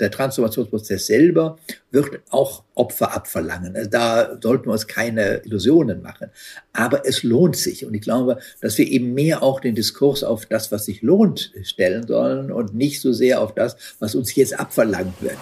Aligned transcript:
der 0.00 0.10
Transformationsprozess 0.10 1.06
selber 1.06 1.58
wird 1.90 2.20
auch 2.30 2.64
Opfer 2.74 3.14
abverlangen. 3.14 3.76
Also 3.76 3.90
da 3.90 4.38
sollten 4.40 4.66
wir 4.66 4.72
uns 4.72 4.86
keine 4.86 5.42
Illusionen 5.44 6.02
machen. 6.02 6.30
Aber 6.72 7.06
es 7.06 7.22
lohnt 7.22 7.56
sich. 7.56 7.84
Und 7.84 7.94
ich 7.94 8.02
glaube, 8.02 8.38
dass 8.60 8.78
wir 8.78 8.86
eben 8.86 9.14
mehr 9.14 9.42
auch 9.42 9.60
den 9.60 9.74
Diskurs 9.74 10.22
auf 10.22 10.46
das, 10.46 10.70
was 10.70 10.84
sich 10.84 11.02
lohnt, 11.02 11.52
stellen 11.62 12.06
sollen 12.06 12.52
und 12.52 12.74
nicht 12.74 13.00
so 13.00 13.12
sehr 13.12 13.40
auf 13.40 13.54
das, 13.54 13.76
was 13.98 14.14
uns 14.14 14.34
jetzt 14.34 14.58
abverlangt 14.58 15.20
wird. 15.20 15.36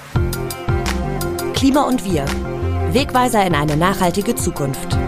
Klima 1.54 1.82
und 1.82 2.04
wir. 2.04 2.24
Wegweiser 2.92 3.44
in 3.46 3.54
eine 3.54 3.76
nachhaltige 3.76 4.34
Zukunft. 4.34 5.05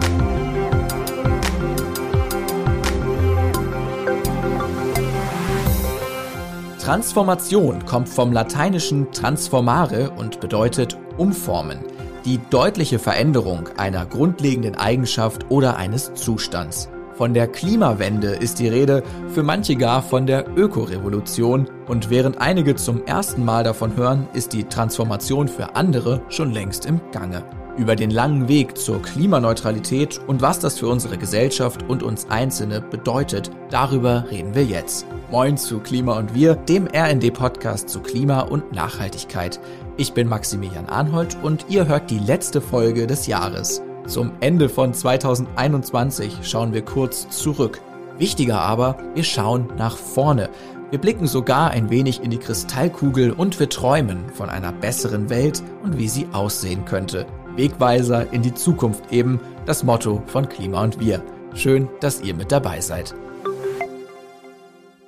Transformation 6.89 7.84
kommt 7.84 8.09
vom 8.09 8.32
lateinischen 8.32 9.12
transformare 9.12 10.09
und 10.12 10.41
bedeutet 10.41 10.96
umformen, 11.18 11.80
die 12.24 12.41
deutliche 12.48 12.98
Veränderung 12.98 13.69
einer 13.77 14.06
grundlegenden 14.06 14.74
Eigenschaft 14.74 15.51
oder 15.51 15.77
eines 15.77 16.14
Zustands. 16.14 16.88
Von 17.12 17.34
der 17.34 17.47
Klimawende 17.47 18.28
ist 18.28 18.59
die 18.59 18.69
Rede, 18.69 19.02
für 19.28 19.42
manche 19.42 19.77
gar 19.77 20.01
von 20.01 20.24
der 20.24 20.47
Ökorevolution 20.56 21.69
und 21.88 22.09
während 22.09 22.41
einige 22.41 22.74
zum 22.74 23.05
ersten 23.05 23.45
Mal 23.45 23.64
davon 23.64 23.95
hören, 23.95 24.27
ist 24.33 24.55
die 24.55 24.64
Transformation 24.64 25.47
für 25.47 25.77
andere 25.77 26.23
schon 26.30 26.52
längst 26.52 26.86
im 26.86 27.02
Gange 27.12 27.45
über 27.78 27.96
den 27.96 28.10
langen 28.10 28.48
Weg 28.48 28.77
zur 28.77 29.00
Klimaneutralität 29.00 30.20
und 30.27 30.42
was 30.42 30.59
das 30.59 30.78
für 30.78 30.88
unsere 30.88 31.16
Gesellschaft 31.16 31.84
und 31.88 32.02
uns 32.02 32.28
Einzelne 32.28 32.80
bedeutet, 32.80 33.50
darüber 33.70 34.24
reden 34.30 34.55
wir 34.55 34.64
jetzt. 34.64 35.06
Moin 35.30 35.56
zu 35.56 35.78
Klima 35.78 36.19
und 36.19 36.34
Wir, 36.34 36.56
dem 36.56 36.86
RND-Podcast 36.86 37.88
zu 37.88 38.00
Klima 38.00 38.41
und 38.41 38.72
Nachhaltigkeit. 38.72 39.60
Ich 39.96 40.12
bin 40.12 40.28
Maximilian 40.28 40.86
Arnhold 40.86 41.38
und 41.42 41.66
ihr 41.69 41.86
hört 41.86 42.10
die 42.10 42.19
letzte 42.19 42.60
Folge 42.60 43.06
des 43.06 43.27
Jahres. 43.27 43.81
Zum 44.06 44.33
Ende 44.41 44.69
von 44.69 44.92
2021 44.92 46.38
schauen 46.42 46.72
wir 46.72 46.83
kurz 46.83 47.28
zurück. 47.31 47.81
Wichtiger 48.19 48.60
aber, 48.60 48.98
wir 49.14 49.22
schauen 49.22 49.69
nach 49.77 49.97
vorne. 49.97 50.50
Wir 50.91 50.98
blicken 50.98 51.27
sogar 51.27 51.70
ein 51.70 51.91
wenig 51.91 52.22
in 52.22 52.31
die 52.31 52.38
Kristallkugel 52.38 53.33
und 53.33 53.60
wir 53.60 53.69
träumen 53.69 54.31
von 54.33 54.48
einer 54.48 54.72
besseren 54.72 55.28
Welt 55.28 55.62
und 55.84 55.98
wie 55.98 56.08
sie 56.08 56.27
aussehen 56.33 56.86
könnte. 56.86 57.27
Wegweiser 57.59 58.33
in 58.33 58.42
die 58.42 58.55
Zukunft 58.55 59.12
eben 59.12 59.41
das 59.67 59.83
Motto 59.83 60.23
von 60.28 60.48
Klima 60.48 60.84
und 60.84 61.01
Wir. 61.01 61.25
Schön, 61.55 61.89
dass 62.00 62.20
ihr 62.20 62.33
mit 62.34 62.53
dabei 62.53 62.81
seid. 62.81 63.17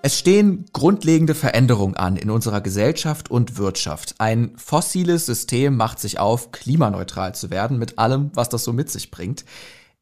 Es 0.02 0.18
stehen 0.18 0.64
grundlegende 0.72 1.36
Veränderungen 1.36 1.94
an 1.94 2.16
in 2.16 2.28
unserer 2.28 2.60
Gesellschaft 2.60 3.30
und 3.30 3.56
Wirtschaft. 3.56 4.16
Ein 4.18 4.52
fossiles 4.56 5.26
System 5.26 5.76
macht 5.76 6.00
sich 6.00 6.18
auf, 6.18 6.50
klimaneutral 6.50 7.36
zu 7.36 7.50
werden, 7.50 7.78
mit 7.78 8.00
allem, 8.00 8.32
was 8.34 8.48
das 8.48 8.64
so 8.64 8.72
mit 8.72 8.90
sich 8.90 9.12
bringt. 9.12 9.44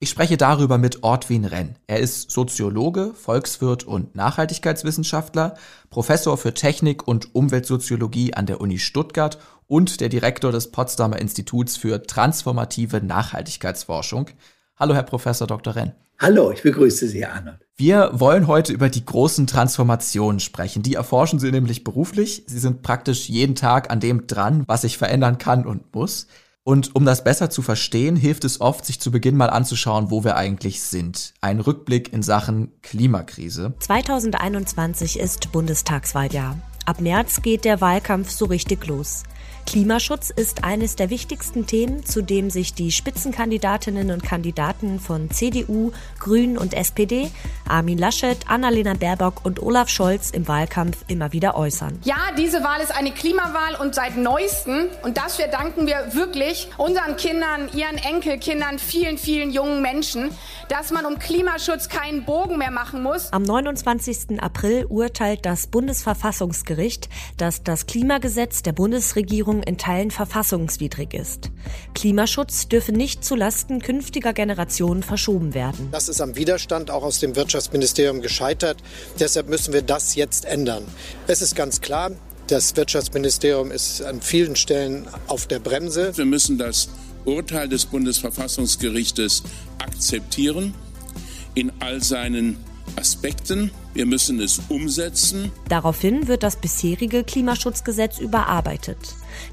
Ich 0.01 0.09
spreche 0.09 0.37
darüber 0.37 0.79
mit 0.79 1.03
Ortwin 1.03 1.45
Renn. 1.45 1.75
Er 1.89 1.99
ist 1.99 2.31
Soziologe, 2.31 3.12
Volkswirt 3.15 3.83
und 3.85 4.15
Nachhaltigkeitswissenschaftler, 4.15 5.57
Professor 5.91 6.39
für 6.39 6.55
Technik 6.55 7.07
und 7.07 7.35
Umweltsoziologie 7.35 8.33
an 8.33 8.47
der 8.47 8.61
Uni 8.61 8.79
Stuttgart 8.79 9.39
und 9.69 10.01
der 10.01 10.09
Direktor 10.09 10.51
des 10.51 10.73
Potsdamer 10.73 11.21
Instituts 11.21 11.77
für 11.77 12.03
transformative 12.03 13.01
Nachhaltigkeitsforschung. 13.01 14.31
Hallo, 14.77 14.95
Herr 14.95 15.05
Professor 15.05 15.47
Dr. 15.47 15.77
Renn. 15.77 15.93
Hallo, 16.19 16.51
ich 16.51 16.63
begrüße 16.63 17.07
Sie, 17.07 17.25
Arnold. 17.25 17.61
Wir 17.77 18.11
wollen 18.13 18.49
heute 18.49 18.73
über 18.73 18.89
die 18.89 19.05
großen 19.05 19.47
Transformationen 19.47 20.41
sprechen. 20.41 20.83
Die 20.83 20.95
erforschen 20.95 21.39
Sie 21.39 21.53
nämlich 21.53 21.85
beruflich. 21.85 22.43
Sie 22.49 22.59
sind 22.59 22.83
praktisch 22.83 23.29
jeden 23.29 23.55
Tag 23.55 23.93
an 23.93 24.01
dem 24.01 24.27
dran, 24.27 24.65
was 24.67 24.81
sich 24.81 24.99
verändern 24.99 25.39
kann 25.39 25.65
und 25.65 25.95
muss. 25.95 26.27
Und 26.65 26.95
um 26.97 27.05
das 27.05 27.23
besser 27.23 27.51
zu 27.51 27.63
verstehen, 27.63 28.17
hilft 28.17 28.45
es 28.45 28.61
oft, 28.61 28.85
sich 28.85 29.01
zu 29.01 29.13
Beginn 29.13 29.37
mal 29.37 29.49
anzuschauen, 29.49 30.11
wo 30.11 30.25
wir 30.25 30.37
eigentlich 30.37 30.83
sind. 30.83 31.35
Ein 31.41 31.61
Rückblick 31.61 32.13
in 32.13 32.23
Sachen 32.23 32.73
Klimakrise. 32.83 33.75
2021 33.78 35.19
ist 35.21 35.53
Bundestagswahljahr. 35.53 36.59
Ab 36.88 37.03
März 37.03 37.43
geht 37.43 37.66
der 37.66 37.82
Wahlkampf 37.82 38.31
so 38.31 38.47
richtig 38.47 38.87
los. 38.87 39.25
Klimaschutz 39.69 40.31
ist 40.31 40.65
eines 40.65 40.97
der 40.97 41.10
wichtigsten 41.10 41.66
Themen, 41.66 42.03
zu 42.03 42.22
dem 42.22 42.49
sich 42.49 42.72
die 42.72 42.91
Spitzenkandidatinnen 42.91 44.10
und 44.10 44.22
Kandidaten 44.22 44.98
von 44.98 45.31
CDU, 45.31 45.93
Grünen 46.19 46.56
und 46.56 46.72
SPD, 46.72 47.31
Armin 47.69 47.98
Laschet, 47.98 48.38
Annalena 48.48 48.94
Baerbock 48.94 49.44
und 49.44 49.60
Olaf 49.60 49.91
Scholz 49.91 50.31
im 50.31 50.48
Wahlkampf 50.48 51.04
immer 51.09 51.34
wieder 51.34 51.54
äußern. 51.54 51.98
Ja, 52.04 52.16
diese 52.38 52.65
Wahl 52.65 52.81
ist 52.81 52.97
eine 52.97 53.12
Klimawahl 53.12 53.75
und 53.78 53.94
seit 53.94 54.16
neuestem, 54.16 54.87
und 55.03 55.19
dafür 55.19 55.48
danken 55.48 55.87
wir 55.87 56.15
wirklich 56.15 56.71
unseren 56.78 57.16
Kindern, 57.16 57.69
ihren 57.75 57.98
Enkelkindern, 57.98 58.78
vielen, 58.78 59.19
vielen 59.19 59.50
jungen 59.50 59.82
Menschen, 59.82 60.31
dass 60.71 60.93
man 60.93 61.04
um 61.04 61.19
Klimaschutz 61.19 61.91
keinen 61.91 62.25
Bogen 62.25 62.56
mehr 62.56 62.71
machen 62.71 63.03
muss. 63.03 63.34
Am 63.34 63.43
29. 63.43 64.41
April 64.41 64.87
urteilt 64.87 65.44
das 65.44 65.66
Bundesverfassungsgericht, 65.66 66.78
dass 67.37 67.62
das 67.62 67.87
Klimagesetz 67.87 68.62
der 68.62 68.72
Bundesregierung 68.72 69.62
in 69.62 69.77
Teilen 69.77 70.11
verfassungswidrig 70.11 71.12
ist. 71.12 71.50
Klimaschutz 71.94 72.69
dürfe 72.69 72.93
nicht 72.93 73.25
zulasten 73.25 73.81
künftiger 73.81 74.33
Generationen 74.33 75.03
verschoben 75.03 75.55
werden. 75.55 75.89
Das 75.91 76.09
ist 76.09 76.21
am 76.21 76.37
Widerstand 76.37 76.91
auch 76.91 77.03
aus 77.03 77.19
dem 77.19 77.37
Wirtschaftsministerium 77.37 78.22
gescheitert. 78.22 78.78
Deshalb 79.19 79.49
müssen 79.49 79.75
wir 79.75 79.83
das 79.83 80.15
jetzt 80.15 80.44
ändern. 80.44 80.84
Es 81.27 81.43
ist 81.43 81.55
ganz 81.55 81.81
klar, 81.81 82.12
das 82.47 82.77
Wirtschaftsministerium 82.77 83.71
ist 83.71 84.03
an 84.03 84.22
vielen 84.22 84.56
Stellen 84.56 85.06
auf 85.27 85.47
der 85.47 85.59
Bremse. 85.59 86.16
Wir 86.16 86.25
müssen 86.25 86.56
das 86.56 86.89
Urteil 87.25 87.69
des 87.69 87.84
Bundesverfassungsgerichtes 87.87 89.43
akzeptieren 89.78 90.75
in 91.55 91.72
all 91.81 92.03
seinen 92.03 92.56
Aspekten. 92.97 93.71
Wir 93.94 94.06
müssen 94.06 94.41
es 94.41 94.60
umsetzen. 94.69 95.50
Daraufhin 95.69 96.28
wird 96.28 96.43
das 96.43 96.56
bisherige 96.56 97.25
Klimaschutzgesetz 97.25 98.19
überarbeitet. 98.19 98.99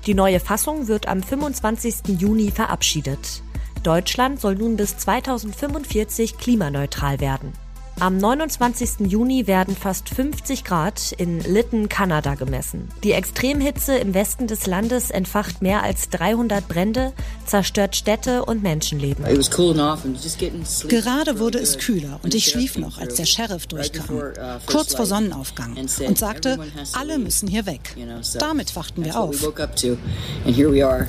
Die 0.06 0.14
neue 0.14 0.40
Fassung 0.40 0.88
wird 0.88 1.08
am 1.08 1.24
25. 1.24 2.20
Juni 2.20 2.52
verabschiedet. 2.52 3.42
Deutschland 3.84 4.42
soll 4.42 4.56
nun 4.56 4.78
bis 4.78 4.98
2045 4.98 6.38
klimaneutral 6.38 7.20
werden. 7.20 7.54
Am 8.02 8.18
29. 8.18 9.08
Juni 9.08 9.48
werden 9.48 9.74
fast 9.74 10.10
50 10.10 10.66
Grad 10.66 11.14
in 11.14 11.40
Lytton, 11.40 11.88
Kanada 11.88 12.36
gemessen. 12.36 12.90
Die 13.06 13.14
Extremhitze 13.14 13.96
im 13.96 14.14
Westen 14.14 14.48
des 14.48 14.68
Landes 14.68 15.12
entfacht 15.12 15.62
mehr 15.62 15.82
als 15.82 16.10
300 16.10 16.68
Brände, 16.68 17.14
zerstört 17.46 17.96
Städte 17.96 18.44
und 18.44 18.62
Menschenleben. 18.62 19.24
Gerade 19.24 21.40
wurde 21.40 21.58
es 21.58 21.78
kühler 21.78 22.20
und 22.22 22.36
ich 22.36 22.48
schlief 22.48 22.78
noch, 22.78 22.98
als 22.98 23.16
der 23.16 23.26
Sheriff 23.26 23.66
durchkam, 23.68 24.14
uh, 24.14 24.34
kurz 24.66 24.94
vor 24.94 25.06
Sonnenaufgang, 25.06 25.78
und 25.78 26.18
sagte, 26.18 26.60
alle 26.92 27.18
müssen 27.18 27.48
hier 27.48 27.66
weg. 27.66 27.96
Damit 28.38 28.76
wachten 28.76 29.06
wir 29.06 29.18
auf. 29.18 29.42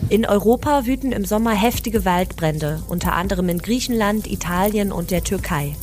In 0.08 0.26
Europa 0.26 0.86
wüten 0.86 1.10
im 1.10 1.24
Sommer 1.24 1.50
heftige 1.50 2.04
Waldbrände, 2.04 2.80
unter 2.86 3.14
anderem 3.14 3.48
in 3.48 3.58
Griechenland, 3.58 4.30
Italien 4.30 4.92
und 4.92 5.10
der 5.10 5.24
Türkei. 5.24 5.74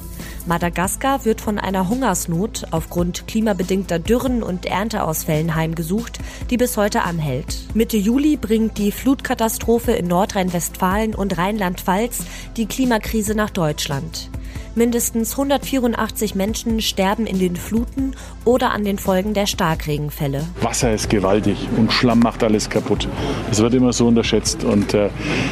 Madagaskar 0.46 1.26
wird 1.26 1.40
von 1.40 1.58
einer 1.58 1.88
Hungersnot 1.88 2.66
aufgrund 2.72 3.28
klimabedingter 3.28 4.00
Dürren 4.00 4.44
und 4.44 4.66
Ernteausfällen 4.66 5.56
heimgesucht, 5.56 6.20
die 6.50 6.58
bis 6.58 6.76
heute 6.76 7.04
anhält. 7.04 7.68
Mitte 7.74 7.98
Juli 7.98 8.36
bringt 8.36 8.78
die 8.78 8.92
Flutkatastrophe 8.92 9.94
in 9.94 10.08
Nordrhein-Westfalen 10.08 11.16
und 11.16 11.38
Rheinland-Pfalz 11.38 12.26
die 12.58 12.66
Klimakrise 12.66 13.36
nach 13.36 13.52
Deutschland. 13.52 14.30
Mindestens 14.76 15.34
184 15.34 16.34
Menschen 16.34 16.82
sterben 16.82 17.28
in 17.28 17.38
den 17.38 17.56
Fluten 17.56 18.16
oder 18.44 18.72
an 18.72 18.84
den 18.84 18.98
Folgen 18.98 19.36
der 19.36 19.46
Starkregenfälle. 19.46 20.48
Wasser 20.62 20.94
ist 20.94 21.10
gewaltig 21.10 21.58
und 21.78 21.94
Schlamm 21.94 22.20
macht 22.20 22.44
alles 22.44 22.70
kaputt. 22.70 23.08
Das 23.50 23.60
wird 23.60 23.76
immer 23.76 23.94
so 23.94 24.08
unterschätzt 24.08 24.64
und 24.64 24.96
äh, 24.96 25.10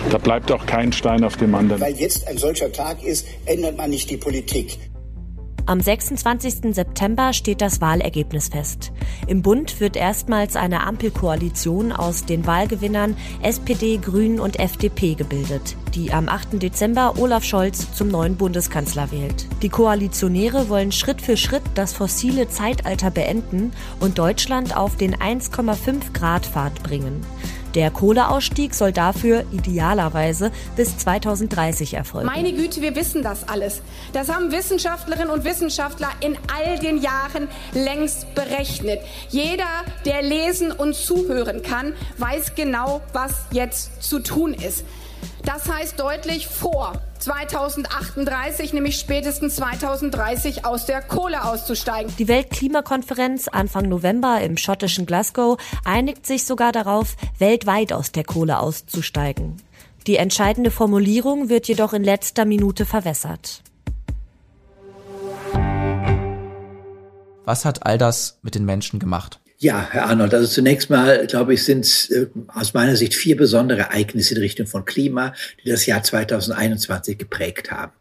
da 0.10 0.18
bleibt 0.18 0.51
auch 0.51 0.66
kein 0.66 0.92
Stein 0.92 1.24
auf 1.24 1.38
dem 1.38 1.54
anderen. 1.54 1.81
Weil 1.81 1.95
jetzt 1.95 2.28
ein 2.28 2.38
solcher 2.38 2.72
Tag 2.72 3.04
ist, 3.04 3.28
ändert 3.45 3.78
man 3.78 3.92
nicht 3.92 4.10
die 4.10 4.18
Politik. 4.18 4.80
Am 5.68 5.80
26. 5.80 6.74
September 6.74 7.34
steht 7.34 7.62
das 7.62 7.81
Wahlergebnis 7.81 8.50
fest. 8.50 8.92
Im 9.28 9.42
Bund 9.42 9.80
wird 9.80 9.96
erstmals 9.96 10.56
eine 10.56 10.84
Ampelkoalition 10.84 11.92
aus 11.92 12.25
den 12.25 12.48
Wahlgewinnern 12.48 13.16
SPD, 13.44 13.98
Grünen 13.98 14.40
und 14.40 14.60
FDP 14.60 15.13
gebildet, 15.13 15.75
die 15.94 16.12
am 16.12 16.30
8. 16.30 16.62
Dezember 16.62 17.13
Olaf 17.18 17.44
Scholz 17.44 17.94
zum 17.94 18.08
neuen 18.08 18.38
Bundeskanzler 18.38 19.12
wählt. 19.12 19.46
Die 19.62 19.69
Koalitionäre 19.69 20.68
wollen 20.68 20.92
Schritt 20.92 21.22
für 21.22 21.38
Schritt 21.38 21.64
das 21.75 21.94
fossile 21.94 22.50
Zeitalter 22.50 23.12
beenden 23.12 23.72
und 24.00 24.18
Deutschland 24.18 24.75
auf 24.75 24.98
den 24.98 25.16
1,5 25.16 26.14
Grad 26.14 26.48
Pfad 26.48 26.81
bringen. 26.81 27.22
Der 27.75 27.89
Kohleausstieg 27.89 28.73
soll 28.73 28.91
dafür 28.91 29.45
idealerweise 29.51 30.51
bis 30.75 30.97
2030 30.97 31.94
erfolgen. 31.94 32.25
Meine 32.25 32.51
Güte, 32.53 32.81
wir 32.81 32.95
wissen 32.95 33.23
das 33.23 33.47
alles. 33.47 33.81
Das 34.13 34.29
haben 34.29 34.51
Wissenschaftlerinnen 34.51 35.29
und 35.29 35.45
Wissenschaftler 35.45 36.09
in 36.19 36.38
all 36.53 36.79
den 36.79 37.01
Jahren 37.01 37.47
längst 37.73 38.35
berechnet. 38.35 39.00
Jeder, 39.29 39.69
der 40.06 40.21
lesen 40.21 40.71
und 40.71 40.95
zuhören 40.95 41.62
kann, 41.62 41.94
weiß 42.18 42.56
genau, 42.56 43.01
was 43.13 43.45
jetzt 43.51 44.03
zu 44.03 44.19
tun 44.19 44.53
ist. 44.53 44.83
Das 45.45 45.71
heißt 45.71 46.00
deutlich 46.00 46.47
vor 46.47 46.94
2038, 47.21 48.73
nämlich 48.73 49.00
spätestens 49.00 49.56
2030 49.57 50.65
aus 50.65 50.85
der 50.85 51.01
Kohle 51.01 51.44
auszusteigen. 51.44 52.13
Die 52.18 52.27
Weltklimakonferenz 52.27 53.47
Anfang 53.47 53.88
November 53.88 54.41
im 54.41 54.57
schottischen 54.57 55.06
Glasgow 55.06 55.62
einigt 55.85 56.25
sich 56.25 56.45
sogar 56.45 56.71
darauf, 56.71 57.15
weltweit 57.38 57.94
aus 57.94 58.12
der 58.12 58.23
Kohle 58.23 58.59
auszusteigen. 58.59 59.62
Die 60.07 60.18
entscheidende 60.18 60.71
Formulierung 60.71 61.50
wird 61.50 61.68
jedoch 61.68 61.94
in 61.94 62.03
letzter 62.03 62.45
Minute 62.45 62.85
verwässert. 62.85 63.62
Was 67.45 67.65
hat 67.65 67.85
all 67.85 67.97
das 67.97 68.39
mit 68.41 68.56
den 68.56 68.65
Menschen 68.65 69.00
gemacht? 69.00 69.41
Ja, 69.63 69.90
Herr 69.92 70.08
Arnold, 70.08 70.34
also 70.34 70.48
zunächst 70.48 70.90
mal, 70.90 71.28
glaube 71.28 71.54
ich, 71.54 71.63
sind 71.63 71.81
es 71.81 72.10
äh, 72.10 72.25
aus 72.48 72.74
meiner 72.74 72.96
Sicht 72.96 73.13
vier 73.13 73.38
besondere 73.38 73.81
Ereignisse 73.81 74.34
in 74.34 74.42
Richtung 74.42 74.66
von 74.66 74.86
Klima, 74.86 75.36
die 75.63 75.69
das 75.69 75.86
Jahr 75.86 76.02
2021 76.02 77.19
geprägt 77.19 77.69
haben. 77.69 77.92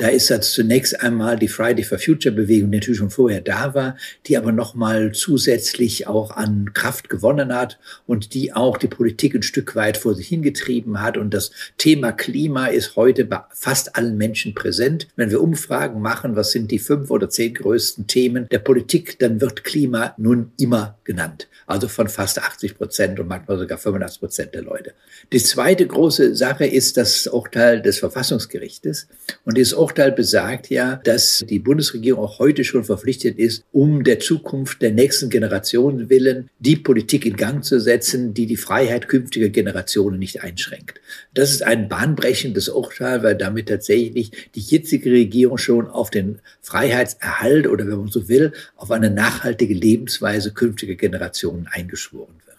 Da 0.00 0.08
ist 0.08 0.30
jetzt 0.30 0.54
zunächst 0.54 1.02
einmal 1.02 1.38
die 1.38 1.46
Friday 1.46 1.84
for 1.84 1.98
Future 1.98 2.34
Bewegung, 2.34 2.70
die 2.70 2.78
natürlich 2.78 3.00
schon 3.00 3.10
vorher 3.10 3.42
da 3.42 3.74
war, 3.74 3.98
die 4.26 4.38
aber 4.38 4.50
nochmal 4.50 5.12
zusätzlich 5.12 6.06
auch 6.06 6.30
an 6.30 6.72
Kraft 6.72 7.10
gewonnen 7.10 7.54
hat 7.54 7.78
und 8.06 8.32
die 8.32 8.54
auch 8.54 8.78
die 8.78 8.88
Politik 8.88 9.34
ein 9.34 9.42
Stück 9.42 9.76
weit 9.76 9.98
vor 9.98 10.14
sich 10.14 10.28
hingetrieben 10.28 11.02
hat. 11.02 11.18
Und 11.18 11.34
das 11.34 11.50
Thema 11.76 12.12
Klima 12.12 12.68
ist 12.68 12.96
heute 12.96 13.26
bei 13.26 13.42
fast 13.52 13.94
allen 13.94 14.16
Menschen 14.16 14.54
präsent. 14.54 15.06
Wenn 15.16 15.30
wir 15.30 15.42
Umfragen 15.42 16.00
machen, 16.00 16.34
was 16.34 16.52
sind 16.52 16.70
die 16.70 16.78
fünf 16.78 17.10
oder 17.10 17.28
zehn 17.28 17.52
größten 17.52 18.06
Themen 18.06 18.48
der 18.48 18.60
Politik, 18.60 19.18
dann 19.18 19.42
wird 19.42 19.64
Klima 19.64 20.14
nun 20.16 20.52
immer 20.58 20.96
genannt. 21.04 21.46
Also 21.66 21.88
von 21.88 22.08
fast 22.08 22.38
80 22.38 22.78
Prozent 22.78 23.20
und 23.20 23.28
manchmal 23.28 23.58
sogar 23.58 23.76
85 23.76 24.18
Prozent 24.18 24.54
der 24.54 24.62
Leute. 24.62 24.94
Die 25.30 25.42
zweite 25.42 25.86
große 25.86 26.34
Sache 26.34 26.64
ist 26.64 26.96
das 26.96 27.26
Urteil 27.26 27.82
des 27.82 27.98
Verfassungsgerichtes. 27.98 29.06
Und 29.44 29.58
dieses 29.58 29.74
Urteil 29.74 29.89
besagt 29.94 30.70
ja, 30.70 30.96
dass 30.96 31.44
die 31.48 31.58
Bundesregierung 31.58 32.24
auch 32.24 32.38
heute 32.38 32.64
schon 32.64 32.84
verpflichtet 32.84 33.38
ist, 33.38 33.64
um 33.72 34.04
der 34.04 34.20
Zukunft 34.20 34.82
der 34.82 34.92
nächsten 34.92 35.30
Generationen 35.30 36.10
willen, 36.10 36.48
die 36.58 36.76
Politik 36.76 37.26
in 37.26 37.36
Gang 37.36 37.64
zu 37.64 37.80
setzen, 37.80 38.34
die 38.34 38.46
die 38.46 38.56
Freiheit 38.56 39.08
künftiger 39.08 39.48
Generationen 39.48 40.18
nicht 40.18 40.42
einschränkt. 40.42 41.00
Das 41.34 41.50
ist 41.50 41.62
ein 41.62 41.88
bahnbrechendes 41.88 42.68
Urteil, 42.68 43.22
weil 43.22 43.36
damit 43.36 43.68
tatsächlich 43.68 44.30
die 44.54 44.60
jetzige 44.60 45.10
Regierung 45.10 45.58
schon 45.58 45.88
auf 45.88 46.10
den 46.10 46.40
Freiheitserhalt 46.60 47.66
oder 47.66 47.86
wenn 47.86 47.98
man 47.98 48.08
so 48.08 48.28
will, 48.28 48.52
auf 48.76 48.90
eine 48.90 49.10
nachhaltige 49.10 49.74
Lebensweise 49.74 50.52
künftiger 50.52 50.94
Generationen 50.94 51.66
eingeschworen 51.70 52.34
wird. 52.46 52.49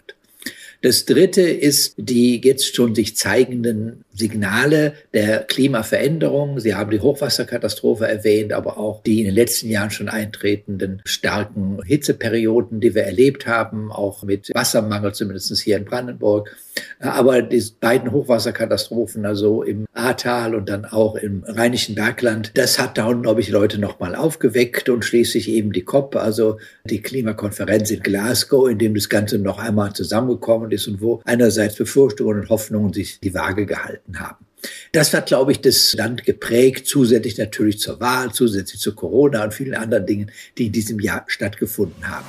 Das 0.81 1.05
dritte 1.05 1.41
ist 1.41 1.93
die 1.97 2.41
jetzt 2.43 2.75
schon 2.75 2.95
sich 2.95 3.15
zeigenden 3.15 4.03
Signale 4.13 4.93
der 5.13 5.43
Klimaveränderung. 5.43 6.59
Sie 6.59 6.73
haben 6.73 6.89
die 6.89 6.99
Hochwasserkatastrophe 6.99 8.07
erwähnt, 8.07 8.51
aber 8.51 8.79
auch 8.79 9.03
die 9.03 9.19
in 9.19 9.25
den 9.25 9.35
letzten 9.35 9.69
Jahren 9.69 9.91
schon 9.91 10.09
eintretenden 10.09 11.03
starken 11.05 11.83
Hitzeperioden, 11.85 12.79
die 12.79 12.95
wir 12.95 13.03
erlebt 13.03 13.45
haben, 13.45 13.91
auch 13.91 14.23
mit 14.23 14.49
Wassermangel, 14.55 15.13
zumindest 15.13 15.55
hier 15.61 15.77
in 15.77 15.85
Brandenburg. 15.85 16.55
Aber 17.01 17.41
die 17.41 17.63
beiden 17.79 18.11
Hochwasserkatastrophen, 18.11 19.25
also 19.25 19.63
im 19.63 19.85
Ahrtal 19.93 20.53
und 20.53 20.69
dann 20.69 20.85
auch 20.85 21.15
im 21.15 21.43
Rheinischen 21.47 21.95
Bergland, 21.95 22.51
das 22.53 22.77
hat 22.77 22.97
da, 22.97 23.11
glaube 23.11 23.41
ich, 23.41 23.49
Leute 23.49 23.79
nochmal 23.79 24.15
aufgeweckt 24.15 24.87
und 24.87 25.03
schließlich 25.03 25.49
eben 25.49 25.71
die 25.71 25.83
COP, 25.83 26.15
also 26.15 26.59
die 26.85 27.01
Klimakonferenz 27.01 27.89
in 27.89 28.01
Glasgow, 28.01 28.69
in 28.69 28.77
dem 28.77 28.93
das 28.93 29.09
Ganze 29.09 29.39
noch 29.39 29.57
einmal 29.57 29.93
zusammengekommen 29.93 30.71
ist 30.71 30.87
und 30.87 31.01
wo 31.01 31.21
einerseits 31.25 31.75
Befürchtungen 31.75 32.41
und 32.41 32.49
Hoffnungen 32.49 32.93
sich 32.93 33.19
die 33.19 33.33
Waage 33.33 33.65
gehalten 33.65 34.19
haben. 34.19 34.45
Das 34.91 35.13
hat, 35.13 35.25
glaube 35.25 35.53
ich, 35.53 35.61
das 35.61 35.93
Land 35.93 36.23
geprägt, 36.23 36.85
zusätzlich 36.85 37.37
natürlich 37.37 37.79
zur 37.79 37.99
Wahl, 37.99 38.31
zusätzlich 38.31 38.79
zu 38.79 38.93
Corona 38.93 39.43
und 39.43 39.55
vielen 39.55 39.73
anderen 39.73 40.05
Dingen, 40.05 40.31
die 40.57 40.67
in 40.67 40.71
diesem 40.71 40.99
Jahr 40.99 41.23
stattgefunden 41.25 42.07
haben. 42.07 42.25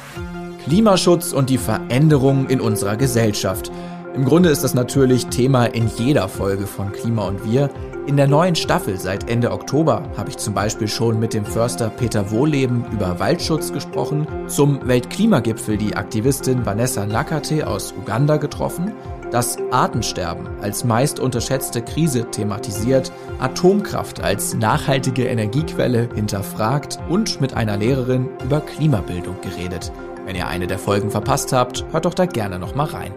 Klimaschutz 0.64 1.32
und 1.32 1.50
die 1.50 1.58
Veränderung 1.58 2.48
in 2.48 2.60
unserer 2.60 2.96
Gesellschaft. 2.96 3.70
Im 4.14 4.26
Grunde 4.26 4.50
ist 4.50 4.62
das 4.62 4.74
natürlich 4.74 5.28
Thema 5.28 5.64
in 5.64 5.88
jeder 5.88 6.28
Folge 6.28 6.66
von 6.66 6.92
Klima 6.92 7.28
und 7.28 7.50
Wir. 7.50 7.70
In 8.06 8.18
der 8.18 8.26
neuen 8.26 8.54
Staffel 8.54 8.98
seit 8.98 9.30
Ende 9.30 9.50
Oktober 9.50 10.02
habe 10.18 10.28
ich 10.28 10.36
zum 10.36 10.52
Beispiel 10.52 10.86
schon 10.86 11.18
mit 11.18 11.32
dem 11.32 11.46
Förster 11.46 11.88
Peter 11.88 12.30
Wohleben 12.30 12.84
über 12.92 13.18
Waldschutz 13.20 13.72
gesprochen, 13.72 14.26
zum 14.48 14.86
Weltklimagipfel 14.86 15.78
die 15.78 15.96
Aktivistin 15.96 16.66
Vanessa 16.66 17.06
Nakate 17.06 17.66
aus 17.66 17.94
Uganda 17.98 18.36
getroffen, 18.36 18.92
das 19.30 19.56
Artensterben 19.70 20.46
als 20.60 20.84
meist 20.84 21.18
unterschätzte 21.18 21.80
Krise 21.80 22.30
thematisiert, 22.30 23.10
Atomkraft 23.38 24.22
als 24.22 24.52
nachhaltige 24.52 25.24
Energiequelle 25.24 26.10
hinterfragt 26.14 26.98
und 27.08 27.40
mit 27.40 27.56
einer 27.56 27.78
Lehrerin 27.78 28.28
über 28.44 28.60
Klimabildung 28.60 29.36
geredet. 29.40 29.90
Wenn 30.26 30.36
ihr 30.36 30.48
eine 30.48 30.66
der 30.66 30.78
Folgen 30.78 31.10
verpasst 31.10 31.54
habt, 31.54 31.86
hört 31.92 32.04
doch 32.04 32.14
da 32.14 32.26
gerne 32.26 32.58
noch 32.58 32.74
mal 32.74 32.86
rein. 32.86 33.12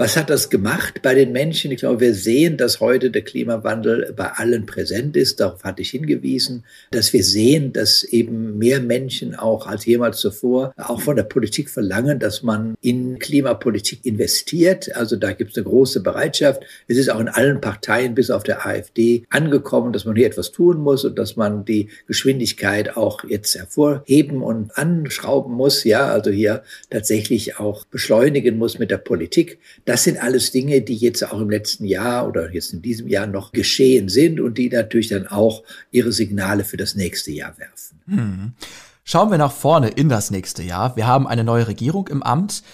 Was 0.00 0.16
hat 0.16 0.30
das 0.30 0.48
gemacht 0.48 1.02
bei 1.02 1.12
den 1.12 1.32
Menschen? 1.32 1.72
Ich 1.72 1.80
glaube, 1.80 1.98
wir 1.98 2.14
sehen, 2.14 2.56
dass 2.56 2.78
heute 2.78 3.10
der 3.10 3.22
Klimawandel 3.22 4.14
bei 4.16 4.30
allen 4.30 4.64
präsent 4.64 5.16
ist. 5.16 5.40
Darauf 5.40 5.64
hatte 5.64 5.82
ich 5.82 5.90
hingewiesen, 5.90 6.62
dass 6.92 7.12
wir 7.12 7.24
sehen, 7.24 7.72
dass 7.72 8.04
eben 8.04 8.58
mehr 8.58 8.80
Menschen 8.80 9.34
auch 9.34 9.66
als 9.66 9.86
jemals 9.86 10.18
zuvor 10.18 10.72
auch 10.76 11.00
von 11.00 11.16
der 11.16 11.24
Politik 11.24 11.68
verlangen, 11.68 12.20
dass 12.20 12.44
man 12.44 12.76
in 12.80 13.18
Klimapolitik 13.18 14.06
investiert. 14.06 14.94
Also 14.94 15.16
da 15.16 15.32
gibt 15.32 15.50
es 15.50 15.56
eine 15.56 15.64
große 15.64 16.00
Bereitschaft. 16.00 16.62
Es 16.86 16.96
ist 16.96 17.10
auch 17.10 17.18
in 17.18 17.28
allen 17.28 17.60
Parteien 17.60 18.14
bis 18.14 18.30
auf 18.30 18.44
der 18.44 18.64
AfD 18.64 19.24
angekommen, 19.30 19.92
dass 19.92 20.04
man 20.04 20.14
hier 20.14 20.28
etwas 20.28 20.52
tun 20.52 20.78
muss 20.78 21.04
und 21.04 21.18
dass 21.18 21.34
man 21.34 21.64
die 21.64 21.88
Geschwindigkeit 22.06 22.96
auch 22.96 23.24
jetzt 23.24 23.56
hervorheben 23.56 24.44
und 24.44 24.78
anschrauben 24.78 25.54
muss. 25.54 25.82
Ja, 25.82 26.06
also 26.06 26.30
hier 26.30 26.62
tatsächlich 26.88 27.58
auch 27.58 27.84
beschleunigen 27.86 28.58
muss 28.58 28.78
mit 28.78 28.92
der 28.92 28.98
Politik. 28.98 29.58
Das 29.88 30.04
sind 30.04 30.22
alles 30.22 30.50
Dinge, 30.50 30.82
die 30.82 30.96
jetzt 30.96 31.22
auch 31.32 31.40
im 31.40 31.48
letzten 31.48 31.86
Jahr 31.86 32.28
oder 32.28 32.52
jetzt 32.52 32.74
in 32.74 32.82
diesem 32.82 33.08
Jahr 33.08 33.26
noch 33.26 33.52
geschehen 33.52 34.10
sind 34.10 34.38
und 34.38 34.58
die 34.58 34.68
natürlich 34.68 35.08
dann 35.08 35.26
auch 35.26 35.62
ihre 35.90 36.12
Signale 36.12 36.64
für 36.64 36.76
das 36.76 36.94
nächste 36.94 37.30
Jahr 37.30 37.56
werfen. 37.56 37.98
Hm. 38.06 38.52
Schauen 39.02 39.30
wir 39.30 39.38
nach 39.38 39.50
vorne 39.50 39.88
in 39.88 40.10
das 40.10 40.30
nächste 40.30 40.62
Jahr. 40.62 40.94
Wir 40.96 41.06
haben 41.06 41.26
eine 41.26 41.42
neue 41.42 41.68
Regierung 41.68 42.06
im 42.08 42.22
Amt, 42.22 42.64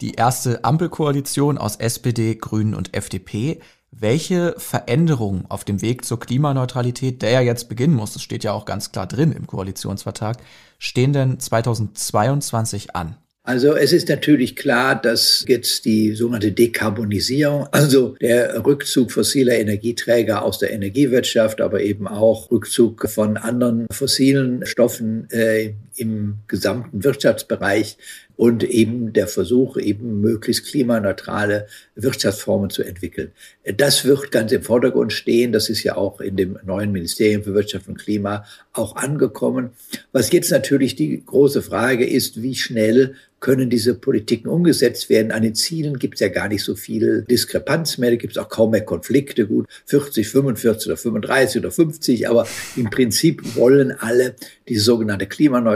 die 0.00 0.12
erste 0.12 0.64
Ampelkoalition 0.64 1.58
aus 1.58 1.76
SPD, 1.76 2.34
Grünen 2.36 2.74
und 2.74 2.96
FDP. 2.96 3.60
Welche 3.90 4.54
Veränderungen 4.56 5.44
auf 5.50 5.64
dem 5.64 5.82
Weg 5.82 6.06
zur 6.06 6.18
Klimaneutralität, 6.18 7.20
der 7.20 7.28
ja 7.28 7.40
jetzt 7.42 7.68
beginnen 7.68 7.94
muss, 7.94 8.14
das 8.14 8.22
steht 8.22 8.42
ja 8.42 8.52
auch 8.52 8.64
ganz 8.64 8.90
klar 8.90 9.06
drin 9.06 9.32
im 9.32 9.46
Koalitionsvertrag, 9.46 10.38
stehen 10.78 11.12
denn 11.12 11.38
2022 11.38 12.96
an? 12.96 13.18
Also 13.46 13.76
es 13.76 13.92
ist 13.92 14.08
natürlich 14.08 14.56
klar, 14.56 14.98
dass 15.00 15.44
jetzt 15.46 15.84
die 15.84 16.14
sogenannte 16.14 16.52
Dekarbonisierung, 16.52 17.66
also 17.72 18.16
der 18.18 18.64
Rückzug 18.64 19.12
fossiler 19.12 19.58
Energieträger 19.58 20.42
aus 20.42 20.58
der 20.58 20.72
Energiewirtschaft, 20.72 21.60
aber 21.60 21.82
eben 21.82 22.08
auch 22.08 22.50
Rückzug 22.50 23.06
von 23.10 23.36
anderen 23.36 23.86
fossilen 23.92 24.64
Stoffen 24.64 25.28
äh, 25.30 25.74
im 25.96 26.38
gesamten 26.48 27.04
Wirtschaftsbereich 27.04 27.96
und 28.36 28.64
eben 28.64 29.12
der 29.12 29.28
Versuch, 29.28 29.76
eben 29.76 30.20
möglichst 30.20 30.66
klimaneutrale 30.66 31.66
Wirtschaftsformen 31.94 32.70
zu 32.70 32.82
entwickeln. 32.82 33.32
Das 33.76 34.04
wird 34.04 34.32
ganz 34.32 34.50
im 34.52 34.62
Vordergrund 34.62 35.12
stehen. 35.12 35.52
Das 35.52 35.68
ist 35.68 35.84
ja 35.84 35.96
auch 35.96 36.20
in 36.20 36.36
dem 36.36 36.58
neuen 36.64 36.90
Ministerium 36.90 37.44
für 37.44 37.54
Wirtschaft 37.54 37.88
und 37.88 37.98
Klima 37.98 38.44
auch 38.72 38.96
angekommen. 38.96 39.70
Was 40.12 40.32
jetzt 40.32 40.50
natürlich 40.50 40.96
die 40.96 41.24
große 41.24 41.62
Frage 41.62 42.06
ist, 42.06 42.42
wie 42.42 42.56
schnell 42.56 43.14
können 43.44 43.68
diese 43.68 43.94
Politiken 43.94 44.48
umgesetzt 44.48 45.10
werden. 45.10 45.30
An 45.30 45.42
den 45.42 45.54
Zielen 45.54 45.98
gibt 45.98 46.14
es 46.14 46.20
ja 46.20 46.28
gar 46.28 46.48
nicht 46.48 46.64
so 46.64 46.74
viel 46.76 47.26
Diskrepanz 47.28 47.98
mehr, 47.98 48.08
da 48.08 48.16
gibt 48.16 48.32
es 48.32 48.42
auch 48.42 48.48
kaum 48.48 48.70
mehr 48.70 48.86
Konflikte, 48.86 49.46
gut 49.46 49.66
40, 49.84 50.26
45 50.26 50.86
oder 50.86 50.96
35 50.96 51.60
oder 51.60 51.70
50, 51.70 52.26
aber 52.30 52.48
im 52.74 52.88
Prinzip 52.88 53.54
wollen 53.54 53.92
alle 53.92 54.34
die 54.66 54.78
sogenannte 54.78 55.26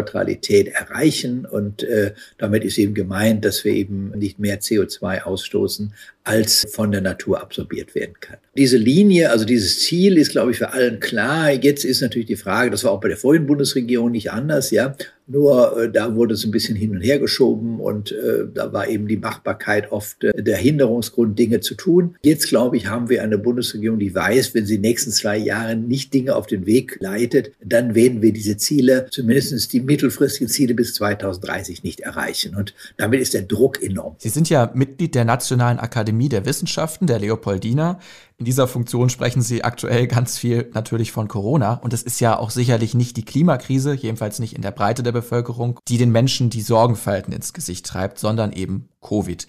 Klimaneutralität 0.08 0.68
erreichen 0.68 1.46
und 1.46 1.82
äh, 1.82 2.12
damit 2.38 2.64
ist 2.64 2.78
eben 2.78 2.94
gemeint, 2.94 3.44
dass 3.44 3.64
wir 3.64 3.72
eben 3.72 4.10
nicht 4.16 4.38
mehr 4.38 4.60
CO2 4.60 5.22
ausstoßen, 5.22 5.92
als 6.28 6.66
von 6.70 6.92
der 6.92 7.00
Natur 7.00 7.40
absorbiert 7.40 7.94
werden 7.94 8.14
kann. 8.20 8.36
Diese 8.54 8.76
Linie, 8.76 9.30
also 9.30 9.46
dieses 9.46 9.80
Ziel 9.80 10.18
ist, 10.18 10.30
glaube 10.30 10.50
ich, 10.50 10.58
für 10.58 10.72
allen 10.72 11.00
klar. 11.00 11.50
Jetzt 11.52 11.84
ist 11.84 12.02
natürlich 12.02 12.26
die 12.26 12.36
Frage, 12.36 12.70
das 12.70 12.84
war 12.84 12.92
auch 12.92 13.00
bei 13.00 13.08
der 13.08 13.16
vorigen 13.16 13.46
Bundesregierung 13.46 14.10
nicht 14.10 14.30
anders, 14.30 14.70
ja, 14.70 14.94
Nur 15.26 15.78
äh, 15.78 15.90
da 15.90 16.14
wurde 16.14 16.34
es 16.34 16.44
ein 16.44 16.50
bisschen 16.50 16.76
hin 16.76 16.90
und 16.90 17.00
her 17.00 17.18
geschoben 17.18 17.80
und 17.80 18.12
äh, 18.12 18.44
da 18.52 18.72
war 18.72 18.88
eben 18.88 19.08
die 19.08 19.16
Machbarkeit 19.16 19.90
oft 19.90 20.24
äh, 20.24 20.42
der 20.42 20.56
Hinderungsgrund, 20.58 21.38
Dinge 21.38 21.60
zu 21.60 21.74
tun. 21.74 22.16
Jetzt, 22.22 22.48
glaube 22.48 22.76
ich, 22.76 22.88
haben 22.88 23.08
wir 23.08 23.22
eine 23.22 23.38
Bundesregierung, 23.38 23.98
die 23.98 24.14
weiß, 24.14 24.54
wenn 24.54 24.66
sie 24.66 24.74
in 24.74 24.82
den 24.82 24.90
nächsten 24.90 25.12
zwei 25.12 25.38
Jahren 25.38 25.88
nicht 25.88 26.12
Dinge 26.12 26.36
auf 26.36 26.46
den 26.46 26.66
Weg 26.66 26.98
leitet, 27.00 27.52
dann 27.64 27.94
werden 27.94 28.20
wir 28.20 28.32
diese 28.32 28.58
Ziele, 28.58 29.06
zumindest 29.10 29.72
die 29.72 29.80
mittelfristigen 29.98 30.48
Ziele 30.48 30.74
bis 30.74 30.94
2030 30.94 31.82
nicht 31.82 32.00
erreichen. 32.00 32.54
Und 32.54 32.74
damit 32.96 33.20
ist 33.20 33.34
der 33.34 33.42
Druck 33.42 33.82
enorm. 33.82 34.14
Sie 34.18 34.28
sind 34.28 34.48
ja 34.48 34.70
Mitglied 34.72 35.16
der 35.16 35.24
Nationalen 35.24 35.80
Akademie 35.80 36.28
der 36.28 36.46
Wissenschaften, 36.46 37.08
der 37.08 37.18
Leopoldina. 37.18 37.98
In 38.36 38.44
dieser 38.44 38.68
Funktion 38.68 39.10
sprechen 39.10 39.42
Sie 39.42 39.64
aktuell 39.64 40.06
ganz 40.06 40.38
viel 40.38 40.70
natürlich 40.72 41.10
von 41.10 41.26
Corona. 41.26 41.74
Und 41.74 41.92
es 41.92 42.04
ist 42.04 42.20
ja 42.20 42.38
auch 42.38 42.50
sicherlich 42.50 42.94
nicht 42.94 43.16
die 43.16 43.24
Klimakrise, 43.24 43.94
jedenfalls 43.94 44.38
nicht 44.38 44.54
in 44.54 44.62
der 44.62 44.70
Breite 44.70 45.02
der 45.02 45.12
Bevölkerung, 45.12 45.80
die 45.88 45.98
den 45.98 46.12
Menschen 46.12 46.48
die 46.48 46.62
Sorgenfalten 46.62 47.32
ins 47.32 47.52
Gesicht 47.52 47.84
treibt, 47.84 48.20
sondern 48.20 48.52
eben 48.52 48.88
Covid. 49.02 49.48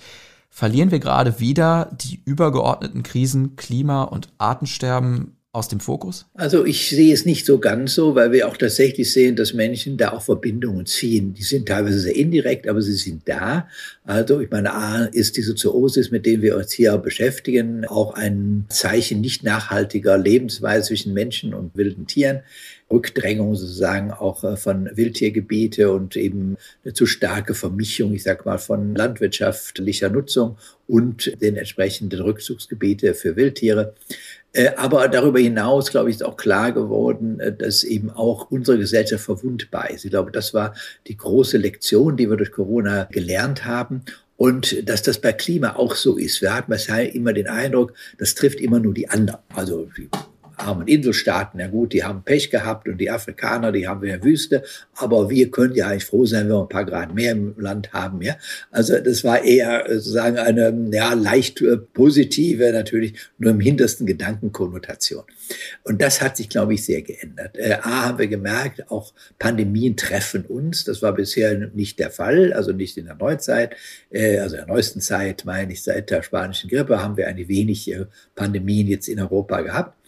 Verlieren 0.50 0.90
wir 0.90 1.00
gerade 1.00 1.40
wieder 1.40 1.96
die 2.02 2.24
übergeordneten 2.26 3.04
Krisen 3.04 3.56
Klima- 3.56 4.04
und 4.04 4.30
Artensterben 4.40 5.39
aus 5.52 5.68
dem 5.68 5.80
Fokus? 5.80 6.28
Also 6.36 6.64
ich 6.64 6.90
sehe 6.90 7.12
es 7.12 7.26
nicht 7.26 7.46
so 7.46 7.60
ganz 7.60 7.96
so, 7.96 8.14
weil 8.14 8.32
wir 8.32 8.48
auch 8.48 8.58
tatsächlich 8.58 9.12
sehen, 9.12 9.36
dass 9.36 9.54
Menschen 9.54 9.98
da 9.98 10.12
auch 10.12 10.22
Verbindungen 10.22 10.86
ziehen. 10.86 11.34
Die 11.34 11.44
sind 11.44 11.68
teilweise 11.68 12.00
sehr 12.00 12.16
indirekt, 12.16 12.68
aber 12.68 12.82
sie 12.84 12.94
sind 12.94 13.28
da. 13.28 13.68
Also 14.04 14.40
ich 14.42 14.52
meine, 14.52 14.74
A 14.74 15.06
ist 15.06 15.38
diese 15.38 15.56
Zoosis, 15.56 16.12
mit 16.12 16.28
denen 16.28 16.44
wir 16.44 16.56
uns 16.56 16.72
hier 16.72 16.96
beschäftigen, 16.98 17.86
auch 17.86 18.14
ein 18.14 18.66
Zeichen 18.70 19.22
nicht 19.22 19.44
nachhaltiger 19.44 20.20
Lebensweise 20.20 20.90
zwischen 20.90 21.14
Menschen 21.14 21.56
und 21.56 21.76
wilden 21.76 22.06
Tieren. 22.06 22.42
Rückdrängung 22.92 23.56
sozusagen 23.56 24.12
auch 24.12 24.44
äh, 24.44 24.58
von 24.58 24.90
Wildtiergebiete 24.96 25.92
und 25.92 26.16
eben 26.16 26.58
eine 26.84 26.94
zu 26.94 27.06
starke 27.06 27.54
Vermischung, 27.54 28.14
ich 28.14 28.24
sag 28.24 28.46
mal, 28.46 28.58
von 28.58 28.96
landwirtschaftlicher 28.96 30.10
Nutzung 30.10 30.58
und 30.88 31.40
den 31.42 31.56
entsprechenden 31.56 32.22
Rückzugsgebiete 32.22 33.14
für 33.14 33.36
Wildtiere. 33.36 33.94
Äh, 34.54 34.72
aber 34.78 35.08
darüber 35.08 35.40
hinaus, 35.40 35.92
glaube 35.92 36.10
ich, 36.10 36.18
ist 36.18 36.24
auch 36.24 36.38
klar 36.38 36.72
geworden, 36.72 37.40
äh, 37.40 37.56
dass 37.56 37.84
eben 37.84 38.10
auch 38.10 38.50
unsere 38.50 38.78
Gesellschaft 38.78 39.24
verwundbar 39.24 39.90
ist. 39.92 40.06
Ich 40.06 40.12
glaube, 40.12 40.32
das 40.32 40.54
war 40.54 40.74
die 41.08 41.18
große 41.18 41.58
Lektion, 41.58 42.18
die 42.18 42.30
wir 42.30 42.38
durch 42.38 42.52
Corona 42.52 43.08
gelernt 43.12 43.66
haben. 43.66 44.04
Und 44.38 44.88
dass 44.88 45.02
das 45.02 45.20
bei 45.20 45.34
Klima 45.34 45.76
auch 45.76 45.96
so 45.96 46.16
ist. 46.16 46.42
Wir 46.42 46.56
hatten 46.56 46.72
bisher 46.72 47.14
immer 47.14 47.34
den 47.34 47.48
Eindruck, 47.48 47.94
das 48.18 48.36
trifft 48.36 48.62
immer 48.62 48.80
nur 48.80 48.94
die 48.94 49.10
anderen. 49.10 49.42
Also 49.54 49.90
armen 50.60 50.88
Inselstaaten, 50.88 51.60
ja 51.60 51.68
gut, 51.68 51.94
die 51.94 52.04
haben 52.04 52.24
Pech 52.24 52.50
gehabt 52.50 52.88
und 52.88 52.98
die 52.98 53.10
Afrikaner, 53.10 53.72
die 53.72 53.88
haben 53.88 54.02
wir 54.02 54.14
in 54.14 54.22
der 54.22 54.30
Wüste, 54.30 54.64
aber 54.96 55.30
wir 55.30 55.50
können 55.52 55.76
ja 55.76 55.88
eigentlich 55.88 56.06
froh 56.06 56.26
sein, 56.26 56.46
wenn 56.48 56.56
wir 56.56 56.62
ein 56.62 56.70
paar 56.70 56.86
Grad 56.86 57.14
mehr 57.14 57.32
im 57.32 57.56
Land 57.58 57.94
haben, 57.94 58.22
ja. 58.22 58.36
Also 58.72 59.00
das 59.00 59.24
war 59.24 59.44
eher 59.44 59.86
sozusagen 59.88 60.38
eine, 60.38 60.90
ja, 60.92 61.14
leicht 61.14 61.62
äh, 61.62 61.78
positive, 61.78 62.72
natürlich 62.72 63.14
nur 63.38 63.52
im 63.52 63.60
hintersten 63.60 64.06
Gedankenkonnotation. 64.06 65.24
Und 65.84 66.02
das 66.02 66.22
hat 66.22 66.38
sich, 66.38 66.50
glaube 66.50 66.74
ich, 66.74 66.84
sehr 66.86 67.02
geändert. 67.02 67.58
Äh, 67.58 67.78
A, 67.82 68.06
haben 68.06 68.20
wir 68.20 68.28
gemerkt, 68.28 68.90
auch 68.92 69.14
Pandemien 69.40 69.98
treffen 69.98 70.46
uns. 70.46 70.84
Das 70.84 71.02
war 71.02 71.14
bisher 71.14 71.58
nicht 71.74 72.00
der 72.00 72.12
Fall, 72.12 72.54
also 72.54 72.72
nicht 72.72 72.98
in 72.98 73.06
der 73.06 73.16
Neuzeit, 73.16 73.76
äh, 74.12 74.40
also 74.40 74.56
in 74.56 74.66
der 74.66 74.74
neuesten 74.74 75.02
Zeit, 75.02 75.46
meine 75.46 75.74
ich, 75.74 75.84
seit 75.84 76.10
der 76.10 76.24
spanischen 76.24 76.70
Grippe 76.70 77.02
haben 77.02 77.18
wir 77.18 77.28
eine 77.28 77.48
wenig 77.48 77.92
Pandemien 78.36 78.88
jetzt 78.88 79.08
in 79.08 79.20
Europa 79.20 79.62
gehabt. 79.62 79.99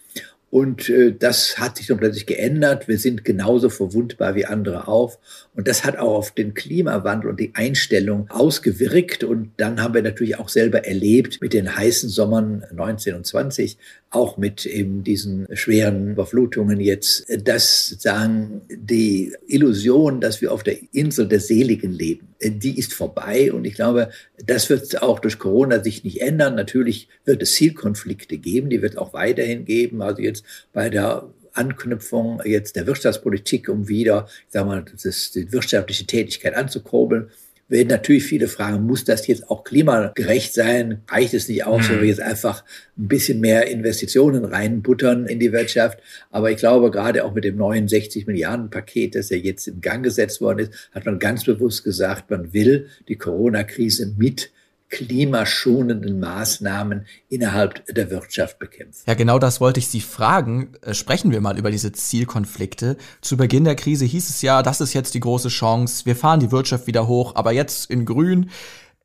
Und 0.52 0.90
äh, 0.90 1.16
das 1.18 1.56
hat 1.56 1.78
sich 1.78 1.86
dann 1.86 1.96
plötzlich 1.96 2.26
geändert. 2.26 2.86
Wir 2.86 2.98
sind 2.98 3.24
genauso 3.24 3.70
verwundbar 3.70 4.34
wie 4.34 4.44
andere 4.44 4.86
auf. 4.86 5.18
Und 5.54 5.66
das 5.66 5.82
hat 5.82 5.96
auch 5.96 6.14
auf 6.14 6.30
den 6.32 6.52
Klimawandel 6.52 7.30
und 7.30 7.40
die 7.40 7.54
Einstellung 7.54 8.28
ausgewirkt. 8.28 9.24
Und 9.24 9.52
dann 9.56 9.82
haben 9.82 9.94
wir 9.94 10.02
natürlich 10.02 10.38
auch 10.38 10.50
selber 10.50 10.84
erlebt 10.84 11.40
mit 11.40 11.54
den 11.54 11.74
heißen 11.74 12.10
Sommern 12.10 12.66
19 12.70 13.14
und 13.14 13.26
20, 13.26 13.78
auch 14.12 14.36
mit 14.36 14.66
eben 14.66 15.02
diesen 15.02 15.46
schweren 15.56 16.10
Überflutungen 16.10 16.80
jetzt, 16.80 17.26
dass 17.44 17.88
sagen, 17.98 18.62
die 18.68 19.34
Illusion, 19.46 20.20
dass 20.20 20.40
wir 20.40 20.52
auf 20.52 20.62
der 20.62 20.76
Insel 20.92 21.26
der 21.26 21.40
Seligen 21.40 21.92
leben, 21.92 22.28
die 22.40 22.78
ist 22.78 22.92
vorbei. 22.92 23.52
Und 23.52 23.64
ich 23.64 23.74
glaube, 23.74 24.10
das 24.44 24.68
wird 24.68 25.02
auch 25.02 25.18
durch 25.18 25.38
Corona 25.38 25.82
sich 25.82 26.04
nicht 26.04 26.20
ändern. 26.20 26.54
Natürlich 26.54 27.08
wird 27.24 27.42
es 27.42 27.54
Zielkonflikte 27.54 28.38
geben, 28.38 28.70
die 28.70 28.82
wird 28.82 28.92
es 28.92 28.98
auch 28.98 29.12
weiterhin 29.14 29.64
geben. 29.64 30.02
Also 30.02 30.22
jetzt 30.22 30.44
bei 30.72 30.90
der 30.90 31.28
Anknüpfung 31.54 32.40
jetzt 32.44 32.76
der 32.76 32.86
Wirtschaftspolitik, 32.86 33.68
um 33.68 33.88
wieder, 33.88 34.26
ich 34.28 34.52
sag 34.52 34.66
mal, 34.66 34.84
das, 35.02 35.32
die 35.32 35.52
wirtschaftliche 35.52 36.06
Tätigkeit 36.06 36.54
anzukurbeln 36.54 37.30
werden 37.72 37.88
natürlich 37.88 38.24
viele 38.24 38.48
fragen, 38.48 38.86
muss 38.86 39.04
das 39.04 39.26
jetzt 39.26 39.50
auch 39.50 39.64
klimagerecht 39.64 40.52
sein? 40.52 41.00
Reicht 41.08 41.34
es 41.34 41.48
nicht 41.48 41.64
aus, 41.64 41.88
mhm. 41.88 41.94
wenn 41.94 42.00
wir 42.02 42.08
jetzt 42.08 42.20
einfach 42.20 42.64
ein 42.98 43.08
bisschen 43.08 43.40
mehr 43.40 43.66
Investitionen 43.68 44.44
reinbuttern 44.44 45.26
in 45.26 45.40
die 45.40 45.52
Wirtschaft? 45.52 45.98
Aber 46.30 46.50
ich 46.50 46.58
glaube, 46.58 46.90
gerade 46.90 47.24
auch 47.24 47.34
mit 47.34 47.44
dem 47.44 47.56
neuen 47.56 47.88
60 47.88 48.26
Milliarden 48.26 48.70
Paket, 48.70 49.14
das 49.14 49.30
ja 49.30 49.38
jetzt 49.38 49.66
in 49.66 49.80
Gang 49.80 50.04
gesetzt 50.04 50.40
worden 50.40 50.60
ist, 50.60 50.90
hat 50.94 51.06
man 51.06 51.18
ganz 51.18 51.44
bewusst 51.44 51.82
gesagt, 51.82 52.30
man 52.30 52.52
will 52.52 52.88
die 53.08 53.16
Corona-Krise 53.16 54.14
mit 54.18 54.50
klimaschonenden 54.92 56.20
Maßnahmen 56.20 57.06
innerhalb 57.30 57.84
der 57.86 58.10
Wirtschaft 58.10 58.58
bekämpfen. 58.58 59.02
Ja, 59.06 59.14
genau 59.14 59.38
das 59.38 59.58
wollte 59.58 59.80
ich 59.80 59.88
Sie 59.88 60.02
fragen. 60.02 60.74
Äh, 60.82 60.92
sprechen 60.92 61.32
wir 61.32 61.40
mal 61.40 61.58
über 61.58 61.70
diese 61.70 61.92
Zielkonflikte. 61.92 62.98
Zu 63.22 63.38
Beginn 63.38 63.64
der 63.64 63.74
Krise 63.74 64.04
hieß 64.04 64.28
es 64.28 64.42
ja, 64.42 64.62
das 64.62 64.82
ist 64.82 64.92
jetzt 64.92 65.14
die 65.14 65.20
große 65.20 65.48
Chance, 65.48 66.04
wir 66.04 66.14
fahren 66.14 66.40
die 66.40 66.52
Wirtschaft 66.52 66.86
wieder 66.86 67.08
hoch, 67.08 67.34
aber 67.34 67.52
jetzt 67.52 67.90
in 67.90 68.04
grün. 68.04 68.50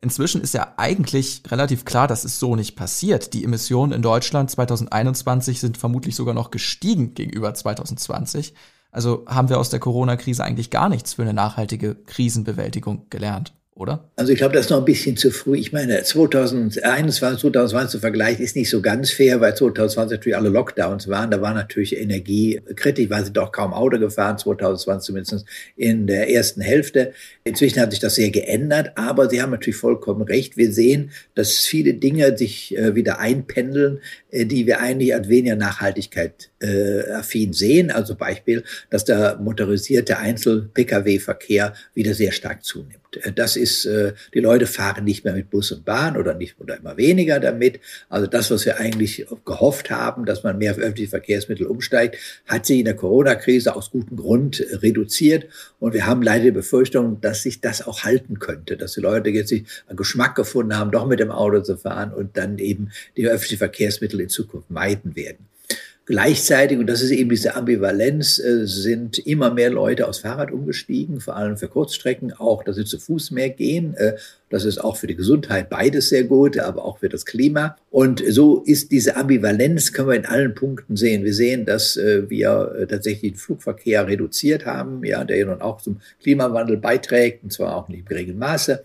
Inzwischen 0.02 0.42
ist 0.42 0.54
ja 0.54 0.74
eigentlich 0.76 1.42
relativ 1.48 1.86
klar, 1.86 2.08
dass 2.08 2.26
es 2.26 2.38
so 2.38 2.56
nicht 2.56 2.76
passiert. 2.76 3.34
Die 3.34 3.46
Emissionen 3.46 3.94
in 3.94 4.02
Deutschland 4.02 4.52
2021 4.52 5.60
sind 5.60 5.78
vermutlich 5.78 6.16
sogar 6.16 6.36
noch 6.36 6.52
gestiegen 6.52 7.14
gegenüber 7.14 7.54
2020. 7.54 8.54
Also 8.92 9.26
haben 9.28 9.50
wir 9.50 9.58
aus 9.58 9.70
der 9.70 9.80
Corona-Krise 9.80 10.44
eigentlich 10.44 10.70
gar 10.70 10.90
nichts 10.90 11.14
für 11.14 11.22
eine 11.22 11.34
nachhaltige 11.34 11.96
Krisenbewältigung 11.96 13.06
gelernt 13.10 13.54
oder? 13.80 14.10
Also 14.16 14.32
ich 14.32 14.38
glaube, 14.38 14.56
das 14.56 14.66
ist 14.66 14.72
noch 14.72 14.80
ein 14.80 14.86
bisschen 14.86 15.18
zu 15.18 15.32
früh. 15.32 15.58
Ich 15.58 15.72
meine, 15.72 16.02
2021, 16.02 17.42
2020 17.42 17.92
zu 17.92 18.00
vergleichen 18.00 18.44
ist 18.44 18.56
nicht 18.56 18.70
so 18.70 18.82
ganz 18.82 19.12
fair, 19.12 19.40
weil 19.40 19.56
2020 19.56 20.18
natürlich 20.18 20.38
alle 20.38 20.50
Lockdowns 20.50 21.08
waren. 21.08 21.32
Da 21.32 21.42
war 21.42 21.54
natürlich 21.54 21.98
Energie 21.98 22.60
kritisch, 22.76 23.10
weil 23.10 23.26
sie 23.26 23.32
doch 23.32 23.52
kaum 23.52 23.74
Auto 23.74 24.00
gefahren, 24.00 24.38
2020 24.38 25.06
zumindest 25.06 25.46
in 25.76 26.08
der 26.08 26.30
ersten 26.32 26.62
Hälfte. 26.62 27.14
Inzwischen 27.44 27.80
hat 27.80 27.92
sich 27.92 28.00
das 28.00 28.16
sehr 28.16 28.32
geändert, 28.32 28.92
aber 28.96 29.30
Sie 29.30 29.42
haben 29.42 29.52
natürlich 29.52 29.78
vollkommen 29.78 30.24
recht. 30.24 30.58
Wir 30.58 30.72
sehen, 30.72 31.12
dass 31.36 31.58
viele 31.58 31.94
Dinge 31.94 32.38
sich 32.38 32.76
äh, 32.78 32.96
wieder 32.96 33.20
einpendeln, 33.20 34.00
äh, 34.32 34.46
die 34.46 34.66
wir 34.66 34.80
eigentlich 34.80 35.14
als 35.14 35.30
weniger 35.30 35.56
Nachhaltigkeit 35.56 36.50
äh, 36.60 37.12
affin 37.12 37.54
sehen. 37.54 37.92
Also 37.92 38.16
Beispiel, 38.16 38.64
dass 38.90 39.06
der 39.06 39.38
motorisierte 39.38 40.18
Einzel-Pkw-Verkehr 40.18 41.74
wieder 41.94 42.14
sehr 42.14 42.32
stark 42.32 42.64
zunimmt. 42.64 43.07
Äh, 43.22 43.32
das 43.32 43.56
ist, 43.56 43.86
äh, 43.86 44.14
die 44.34 44.40
Leute 44.40 44.68
fahren 44.68 45.04
nicht 45.04 45.24
mehr 45.24 45.34
mit 45.34 45.50
Bus 45.50 45.72
und 45.72 45.86
Bahn 45.86 46.18
oder 46.18 46.34
nicht 46.34 46.60
oder 46.60 46.78
immer 46.78 46.98
weniger 46.98 47.40
damit. 47.40 47.80
Also 48.10 48.28
das, 48.28 48.52
was 48.52 48.66
wir 48.66 48.78
eigentlich 48.78 49.26
gehofft 49.46 49.90
haben, 49.90 50.26
dass 50.26 50.44
man 50.44 50.58
mehr 50.58 50.72
auf 50.72 50.78
öffentliche 50.78 51.10
Verkehrsmittel 51.10 51.68
umsteigt, 51.68 52.18
hat 52.46 52.66
sich 52.66 52.80
in 52.80 52.86
der 52.86 52.96
Corona-Krise 52.96 53.76
aus 53.76 53.92
gutem 53.92 54.18
Grund 54.18 54.64
reduziert. 54.72 55.48
Und 55.80 55.94
wir 55.94 56.06
haben 56.06 56.22
leider 56.22 56.46
die 56.46 56.52
Befürchtung, 56.52 57.22
dass 57.22 57.44
sich 57.44 57.62
das 57.62 57.86
auch 57.86 58.04
halten 58.04 58.40
könnte, 58.40 58.78
dass 58.78 58.94
die 58.94 59.02
Leute 59.02 59.30
jetzt 59.30 59.50
sich 59.50 59.66
einen 59.88 59.98
Geschmack 59.98 60.36
gefunden 60.36 60.78
haben, 60.78 60.92
doch 60.92 61.08
mit 61.08 61.20
dem 61.20 61.32
Auto 61.32 61.62
zu 61.62 61.78
fahren 61.78 62.14
und 62.14 62.38
dann 62.38 62.58
eben 62.60 62.92
die 63.16 63.28
öffentlichen 63.28 63.60
Verkehrsmittel 63.60 64.20
in 64.22 64.30
Zukunft 64.30 64.70
meiden 64.70 65.16
werden. 65.16 65.48
Gleichzeitig, 66.08 66.80
und 66.80 66.88
das 66.88 67.02
ist 67.02 67.12
eben 67.12 67.30
diese 67.30 67.56
Ambivalenz, 67.56 68.40
äh, 68.40 68.66
sind 68.66 69.20
immer 69.20 69.54
mehr 69.54 69.70
Leute 69.70 70.08
aufs 70.08 70.20
Fahrrad 70.20 70.52
umgestiegen, 70.52 71.20
vor 71.20 71.36
allem 71.36 71.58
für 71.58 71.68
Kurzstrecken, 71.68 72.32
auch, 72.32 72.64
dass 72.64 72.78
sie 72.78 72.86
zu 72.86 72.98
Fuß 72.98 73.32
mehr 73.32 73.50
gehen. 73.50 73.94
Äh, 73.96 74.14
das 74.50 74.64
ist 74.64 74.78
auch 74.78 74.96
für 74.96 75.08
die 75.08 75.18
Gesundheit 75.18 75.70
beides 75.70 76.08
sehr 76.08 76.24
gut, 76.24 76.58
aber 76.58 76.86
auch 76.86 77.00
für 77.00 77.10
das 77.10 77.26
Klima. 77.26 77.76
Und 77.92 78.24
so 78.26 78.64
ist 78.66 78.94
diese 78.94 79.18
Ambivalenz, 79.18 79.92
können 79.92 80.08
wir 80.08 80.16
in 80.16 80.26
allen 80.26 80.56
Punkten 80.56 80.96
sehen. 80.96 81.26
Wir 81.26 81.34
sehen, 81.34 81.66
dass 81.66 81.98
äh, 81.98 82.30
wir 82.30 82.88
tatsächlich 82.88 83.34
den 83.34 83.38
Flugverkehr 83.38 84.08
reduziert 84.08 84.66
haben, 84.66 85.04
ja, 85.04 85.26
der 85.26 85.36
ja 85.36 85.46
nun 85.46 85.60
auch 85.60 85.82
zum 85.82 86.00
Klimawandel 86.22 86.78
beiträgt, 86.78 87.44
und 87.44 87.52
zwar 87.52 87.76
auch 87.76 87.90
nicht 87.90 88.00
im 88.00 88.06
geringen 88.06 88.40
Maße 88.40 88.82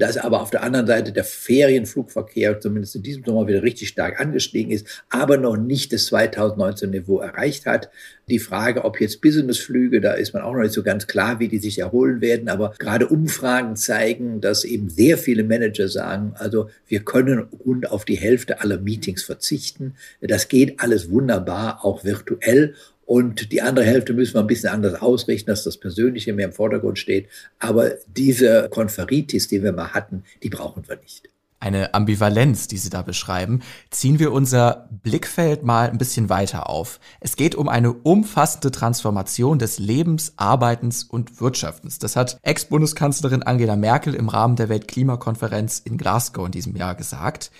dass 0.00 0.16
aber 0.16 0.40
auf 0.40 0.50
der 0.50 0.62
anderen 0.62 0.86
Seite 0.86 1.12
der 1.12 1.24
Ferienflugverkehr 1.24 2.58
zumindest 2.58 2.96
in 2.96 3.02
diesem 3.02 3.24
Sommer 3.24 3.46
wieder 3.46 3.62
richtig 3.62 3.88
stark 3.88 4.18
angestiegen 4.18 4.72
ist, 4.72 5.04
aber 5.10 5.36
noch 5.36 5.56
nicht 5.56 5.92
das 5.92 6.06
2019 6.06 6.90
Niveau 6.90 7.18
erreicht 7.18 7.66
hat. 7.66 7.90
Die 8.28 8.38
Frage, 8.38 8.84
ob 8.84 9.00
jetzt 9.00 9.20
Businessflüge, 9.20 10.00
da 10.00 10.12
ist 10.12 10.32
man 10.32 10.42
auch 10.42 10.54
noch 10.54 10.62
nicht 10.62 10.72
so 10.72 10.82
ganz 10.82 11.06
klar, 11.06 11.38
wie 11.40 11.48
die 11.48 11.58
sich 11.58 11.80
erholen 11.80 12.20
werden, 12.20 12.48
aber 12.48 12.72
gerade 12.78 13.08
Umfragen 13.08 13.76
zeigen, 13.76 14.40
dass 14.40 14.64
eben 14.64 14.88
sehr 14.88 15.18
viele 15.18 15.44
Manager 15.44 15.88
sagen, 15.88 16.32
also 16.36 16.70
wir 16.86 17.00
können 17.00 17.48
rund 17.64 17.90
auf 17.90 18.04
die 18.04 18.16
Hälfte 18.16 18.60
aller 18.60 18.78
Meetings 18.78 19.22
verzichten. 19.22 19.94
Das 20.20 20.48
geht 20.48 20.80
alles 20.80 21.10
wunderbar, 21.10 21.84
auch 21.84 22.04
virtuell. 22.04 22.74
Und 23.10 23.50
die 23.50 23.60
andere 23.60 23.84
Hälfte 23.84 24.12
müssen 24.12 24.34
wir 24.34 24.40
ein 24.40 24.46
bisschen 24.46 24.70
anders 24.70 25.02
ausrichten, 25.02 25.50
dass 25.50 25.64
das 25.64 25.78
Persönliche 25.78 26.32
mehr 26.32 26.46
im 26.46 26.52
Vordergrund 26.52 26.96
steht. 26.96 27.28
Aber 27.58 27.90
diese 28.06 28.68
Konferitis, 28.70 29.48
die 29.48 29.64
wir 29.64 29.72
mal 29.72 29.94
hatten, 29.94 30.22
die 30.44 30.48
brauchen 30.48 30.86
wir 30.86 30.94
nicht 30.94 31.28
eine 31.58 31.92
Ambivalenz, 31.92 32.68
die 32.68 32.78
Sie 32.78 32.88
da 32.88 33.02
beschreiben, 33.02 33.60
ziehen 33.90 34.18
wir 34.18 34.32
unser 34.32 34.88
Blickfeld 35.02 35.62
mal 35.62 35.90
ein 35.90 35.98
bisschen 35.98 36.30
weiter 36.30 36.70
auf. 36.70 37.00
Es 37.20 37.36
geht 37.36 37.54
um 37.54 37.68
eine 37.68 37.92
umfassende 37.92 38.70
Transformation 38.70 39.58
des 39.58 39.78
Lebens, 39.78 40.32
Arbeitens 40.36 41.04
und 41.04 41.40
Wirtschaftens. 41.40 41.98
Das 41.98 42.16
hat 42.16 42.38
Ex-Bundeskanzlerin 42.42 43.42
Angela 43.42 43.76
Merkel 43.76 44.14
im 44.14 44.30
Rahmen 44.30 44.56
der 44.56 44.70
Weltklimakonferenz 44.70 45.80
in 45.80 45.98
Glasgow 45.98 46.46
in 46.46 46.52
diesem 46.52 46.76
Jahr 46.76 46.94
gesagt. 46.94 47.50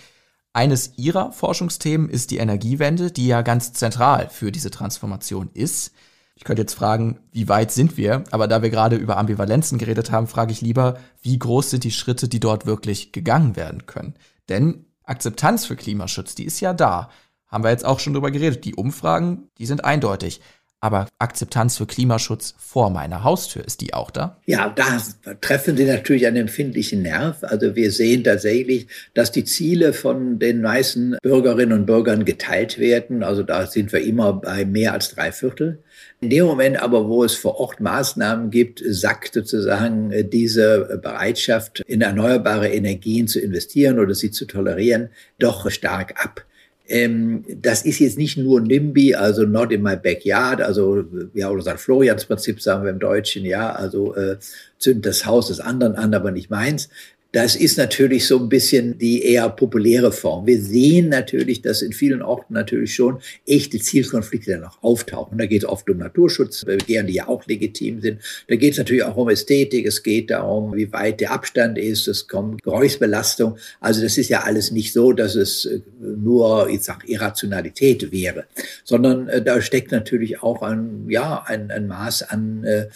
Eines 0.53 0.97
ihrer 0.97 1.31
Forschungsthemen 1.31 2.09
ist 2.09 2.31
die 2.31 2.37
Energiewende, 2.37 3.11
die 3.11 3.27
ja 3.27 3.41
ganz 3.41 3.71
zentral 3.71 4.29
für 4.29 4.51
diese 4.51 4.69
Transformation 4.69 5.49
ist. 5.53 5.93
Ich 6.35 6.43
könnte 6.43 6.63
jetzt 6.63 6.73
fragen, 6.73 7.19
wie 7.31 7.47
weit 7.47 7.71
sind 7.71 7.97
wir? 7.97 8.23
Aber 8.31 8.47
da 8.47 8.61
wir 8.61 8.69
gerade 8.69 8.97
über 8.97 9.17
Ambivalenzen 9.17 9.77
geredet 9.77 10.11
haben, 10.11 10.27
frage 10.27 10.51
ich 10.51 10.61
lieber, 10.61 10.97
wie 11.21 11.39
groß 11.39 11.69
sind 11.69 11.83
die 11.83 11.91
Schritte, 11.91 12.27
die 12.27 12.39
dort 12.39 12.65
wirklich 12.65 13.11
gegangen 13.11 13.55
werden 13.55 13.85
können? 13.85 14.15
Denn 14.49 14.85
Akzeptanz 15.03 15.65
für 15.65 15.75
Klimaschutz, 15.75 16.35
die 16.35 16.45
ist 16.45 16.59
ja 16.59 16.73
da. 16.73 17.09
Haben 17.47 17.63
wir 17.63 17.71
jetzt 17.71 17.85
auch 17.85 17.99
schon 17.99 18.13
drüber 18.13 18.31
geredet. 18.31 18.65
Die 18.65 18.75
Umfragen, 18.75 19.49
die 19.57 19.65
sind 19.65 19.85
eindeutig. 19.85 20.41
Aber 20.83 21.07
Akzeptanz 21.19 21.77
für 21.77 21.85
Klimaschutz 21.85 22.55
vor 22.57 22.89
meiner 22.89 23.23
Haustür, 23.23 23.63
ist 23.63 23.81
die 23.81 23.93
auch 23.93 24.09
da? 24.09 24.41
Ja, 24.47 24.67
da 24.67 24.99
treffen 25.39 25.77
Sie 25.77 25.85
natürlich 25.85 26.25
einen 26.25 26.37
empfindlichen 26.37 27.03
Nerv. 27.03 27.43
Also 27.43 27.75
wir 27.75 27.91
sehen 27.91 28.23
tatsächlich, 28.23 28.87
dass 29.13 29.31
die 29.31 29.43
Ziele 29.43 29.93
von 29.93 30.39
den 30.39 30.61
meisten 30.61 31.17
Bürgerinnen 31.21 31.73
und 31.73 31.85
Bürgern 31.85 32.25
geteilt 32.25 32.79
werden. 32.79 33.21
Also 33.21 33.43
da 33.43 33.67
sind 33.67 33.93
wir 33.93 34.01
immer 34.01 34.33
bei 34.33 34.65
mehr 34.65 34.93
als 34.93 35.13
drei 35.13 35.31
Viertel. 35.31 35.83
In 36.19 36.31
dem 36.31 36.47
Moment 36.47 36.81
aber, 36.81 37.07
wo 37.07 37.23
es 37.23 37.35
vor 37.35 37.59
Ort 37.59 37.79
Maßnahmen 37.79 38.49
gibt, 38.49 38.81
sackt 38.83 39.35
sozusagen 39.35 40.11
diese 40.31 40.99
Bereitschaft, 41.01 41.81
in 41.85 42.01
erneuerbare 42.01 42.69
Energien 42.69 43.27
zu 43.27 43.39
investieren 43.39 43.99
oder 43.99 44.15
sie 44.15 44.31
zu 44.31 44.45
tolerieren, 44.45 45.09
doch 45.37 45.69
stark 45.69 46.23
ab. 46.23 46.43
Ähm, 46.87 47.45
das 47.61 47.85
ist 47.85 47.99
jetzt 47.99 48.17
nicht 48.17 48.37
nur 48.37 48.59
NIMBY, 48.59 49.15
also 49.15 49.45
not 49.45 49.71
in 49.71 49.81
my 49.81 49.95
backyard, 49.95 50.61
also 50.61 51.05
ja, 51.33 51.49
oder 51.49 51.61
sein 51.61 51.77
Florians-Prinzip 51.77 52.61
sagen 52.61 52.83
wir 52.83 52.91
im 52.91 52.99
Deutschen, 52.99 53.45
ja, 53.45 53.71
also 53.71 54.15
äh, 54.15 54.37
zündet 54.77 55.05
das 55.05 55.25
Haus 55.25 55.47
des 55.47 55.59
anderen 55.59 55.95
an, 55.95 56.13
aber 56.13 56.31
nicht 56.31 56.49
meins. 56.49 56.89
Das 57.31 57.55
ist 57.55 57.77
natürlich 57.77 58.27
so 58.27 58.37
ein 58.39 58.49
bisschen 58.49 58.97
die 58.97 59.23
eher 59.23 59.47
populäre 59.49 60.11
Form. 60.11 60.45
Wir 60.45 60.61
sehen 60.61 61.07
natürlich, 61.09 61.61
dass 61.61 61.81
in 61.81 61.93
vielen 61.93 62.21
Orten 62.21 62.53
natürlich 62.53 62.93
schon 62.93 63.21
echte 63.47 63.79
Zielkonflikte 63.79 64.51
dann 64.51 64.65
auch 64.65 64.83
auftauchen. 64.83 65.37
Da 65.37 65.45
geht 65.45 65.63
es 65.63 65.69
oft 65.69 65.89
um 65.89 65.97
Naturschutzbegehren, 65.97 67.07
die 67.07 67.13
ja 67.13 67.29
auch 67.29 67.45
legitim 67.47 68.01
sind. 68.01 68.21
Da 68.49 68.55
geht 68.57 68.73
es 68.73 68.79
natürlich 68.79 69.03
auch 69.03 69.15
um 69.15 69.29
Ästhetik. 69.29 69.85
Es 69.85 70.03
geht 70.03 70.29
darum, 70.29 70.75
wie 70.75 70.91
weit 70.91 71.21
der 71.21 71.31
Abstand 71.31 71.77
ist. 71.77 72.09
Es 72.09 72.27
kommt 72.27 72.63
Geräuschbelastung. 72.63 73.57
Also 73.79 74.01
das 74.01 74.17
ist 74.17 74.27
ja 74.29 74.41
alles 74.41 74.71
nicht 74.71 74.91
so, 74.91 75.13
dass 75.13 75.35
es 75.35 75.65
äh, 75.65 75.79
nur, 76.01 76.69
ich 76.69 76.83
sag, 76.83 77.07
Irrationalität 77.07 78.11
wäre, 78.11 78.45
sondern 78.83 79.29
äh, 79.29 79.41
da 79.41 79.61
steckt 79.61 79.91
natürlich 79.91 80.43
auch 80.43 80.61
ein, 80.61 81.05
ja, 81.07 81.43
ein, 81.45 81.71
ein 81.71 81.87
Maß 81.87 82.23
an 82.23 82.65
äh, 82.65 82.87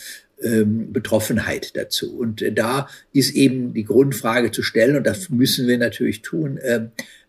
ähm, 0.45 0.93
Betroffenheit 0.93 1.75
dazu. 1.75 2.17
Und 2.17 2.41
äh, 2.41 2.53
da 2.53 2.87
ist 3.11 3.35
eben 3.35 3.73
die 3.73 3.83
Grundfrage 3.83 4.51
zu 4.51 4.63
stellen, 4.63 4.95
und 4.95 5.05
das 5.05 5.29
müssen 5.29 5.67
wir 5.67 5.77
natürlich 5.77 6.21
tun. 6.21 6.57
Äh, 6.57 6.87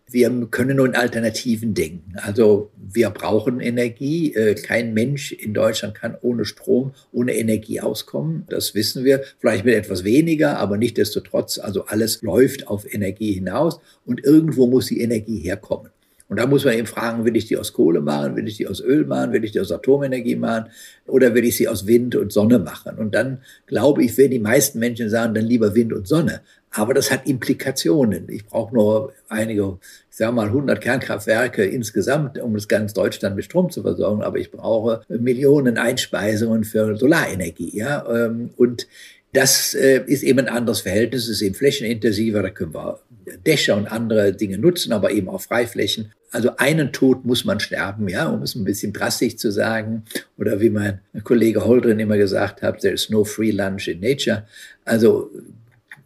wir 0.09 0.29
können 0.49 0.77
nur 0.77 0.85
in 0.85 0.95
Alternativen 0.95 1.73
denken. 1.73 2.13
Also 2.15 2.71
wir 2.77 3.09
brauchen 3.09 3.59
Energie. 3.59 4.33
Äh, 4.33 4.55
kein 4.55 4.93
Mensch 4.93 5.33
in 5.33 5.53
Deutschland 5.53 5.95
kann 5.95 6.15
ohne 6.21 6.45
Strom, 6.45 6.93
ohne 7.11 7.35
Energie 7.35 7.81
auskommen. 7.81 8.45
Das 8.49 8.73
wissen 8.73 9.03
wir. 9.03 9.23
Vielleicht 9.39 9.65
mit 9.65 9.75
etwas 9.75 10.05
weniger, 10.05 10.59
aber 10.59 10.77
nicht 10.77 10.97
desto 10.97 11.19
trotz. 11.19 11.59
Also 11.59 11.85
alles 11.85 12.21
läuft 12.21 12.67
auf 12.67 12.91
Energie 12.91 13.33
hinaus 13.33 13.81
und 14.05 14.23
irgendwo 14.23 14.67
muss 14.67 14.85
die 14.85 15.01
Energie 15.01 15.39
herkommen. 15.39 15.91
Und 16.29 16.37
da 16.39 16.45
muss 16.45 16.65
man 16.65 16.73
eben 16.73 16.87
fragen, 16.87 17.23
will 17.23 17.37
ich 17.37 17.45
die 17.45 17.57
aus 17.57 17.71
Kohle 17.71 18.01
machen, 18.01 18.35
will 18.35 18.47
ich 18.47 18.57
die 18.57 18.67
aus 18.67 18.81
Öl 18.81 19.05
machen, 19.05 19.31
will 19.31 19.45
ich 19.45 19.53
die 19.53 19.61
aus 19.61 19.71
Atomenergie 19.71 20.35
machen 20.35 20.65
oder 21.05 21.33
will 21.33 21.45
ich 21.45 21.55
sie 21.55 21.69
aus 21.69 21.87
Wind 21.87 22.15
und 22.15 22.33
Sonne 22.33 22.59
machen? 22.59 22.97
Und 22.97 23.15
dann 23.15 23.39
glaube 23.65 24.03
ich, 24.03 24.17
werden 24.17 24.31
die 24.31 24.39
meisten 24.39 24.79
Menschen 24.79 25.09
sagen, 25.09 25.33
dann 25.33 25.45
lieber 25.45 25.73
Wind 25.73 25.93
und 25.93 26.07
Sonne. 26.07 26.41
Aber 26.71 26.93
das 26.93 27.11
hat 27.11 27.27
Implikationen. 27.27 28.29
Ich 28.29 28.45
brauche 28.45 28.75
nur 28.75 29.13
einige, 29.29 29.79
ich 30.11 30.17
sage 30.17 30.33
mal 30.33 30.47
100 30.47 30.81
Kernkraftwerke 30.81 31.63
insgesamt, 31.63 32.39
um 32.39 32.53
das 32.53 32.67
ganz 32.67 32.93
Deutschland 32.93 33.35
mit 33.35 33.45
Strom 33.45 33.69
zu 33.69 33.81
versorgen. 33.81 34.21
Aber 34.21 34.37
ich 34.37 34.51
brauche 34.51 35.01
Millionen 35.07 35.77
Einspeisungen 35.77 36.65
für 36.65 36.97
Solarenergie. 36.97 37.75
Ja? 37.75 38.05
Ähm, 38.13 38.49
und 38.57 38.85
das 39.33 39.75
äh, 39.75 40.03
ist 40.05 40.23
eben 40.23 40.39
ein 40.39 40.49
anderes 40.49 40.81
Verhältnis, 40.81 41.23
es 41.23 41.29
ist 41.29 41.41
eben 41.41 41.55
flächenintensiver, 41.55 42.41
da 42.41 42.49
können 42.49 42.73
wir 42.73 42.99
Dächer 43.45 43.75
und 43.75 43.87
andere 43.87 44.33
Dinge 44.33 44.57
nutzen, 44.57 44.93
aber 44.93 45.11
eben 45.11 45.29
auch 45.29 45.41
Freiflächen. 45.41 46.13
Also 46.31 46.55
einen 46.57 46.91
Tod 46.91 47.25
muss 47.25 47.45
man 47.45 47.59
sterben, 47.59 48.09
ja, 48.09 48.27
um 48.27 48.41
es 48.41 48.55
ein 48.55 48.65
bisschen 48.65 48.91
drastisch 48.91 49.37
zu 49.37 49.51
sagen. 49.51 50.03
Oder 50.37 50.59
wie 50.59 50.69
mein 50.69 50.99
Kollege 51.23 51.65
Holdren 51.65 51.99
immer 51.99 52.17
gesagt 52.17 52.61
hat, 52.61 52.81
there 52.81 52.93
is 52.93 53.09
no 53.09 53.23
free 53.23 53.51
lunch 53.51 53.87
in 53.87 54.01
nature. 54.01 54.45
Also 54.83 55.31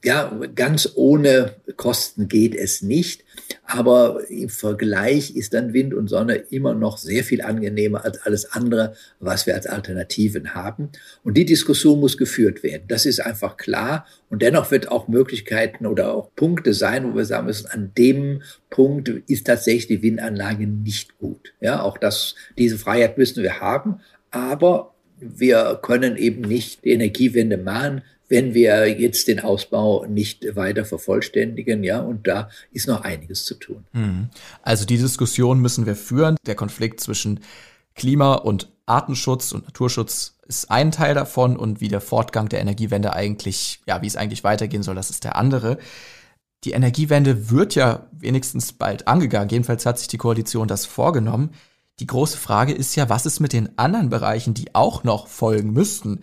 ja, 0.03 0.31
ganz 0.55 0.93
ohne 0.95 1.55
Kosten 1.77 2.27
geht 2.27 2.55
es 2.55 2.81
nicht. 2.81 3.23
Aber 3.65 4.29
im 4.29 4.49
Vergleich 4.49 5.35
ist 5.35 5.53
dann 5.53 5.73
Wind 5.73 5.93
und 5.93 6.07
Sonne 6.07 6.35
immer 6.35 6.73
noch 6.73 6.97
sehr 6.97 7.23
viel 7.23 7.41
angenehmer 7.41 8.03
als 8.03 8.21
alles 8.23 8.51
andere, 8.51 8.95
was 9.19 9.45
wir 9.45 9.53
als 9.53 9.67
Alternativen 9.67 10.55
haben. 10.55 10.89
Und 11.23 11.37
die 11.37 11.45
Diskussion 11.45 11.99
muss 11.99 12.17
geführt 12.17 12.63
werden. 12.63 12.83
Das 12.87 13.05
ist 13.05 13.19
einfach 13.19 13.57
klar. 13.57 14.07
Und 14.29 14.41
dennoch 14.41 14.71
wird 14.71 14.89
auch 14.89 15.07
Möglichkeiten 15.07 15.85
oder 15.85 16.13
auch 16.13 16.31
Punkte 16.35 16.73
sein, 16.73 17.11
wo 17.11 17.15
wir 17.15 17.25
sagen 17.25 17.45
müssen, 17.45 17.67
an 17.67 17.91
dem 17.97 18.41
Punkt 18.69 19.09
ist 19.27 19.45
tatsächlich 19.45 19.87
die 19.87 20.01
Windanlage 20.01 20.65
nicht 20.65 21.19
gut. 21.19 21.53
Ja, 21.61 21.83
auch 21.83 21.97
das, 21.97 22.35
diese 22.57 22.77
Freiheit 22.77 23.17
müssen 23.17 23.43
wir 23.43 23.59
haben. 23.59 23.99
Aber 24.31 24.95
wir 25.19 25.79
können 25.83 26.17
eben 26.17 26.41
nicht 26.41 26.83
die 26.83 26.91
Energiewende 26.91 27.57
machen, 27.57 28.01
wenn 28.31 28.53
wir 28.53 28.87
jetzt 28.99 29.27
den 29.27 29.41
Ausbau 29.41 30.05
nicht 30.05 30.55
weiter 30.55 30.85
vervollständigen, 30.85 31.83
ja, 31.83 31.99
und 31.99 32.27
da 32.27 32.49
ist 32.71 32.87
noch 32.87 33.01
einiges 33.01 33.45
zu 33.45 33.55
tun. 33.55 33.83
Mhm. 33.91 34.29
Also 34.63 34.85
die 34.85 34.97
Diskussion 34.97 35.59
müssen 35.59 35.85
wir 35.85 35.97
führen. 35.97 36.37
Der 36.47 36.55
Konflikt 36.55 37.01
zwischen 37.01 37.41
Klima- 37.93 38.35
und 38.35 38.71
Artenschutz 38.85 39.51
und 39.51 39.65
Naturschutz 39.65 40.37
ist 40.47 40.71
ein 40.71 40.91
Teil 40.91 41.13
davon 41.13 41.57
und 41.57 41.81
wie 41.81 41.89
der 41.89 42.01
Fortgang 42.01 42.47
der 42.47 42.61
Energiewende 42.61 43.13
eigentlich, 43.13 43.81
ja, 43.85 44.01
wie 44.01 44.07
es 44.07 44.15
eigentlich 44.15 44.45
weitergehen 44.45 44.81
soll, 44.81 44.95
das 44.95 45.09
ist 45.09 45.25
der 45.25 45.35
andere. 45.35 45.77
Die 46.63 46.71
Energiewende 46.71 47.49
wird 47.49 47.75
ja 47.75 48.07
wenigstens 48.11 48.71
bald 48.71 49.07
angegangen. 49.07 49.49
Jedenfalls 49.49 49.85
hat 49.85 49.99
sich 49.99 50.07
die 50.07 50.17
Koalition 50.17 50.69
das 50.69 50.85
vorgenommen. 50.85 51.51
Die 51.99 52.07
große 52.07 52.37
Frage 52.37 52.71
ist 52.71 52.95
ja, 52.95 53.09
was 53.09 53.25
ist 53.25 53.41
mit 53.41 53.51
den 53.51 53.77
anderen 53.77 54.09
Bereichen, 54.09 54.53
die 54.53 54.73
auch 54.73 55.03
noch 55.03 55.27
folgen 55.27 55.73
müssten? 55.73 56.21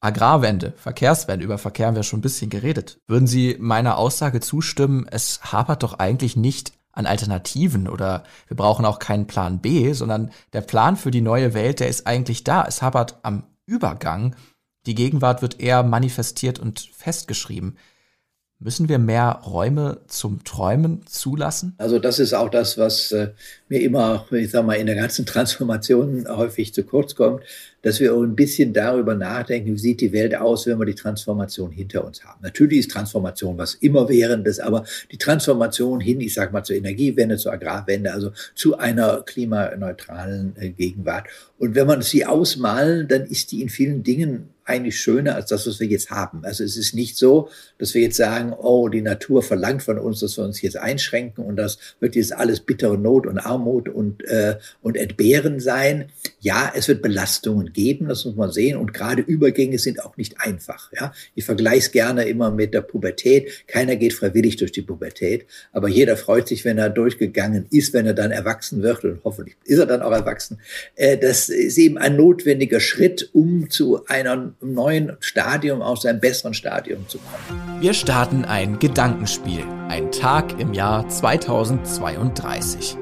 Agrarwende, 0.00 0.74
Verkehrswende, 0.76 1.44
über 1.44 1.58
Verkehr 1.58 1.88
haben 1.88 1.96
wir 1.96 2.04
schon 2.04 2.20
ein 2.20 2.22
bisschen 2.22 2.50
geredet. 2.50 3.00
Würden 3.08 3.26
Sie 3.26 3.56
meiner 3.58 3.98
Aussage 3.98 4.40
zustimmen, 4.40 5.06
es 5.10 5.40
hapert 5.52 5.82
doch 5.82 5.98
eigentlich 5.98 6.36
nicht 6.36 6.72
an 6.92 7.06
Alternativen 7.06 7.88
oder 7.88 8.24
wir 8.46 8.56
brauchen 8.56 8.84
auch 8.84 8.98
keinen 8.98 9.26
Plan 9.26 9.60
B, 9.60 9.92
sondern 9.92 10.30
der 10.52 10.60
Plan 10.60 10.96
für 10.96 11.10
die 11.10 11.20
neue 11.20 11.54
Welt, 11.54 11.80
der 11.80 11.88
ist 11.88 12.06
eigentlich 12.06 12.44
da. 12.44 12.64
Es 12.64 12.82
hapert 12.82 13.18
am 13.22 13.44
Übergang. 13.66 14.34
Die 14.86 14.94
Gegenwart 14.94 15.42
wird 15.42 15.60
eher 15.60 15.82
manifestiert 15.82 16.58
und 16.58 16.80
festgeschrieben. 16.80 17.76
Müssen 18.60 18.88
wir 18.88 18.98
mehr 18.98 19.40
Räume 19.46 20.00
zum 20.08 20.42
Träumen 20.42 21.06
zulassen? 21.06 21.74
Also 21.78 22.00
das 22.00 22.18
ist 22.18 22.34
auch 22.34 22.48
das, 22.48 22.76
was 22.76 23.12
äh, 23.12 23.28
mir 23.68 23.80
immer, 23.80 24.26
ich 24.32 24.50
sag 24.50 24.66
mal, 24.66 24.74
in 24.74 24.86
der 24.86 24.96
ganzen 24.96 25.24
Transformation 25.26 26.26
häufig 26.28 26.74
zu 26.74 26.82
kurz 26.82 27.14
kommt, 27.14 27.44
dass 27.82 28.00
wir 28.00 28.12
ein 28.12 28.34
bisschen 28.34 28.72
darüber 28.72 29.14
nachdenken, 29.14 29.74
wie 29.74 29.78
sieht 29.78 30.00
die 30.00 30.12
Welt 30.12 30.34
aus, 30.34 30.66
wenn 30.66 30.80
wir 30.80 30.86
die 30.86 30.96
Transformation 30.96 31.70
hinter 31.70 32.04
uns 32.04 32.24
haben. 32.24 32.40
Natürlich 32.42 32.80
ist 32.80 32.90
Transformation 32.90 33.56
was 33.56 33.74
immerwährendes, 33.74 34.58
aber 34.58 34.84
die 35.12 35.18
Transformation 35.18 36.00
hin, 36.00 36.20
ich 36.20 36.34
sag 36.34 36.52
mal, 36.52 36.64
zur 36.64 36.74
Energiewende, 36.74 37.36
zur 37.36 37.52
Agrarwende, 37.52 38.12
also 38.12 38.32
zu 38.56 38.76
einer 38.76 39.22
klimaneutralen 39.22 40.56
äh, 40.58 40.70
Gegenwart. 40.70 41.28
Und 41.58 41.76
wenn 41.76 41.86
man 41.86 42.02
sie 42.02 42.26
ausmalen, 42.26 43.06
dann 43.06 43.24
ist 43.24 43.52
die 43.52 43.62
in 43.62 43.68
vielen 43.68 44.02
Dingen 44.02 44.48
eigentlich 44.68 45.00
schöner 45.00 45.34
als 45.34 45.50
das, 45.50 45.66
was 45.66 45.80
wir 45.80 45.86
jetzt 45.86 46.10
haben. 46.10 46.44
Also 46.44 46.64
es 46.64 46.76
ist 46.76 46.94
nicht 46.94 47.16
so, 47.16 47.48
dass 47.78 47.94
wir 47.94 48.02
jetzt 48.02 48.16
sagen, 48.16 48.52
oh, 48.52 48.88
die 48.88 49.02
Natur 49.02 49.42
verlangt 49.42 49.82
von 49.82 49.98
uns, 49.98 50.20
dass 50.20 50.36
wir 50.36 50.44
uns 50.44 50.60
jetzt 50.60 50.76
einschränken 50.76 51.44
und 51.44 51.56
das 51.56 51.78
wird 52.00 52.16
jetzt 52.16 52.32
alles 52.32 52.60
bittere 52.60 52.98
Not 52.98 53.26
und 53.26 53.38
Armut 53.38 53.88
und, 53.88 54.24
äh, 54.24 54.56
und 54.82 54.96
Entbehren 54.96 55.60
sein. 55.60 56.10
Ja, 56.40 56.72
es 56.74 56.88
wird 56.88 57.02
Belastungen 57.02 57.72
geben, 57.72 58.08
das 58.08 58.24
muss 58.24 58.36
man 58.36 58.52
sehen. 58.52 58.76
Und 58.76 58.92
gerade 58.92 59.22
Übergänge 59.22 59.78
sind 59.78 60.04
auch 60.04 60.16
nicht 60.16 60.40
einfach. 60.40 60.92
Ja? 60.92 61.12
Ich 61.34 61.44
vergleiche 61.44 61.78
es 61.78 61.90
gerne 61.92 62.24
immer 62.24 62.50
mit 62.50 62.74
der 62.74 62.82
Pubertät. 62.82 63.66
Keiner 63.66 63.96
geht 63.96 64.12
freiwillig 64.12 64.56
durch 64.56 64.72
die 64.72 64.82
Pubertät, 64.82 65.46
aber 65.72 65.88
jeder 65.88 66.16
freut 66.16 66.48
sich, 66.48 66.64
wenn 66.64 66.78
er 66.78 66.90
durchgegangen 66.90 67.66
ist, 67.70 67.94
wenn 67.94 68.06
er 68.06 68.14
dann 68.14 68.30
erwachsen 68.30 68.82
wird 68.82 69.04
und 69.04 69.20
hoffentlich 69.24 69.56
ist 69.64 69.78
er 69.78 69.86
dann 69.86 70.02
auch 70.02 70.12
erwachsen. 70.12 70.58
Äh, 70.94 71.16
das 71.18 71.48
ist 71.48 71.78
eben 71.78 71.98
ein 71.98 72.16
notwendiger 72.16 72.80
Schritt, 72.80 73.30
um 73.32 73.70
zu 73.70 74.04
einem 74.06 74.54
neuen 74.60 75.16
Stadium 75.20 75.82
aus 75.82 76.04
einem 76.04 76.20
besseren 76.20 76.54
Stadium 76.54 77.08
zu 77.08 77.18
kommen. 77.18 77.80
Wir 77.80 77.94
starten 77.94 78.44
ein 78.44 78.78
Gedankenspiel. 78.78 79.64
Ein 79.88 80.10
Tag 80.10 80.60
im 80.60 80.74
Jahr 80.74 81.08
2032. 81.08 82.96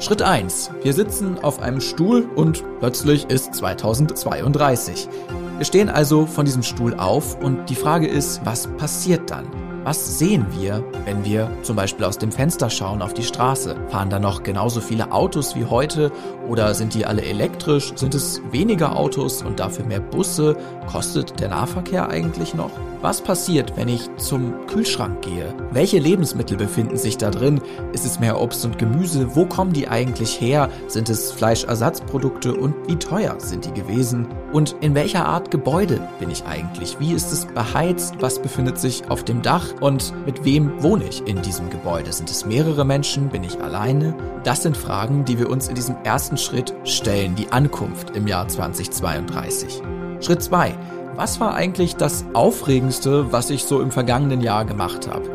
Schritt 0.00 0.22
1. 0.22 0.70
Wir 0.82 0.92
sitzen 0.92 1.38
auf 1.38 1.60
einem 1.60 1.80
Stuhl 1.80 2.28
und 2.36 2.62
plötzlich 2.78 3.24
ist 3.30 3.54
2032. 3.54 5.08
Wir 5.56 5.64
stehen 5.64 5.88
also 5.88 6.24
von 6.26 6.44
diesem 6.44 6.62
Stuhl 6.62 6.94
auf 6.94 7.36
und 7.40 7.68
die 7.68 7.74
Frage 7.74 8.06
ist, 8.06 8.40
was 8.44 8.68
passiert 8.76 9.28
dann? 9.30 9.67
Was 9.84 10.18
sehen 10.18 10.46
wir, 10.58 10.84
wenn 11.04 11.24
wir 11.24 11.50
zum 11.62 11.76
Beispiel 11.76 12.04
aus 12.04 12.18
dem 12.18 12.32
Fenster 12.32 12.68
schauen 12.68 13.00
auf 13.00 13.14
die 13.14 13.22
Straße? 13.22 13.76
Fahren 13.88 14.10
da 14.10 14.18
noch 14.18 14.42
genauso 14.42 14.80
viele 14.80 15.12
Autos 15.12 15.54
wie 15.54 15.64
heute 15.64 16.12
oder 16.48 16.74
sind 16.74 16.94
die 16.94 17.06
alle 17.06 17.22
elektrisch? 17.22 17.92
Sind 17.94 18.14
es 18.14 18.42
weniger 18.50 18.96
Autos 18.96 19.42
und 19.42 19.60
dafür 19.60 19.86
mehr 19.86 20.00
Busse? 20.00 20.56
Kostet 20.90 21.40
der 21.40 21.48
Nahverkehr 21.48 22.08
eigentlich 22.08 22.54
noch? 22.54 22.70
Was 23.00 23.20
passiert, 23.20 23.76
wenn 23.76 23.86
ich 23.86 24.10
zum 24.16 24.66
Kühlschrank 24.66 25.22
gehe? 25.22 25.54
Welche 25.70 26.00
Lebensmittel 26.00 26.56
befinden 26.56 26.96
sich 26.96 27.16
da 27.16 27.30
drin? 27.30 27.60
Ist 27.92 28.04
es 28.04 28.18
mehr 28.18 28.40
Obst 28.40 28.64
und 28.64 28.76
Gemüse? 28.76 29.36
Wo 29.36 29.46
kommen 29.46 29.72
die 29.72 29.86
eigentlich 29.86 30.40
her? 30.40 30.68
Sind 30.88 31.08
es 31.08 31.30
Fleischersatzprodukte 31.30 32.54
und 32.54 32.74
wie 32.88 32.96
teuer 32.96 33.36
sind 33.38 33.66
die 33.66 33.72
gewesen? 33.72 34.26
Und 34.52 34.74
in 34.80 34.96
welcher 34.96 35.26
Art 35.26 35.52
Gebäude 35.52 36.00
bin 36.18 36.30
ich 36.30 36.44
eigentlich? 36.44 36.98
Wie 36.98 37.12
ist 37.12 37.32
es 37.32 37.46
beheizt? 37.46 38.16
Was 38.18 38.42
befindet 38.42 38.78
sich 38.78 39.08
auf 39.08 39.22
dem 39.22 39.42
Dach? 39.42 39.67
Und 39.80 40.12
mit 40.26 40.44
wem 40.44 40.82
wohne 40.82 41.04
ich 41.04 41.26
in 41.26 41.42
diesem 41.42 41.70
Gebäude? 41.70 42.12
Sind 42.12 42.30
es 42.30 42.44
mehrere 42.44 42.84
Menschen? 42.84 43.28
Bin 43.28 43.44
ich 43.44 43.60
alleine? 43.60 44.14
Das 44.44 44.62
sind 44.62 44.76
Fragen, 44.76 45.24
die 45.24 45.38
wir 45.38 45.50
uns 45.50 45.68
in 45.68 45.74
diesem 45.74 45.96
ersten 46.04 46.36
Schritt 46.36 46.74
stellen, 46.84 47.34
die 47.34 47.50
Ankunft 47.52 48.16
im 48.16 48.26
Jahr 48.26 48.48
2032. 48.48 49.82
Schritt 50.20 50.42
2. 50.42 50.76
Was 51.16 51.40
war 51.40 51.54
eigentlich 51.54 51.96
das 51.96 52.24
Aufregendste, 52.32 53.32
was 53.32 53.50
ich 53.50 53.64
so 53.64 53.80
im 53.80 53.90
vergangenen 53.90 54.40
Jahr 54.40 54.64
gemacht 54.64 55.08
habe? 55.08 55.28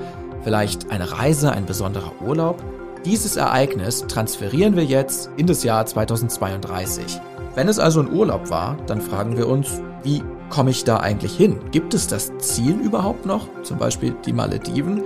Vielleicht 0.43 0.91
eine 0.91 1.11
Reise, 1.11 1.51
ein 1.51 1.65
besonderer 1.65 2.11
Urlaub? 2.21 2.63
Dieses 3.05 3.35
Ereignis 3.35 4.05
transferieren 4.07 4.75
wir 4.77 4.85
jetzt 4.85 5.29
in 5.35 5.45
das 5.45 5.63
Jahr 5.63 5.85
2032. 5.85 7.19
Wenn 7.55 7.67
es 7.67 7.79
also 7.79 7.99
ein 7.99 8.11
Urlaub 8.11 8.49
war, 8.49 8.77
dann 8.87 9.01
fragen 9.01 9.37
wir 9.37 9.47
uns, 9.47 9.81
wie 10.03 10.23
komme 10.49 10.71
ich 10.71 10.83
da 10.83 10.97
eigentlich 10.97 11.35
hin? 11.35 11.59
Gibt 11.71 11.93
es 11.93 12.07
das 12.07 12.31
Ziel 12.39 12.79
überhaupt 12.79 13.25
noch? 13.25 13.47
Zum 13.63 13.77
Beispiel 13.77 14.15
die 14.25 14.33
Malediven? 14.33 15.03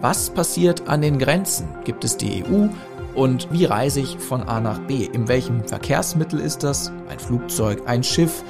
Was 0.00 0.30
passiert 0.30 0.88
an 0.88 1.00
den 1.00 1.18
Grenzen? 1.18 1.68
Gibt 1.84 2.04
es 2.04 2.16
die 2.16 2.44
EU? 2.44 2.68
Und 3.14 3.48
wie 3.52 3.64
reise 3.64 4.00
ich 4.00 4.18
von 4.18 4.42
A 4.42 4.60
nach 4.60 4.78
B? 4.80 5.04
In 5.04 5.28
welchem 5.28 5.64
Verkehrsmittel 5.64 6.40
ist 6.40 6.62
das? 6.62 6.92
Ein 7.08 7.18
Flugzeug, 7.18 7.82
ein 7.86 8.02
Schiff? 8.02 8.42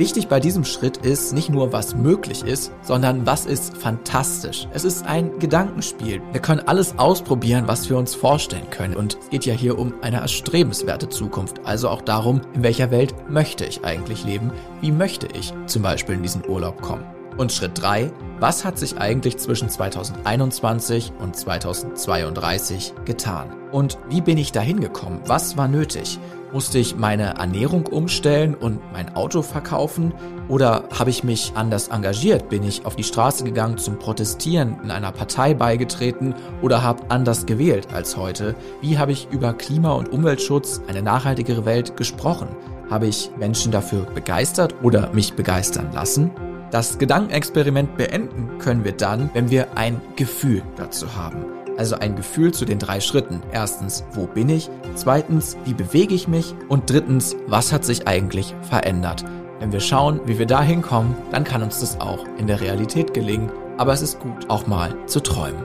Wichtig 0.00 0.28
bei 0.28 0.40
diesem 0.40 0.64
Schritt 0.64 0.96
ist 0.96 1.34
nicht 1.34 1.50
nur, 1.50 1.74
was 1.74 1.94
möglich 1.94 2.42
ist, 2.42 2.72
sondern 2.80 3.26
was 3.26 3.44
ist 3.44 3.76
fantastisch. 3.76 4.66
Es 4.72 4.84
ist 4.84 5.04
ein 5.04 5.38
Gedankenspiel. 5.38 6.22
Wir 6.32 6.40
können 6.40 6.62
alles 6.64 6.98
ausprobieren, 6.98 7.64
was 7.66 7.90
wir 7.90 7.98
uns 7.98 8.14
vorstellen 8.14 8.70
können. 8.70 8.96
Und 8.96 9.18
es 9.20 9.28
geht 9.28 9.44
ja 9.44 9.52
hier 9.52 9.78
um 9.78 9.92
eine 10.00 10.20
erstrebenswerte 10.22 11.10
Zukunft. 11.10 11.60
Also 11.64 11.90
auch 11.90 12.00
darum, 12.00 12.40
in 12.54 12.62
welcher 12.62 12.90
Welt 12.90 13.14
möchte 13.28 13.66
ich 13.66 13.84
eigentlich 13.84 14.24
leben? 14.24 14.52
Wie 14.80 14.90
möchte 14.90 15.28
ich 15.38 15.52
zum 15.66 15.82
Beispiel 15.82 16.14
in 16.14 16.22
diesen 16.22 16.48
Urlaub 16.48 16.80
kommen? 16.80 17.04
Und 17.36 17.52
Schritt 17.52 17.72
3, 17.82 18.10
was 18.38 18.64
hat 18.64 18.78
sich 18.78 18.96
eigentlich 18.96 19.36
zwischen 19.36 19.68
2021 19.68 21.12
und 21.18 21.36
2032 21.36 22.94
getan? 23.04 23.52
Und 23.70 23.98
wie 24.08 24.22
bin 24.22 24.38
ich 24.38 24.50
dahin 24.50 24.80
gekommen? 24.80 25.20
Was 25.26 25.58
war 25.58 25.68
nötig? 25.68 26.18
Musste 26.52 26.78
ich 26.78 26.96
meine 26.96 27.34
Ernährung 27.38 27.86
umstellen 27.86 28.56
und 28.56 28.80
mein 28.92 29.14
Auto 29.14 29.42
verkaufen? 29.42 30.12
Oder 30.48 30.82
habe 30.98 31.10
ich 31.10 31.22
mich 31.22 31.52
anders 31.54 31.88
engagiert? 31.88 32.48
Bin 32.48 32.64
ich 32.64 32.84
auf 32.86 32.96
die 32.96 33.04
Straße 33.04 33.44
gegangen 33.44 33.78
zum 33.78 34.00
Protestieren, 34.00 34.80
in 34.82 34.90
einer 34.90 35.12
Partei 35.12 35.54
beigetreten 35.54 36.34
oder 36.60 36.82
habe 36.82 37.04
anders 37.08 37.46
gewählt 37.46 37.88
als 37.92 38.16
heute? 38.16 38.56
Wie 38.80 38.98
habe 38.98 39.12
ich 39.12 39.28
über 39.30 39.52
Klima- 39.52 39.92
und 39.92 40.08
Umweltschutz, 40.08 40.80
eine 40.88 41.02
nachhaltigere 41.02 41.64
Welt 41.64 41.96
gesprochen? 41.96 42.48
Habe 42.90 43.06
ich 43.06 43.30
Menschen 43.38 43.70
dafür 43.70 44.02
begeistert 44.02 44.74
oder 44.82 45.12
mich 45.12 45.34
begeistern 45.34 45.92
lassen? 45.92 46.32
Das 46.72 46.98
Gedankenexperiment 46.98 47.96
beenden 47.96 48.58
können 48.58 48.84
wir 48.84 48.92
dann, 48.92 49.30
wenn 49.34 49.50
wir 49.50 49.76
ein 49.76 50.00
Gefühl 50.16 50.62
dazu 50.76 51.14
haben. 51.14 51.59
Also 51.80 51.96
ein 51.96 52.14
Gefühl 52.14 52.52
zu 52.52 52.66
den 52.66 52.78
drei 52.78 53.00
Schritten. 53.00 53.40
Erstens, 53.54 54.04
wo 54.12 54.26
bin 54.26 54.50
ich? 54.50 54.68
Zweitens, 54.96 55.56
wie 55.64 55.72
bewege 55.72 56.14
ich 56.14 56.28
mich? 56.28 56.54
Und 56.68 56.90
drittens, 56.90 57.36
was 57.46 57.72
hat 57.72 57.86
sich 57.86 58.06
eigentlich 58.06 58.54
verändert? 58.68 59.24
Wenn 59.60 59.72
wir 59.72 59.80
schauen, 59.80 60.20
wie 60.26 60.38
wir 60.38 60.44
da 60.44 60.62
hinkommen, 60.62 61.16
dann 61.32 61.42
kann 61.42 61.62
uns 61.62 61.80
das 61.80 61.98
auch 61.98 62.26
in 62.36 62.46
der 62.46 62.60
Realität 62.60 63.14
gelingen. 63.14 63.50
Aber 63.78 63.94
es 63.94 64.02
ist 64.02 64.20
gut, 64.20 64.50
auch 64.50 64.66
mal 64.66 64.94
zu 65.06 65.20
träumen. 65.20 65.64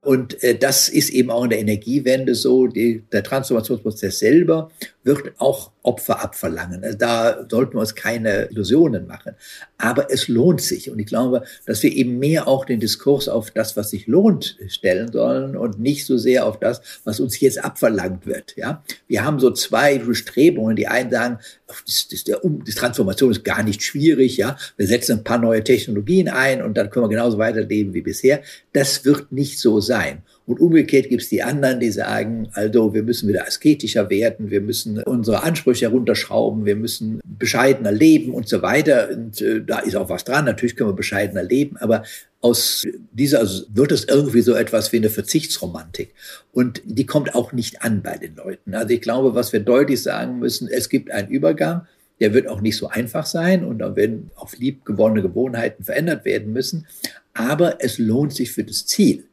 Und 0.00 0.42
äh, 0.42 0.58
das 0.58 0.88
ist 0.88 1.10
eben 1.10 1.30
auch 1.30 1.44
in 1.44 1.50
der 1.50 1.60
Energiewende 1.60 2.34
so. 2.34 2.66
Die, 2.66 3.04
der 3.12 3.22
Transformationsprozess 3.22 4.18
selber 4.18 4.72
wird 5.04 5.32
auch 5.38 5.72
Opfer 5.82 6.22
abverlangen. 6.22 6.84
Also 6.84 6.96
da 6.96 7.46
sollten 7.48 7.74
wir 7.74 7.80
uns 7.80 7.94
keine 7.94 8.48
Illusionen 8.50 9.06
machen. 9.06 9.34
Aber 9.78 10.12
es 10.12 10.28
lohnt 10.28 10.60
sich. 10.60 10.90
Und 10.90 10.98
ich 11.00 11.06
glaube, 11.06 11.42
dass 11.66 11.82
wir 11.82 11.92
eben 11.92 12.18
mehr 12.18 12.46
auch 12.46 12.64
den 12.64 12.78
Diskurs 12.78 13.28
auf 13.28 13.50
das, 13.50 13.76
was 13.76 13.90
sich 13.90 14.06
lohnt, 14.06 14.56
stellen 14.68 15.10
sollen 15.10 15.56
und 15.56 15.80
nicht 15.80 16.06
so 16.06 16.18
sehr 16.18 16.46
auf 16.46 16.60
das, 16.60 16.80
was 17.04 17.18
uns 17.18 17.40
jetzt 17.40 17.62
abverlangt 17.64 18.26
wird. 18.26 18.56
Ja, 18.56 18.84
wir 19.08 19.24
haben 19.24 19.40
so 19.40 19.50
zwei 19.50 19.98
Bestrebungen. 19.98 20.76
Die 20.76 20.86
einen 20.86 21.10
sagen, 21.10 21.38
das, 21.66 22.06
das, 22.08 22.24
der, 22.24 22.40
die 22.44 22.72
Transformation 22.72 23.32
ist 23.32 23.44
gar 23.44 23.64
nicht 23.64 23.82
schwierig. 23.82 24.36
Ja, 24.36 24.56
wir 24.76 24.86
setzen 24.86 25.18
ein 25.18 25.24
paar 25.24 25.38
neue 25.38 25.64
Technologien 25.64 26.28
ein 26.28 26.62
und 26.62 26.76
dann 26.76 26.90
können 26.90 27.06
wir 27.06 27.10
genauso 27.10 27.38
weiterleben 27.38 27.92
wie 27.92 28.02
bisher. 28.02 28.42
Das 28.72 29.04
wird 29.04 29.32
nicht 29.32 29.58
so 29.58 29.80
sein. 29.80 30.22
Und 30.44 30.60
umgekehrt 30.60 31.08
gibt 31.08 31.22
es 31.22 31.28
die 31.28 31.42
anderen, 31.42 31.78
die 31.78 31.90
sagen, 31.90 32.48
also 32.52 32.94
wir 32.94 33.04
müssen 33.04 33.28
wieder 33.28 33.46
asketischer 33.46 34.10
werden, 34.10 34.50
wir 34.50 34.60
müssen 34.60 35.02
unsere 35.02 35.44
Ansprüche 35.44 35.86
herunterschrauben, 35.86 36.64
wir 36.64 36.74
müssen 36.74 37.20
bescheidener 37.24 37.92
leben 37.92 38.34
und 38.34 38.48
so 38.48 38.60
weiter. 38.60 39.10
Und 39.10 39.40
äh, 39.40 39.62
da 39.64 39.78
ist 39.78 39.94
auch 39.94 40.08
was 40.08 40.24
dran. 40.24 40.44
Natürlich 40.44 40.74
können 40.74 40.90
wir 40.90 40.96
bescheidener 40.96 41.44
leben, 41.44 41.76
aber 41.76 42.02
aus 42.40 42.84
dieser 43.12 43.38
also 43.38 43.64
wird 43.72 43.92
es 43.92 44.04
irgendwie 44.04 44.42
so 44.42 44.54
etwas 44.54 44.92
wie 44.92 44.96
eine 44.96 45.10
Verzichtsromantik. 45.10 46.12
Und 46.52 46.82
die 46.84 47.06
kommt 47.06 47.36
auch 47.36 47.52
nicht 47.52 47.82
an 47.82 48.02
bei 48.02 48.16
den 48.18 48.34
Leuten. 48.34 48.74
Also 48.74 48.90
ich 48.90 49.00
glaube, 49.00 49.36
was 49.36 49.52
wir 49.52 49.60
deutlich 49.60 50.02
sagen 50.02 50.40
müssen, 50.40 50.68
es 50.68 50.88
gibt 50.88 51.10
einen 51.10 51.28
Übergang. 51.28 51.86
Der 52.20 52.34
wird 52.34 52.48
auch 52.48 52.60
nicht 52.60 52.76
so 52.76 52.88
einfach 52.88 53.26
sein 53.26 53.64
und 53.64 53.78
da 53.78 53.96
werden 53.96 54.30
auch 54.36 54.52
liebgewonnene 54.52 55.22
Gewohnheiten 55.22 55.82
verändert 55.82 56.24
werden 56.24 56.52
müssen. 56.52 56.86
Aber 57.32 57.82
es 57.82 57.98
lohnt 57.98 58.34
sich 58.34 58.52
für 58.52 58.64
das 58.64 58.86
Ziel. 58.86 59.24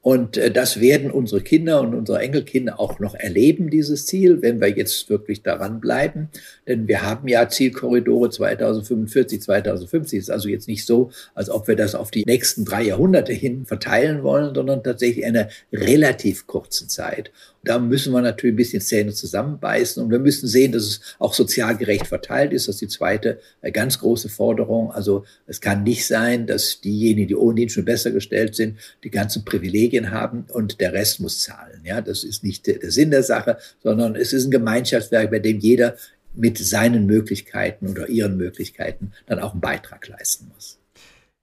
Und 0.00 0.36
äh, 0.36 0.50
das 0.50 0.80
werden 0.80 1.10
unsere 1.10 1.40
Kinder 1.40 1.80
und 1.80 1.94
unsere 1.94 2.20
Enkelkinder 2.20 2.78
auch 2.78 3.00
noch 3.00 3.14
erleben, 3.14 3.68
dieses 3.68 4.06
Ziel, 4.06 4.42
wenn 4.42 4.60
wir 4.60 4.68
jetzt 4.68 5.10
wirklich 5.10 5.42
daran 5.42 5.80
bleiben. 5.80 6.28
Denn 6.66 6.86
wir 6.86 7.02
haben 7.02 7.28
ja 7.28 7.48
Zielkorridore 7.48 8.30
2045, 8.30 9.42
2050. 9.42 10.18
ist 10.18 10.30
also 10.30 10.48
jetzt 10.48 10.68
nicht 10.68 10.86
so, 10.86 11.10
als 11.34 11.50
ob 11.50 11.66
wir 11.68 11.76
das 11.76 11.94
auf 11.94 12.10
die 12.10 12.24
nächsten 12.24 12.64
drei 12.64 12.82
Jahrhunderte 12.82 13.32
hin 13.32 13.66
verteilen 13.66 14.22
wollen, 14.22 14.54
sondern 14.54 14.82
tatsächlich 14.82 15.24
eine 15.24 15.48
relativ 15.72 16.46
kurzen 16.46 16.88
Zeit. 16.88 17.32
Da 17.64 17.78
müssen 17.78 18.12
wir 18.12 18.22
natürlich 18.22 18.54
ein 18.54 18.56
bisschen 18.56 18.80
Zähne 18.80 19.12
zusammenbeißen 19.12 20.02
und 20.02 20.10
wir 20.10 20.18
müssen 20.18 20.46
sehen, 20.46 20.72
dass 20.72 20.84
es 20.84 21.00
auch 21.18 21.34
sozial 21.34 21.76
gerecht 21.76 22.06
verteilt 22.06 22.52
ist. 22.52 22.68
Das 22.68 22.76
ist 22.76 22.80
die 22.80 22.88
zweite 22.88 23.40
äh, 23.60 23.72
ganz 23.72 23.98
große 23.98 24.28
Forderung. 24.28 24.92
Also 24.92 25.24
es 25.46 25.60
kann 25.60 25.82
nicht 25.82 26.06
sein, 26.06 26.46
dass 26.46 26.80
diejenigen, 26.80 27.28
die 27.28 27.36
ohnehin 27.36 27.68
schon 27.68 27.84
besser 27.84 28.10
gestellt 28.10 28.54
sind, 28.54 28.78
die 29.02 29.10
ganzen 29.10 29.44
Privilegien 29.44 30.10
haben 30.10 30.46
und 30.52 30.80
der 30.80 30.92
Rest 30.92 31.20
muss 31.20 31.42
zahlen. 31.42 31.82
Ja, 31.84 32.00
das 32.00 32.24
ist 32.24 32.44
nicht 32.44 32.66
der 32.66 32.90
Sinn 32.90 33.10
der 33.10 33.22
Sache, 33.22 33.58
sondern 33.82 34.14
es 34.14 34.32
ist 34.32 34.44
ein 34.44 34.50
Gemeinschaftswerk, 34.50 35.30
bei 35.30 35.40
dem 35.40 35.58
jeder 35.58 35.96
mit 36.34 36.58
seinen 36.58 37.06
Möglichkeiten 37.06 37.88
oder 37.88 38.08
ihren 38.08 38.36
Möglichkeiten 38.36 39.12
dann 39.26 39.40
auch 39.40 39.52
einen 39.52 39.60
Beitrag 39.60 40.06
leisten 40.06 40.50
muss. 40.54 40.78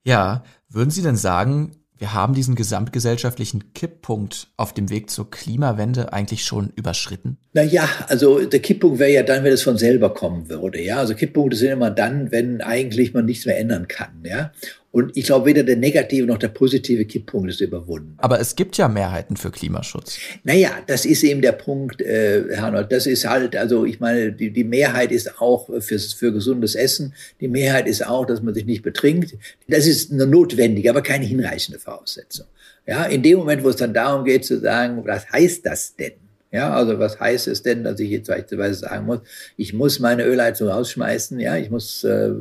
Ja, 0.03 0.43
würden 0.69 0.91
Sie 0.91 1.01
denn 1.01 1.17
sagen, 1.17 1.75
wir 1.97 2.13
haben 2.13 2.33
diesen 2.33 2.55
gesamtgesellschaftlichen 2.55 3.73
Kipppunkt 3.73 4.49
auf 4.57 4.73
dem 4.73 4.89
Weg 4.89 5.09
zur 5.09 5.31
Klimawende 5.31 6.11
eigentlich 6.11 6.43
schon 6.43 6.71
überschritten? 6.75 7.37
Naja, 7.53 7.87
also 8.07 8.45
der 8.45 8.59
Kipppunkt 8.59 8.99
wäre 8.99 9.11
ja 9.11 9.23
dann, 9.23 9.43
wenn 9.45 9.53
es 9.53 9.61
von 9.61 9.77
selber 9.77 10.13
kommen 10.13 10.49
würde. 10.49 10.81
Ja, 10.81 10.97
also 10.97 11.15
Kipppunkte 11.15 11.55
sind 11.55 11.71
immer 11.71 11.91
dann, 11.91 12.31
wenn 12.31 12.61
eigentlich 12.61 13.13
man 13.13 13.25
nichts 13.25 13.45
mehr 13.45 13.57
ändern 13.57 13.87
kann. 13.87 14.23
Ja, 14.23 14.51
Und 14.95 15.17
ich 15.17 15.25
glaube, 15.25 15.47
weder 15.47 15.63
der 15.63 15.75
negative 15.75 16.25
noch 16.25 16.37
der 16.37 16.47
positive 16.47 17.03
Kipppunkt 17.03 17.49
ist 17.49 17.59
überwunden. 17.59 18.13
Aber 18.19 18.39
es 18.39 18.55
gibt 18.55 18.77
ja 18.77 18.87
Mehrheiten 18.87 19.35
für 19.35 19.51
Klimaschutz. 19.51 20.17
Naja, 20.45 20.69
das 20.87 21.03
ist 21.03 21.21
eben 21.23 21.41
der 21.41 21.51
Punkt, 21.51 21.99
äh, 21.99 22.45
Herr 22.51 22.67
Arnold. 22.67 22.93
Das 22.93 23.05
ist 23.05 23.27
halt, 23.27 23.57
also 23.57 23.83
ich 23.83 23.99
meine, 23.99 24.31
die, 24.31 24.51
die 24.51 24.63
Mehrheit 24.63 25.11
ist 25.11 25.41
auch 25.41 25.69
fürs, 25.81 26.13
für 26.13 26.31
gesundes 26.31 26.75
Essen. 26.75 27.13
Die 27.41 27.49
Mehrheit 27.49 27.89
ist 27.89 28.07
auch, 28.07 28.25
dass 28.25 28.41
man 28.41 28.53
sich 28.53 28.63
nicht 28.63 28.83
betrinkt. 28.83 29.35
Das 29.67 29.85
ist 29.85 30.13
eine 30.13 30.27
notwendige, 30.27 30.91
aber 30.91 31.01
keine 31.01 31.25
hinreichende 31.25 31.77
Voraussetzung. 31.77 32.45
Ja, 32.87 33.03
in 33.03 33.21
dem 33.21 33.39
Moment, 33.39 33.65
wo 33.65 33.69
es 33.71 33.75
dann 33.75 33.93
darum 33.93 34.23
geht 34.23 34.45
zu 34.45 34.61
sagen, 34.61 35.03
was 35.05 35.29
heißt 35.29 35.65
das 35.65 35.97
denn? 35.97 36.13
Ja, 36.53 36.73
also 36.73 36.99
was 36.99 37.19
heißt 37.19 37.49
es 37.49 37.63
denn, 37.63 37.83
dass 37.83 37.99
ich 37.99 38.11
jetzt 38.11 38.27
beispielsweise 38.27 38.79
sagen 38.79 39.07
muss, 39.07 39.19
ich 39.57 39.73
muss 39.73 39.99
meine 39.99 40.23
Ölheizung 40.23 40.69
rausschmeißen, 40.69 41.37
ja, 41.41 41.57
ich 41.57 41.69
muss 41.69 42.05
äh, 42.05 42.31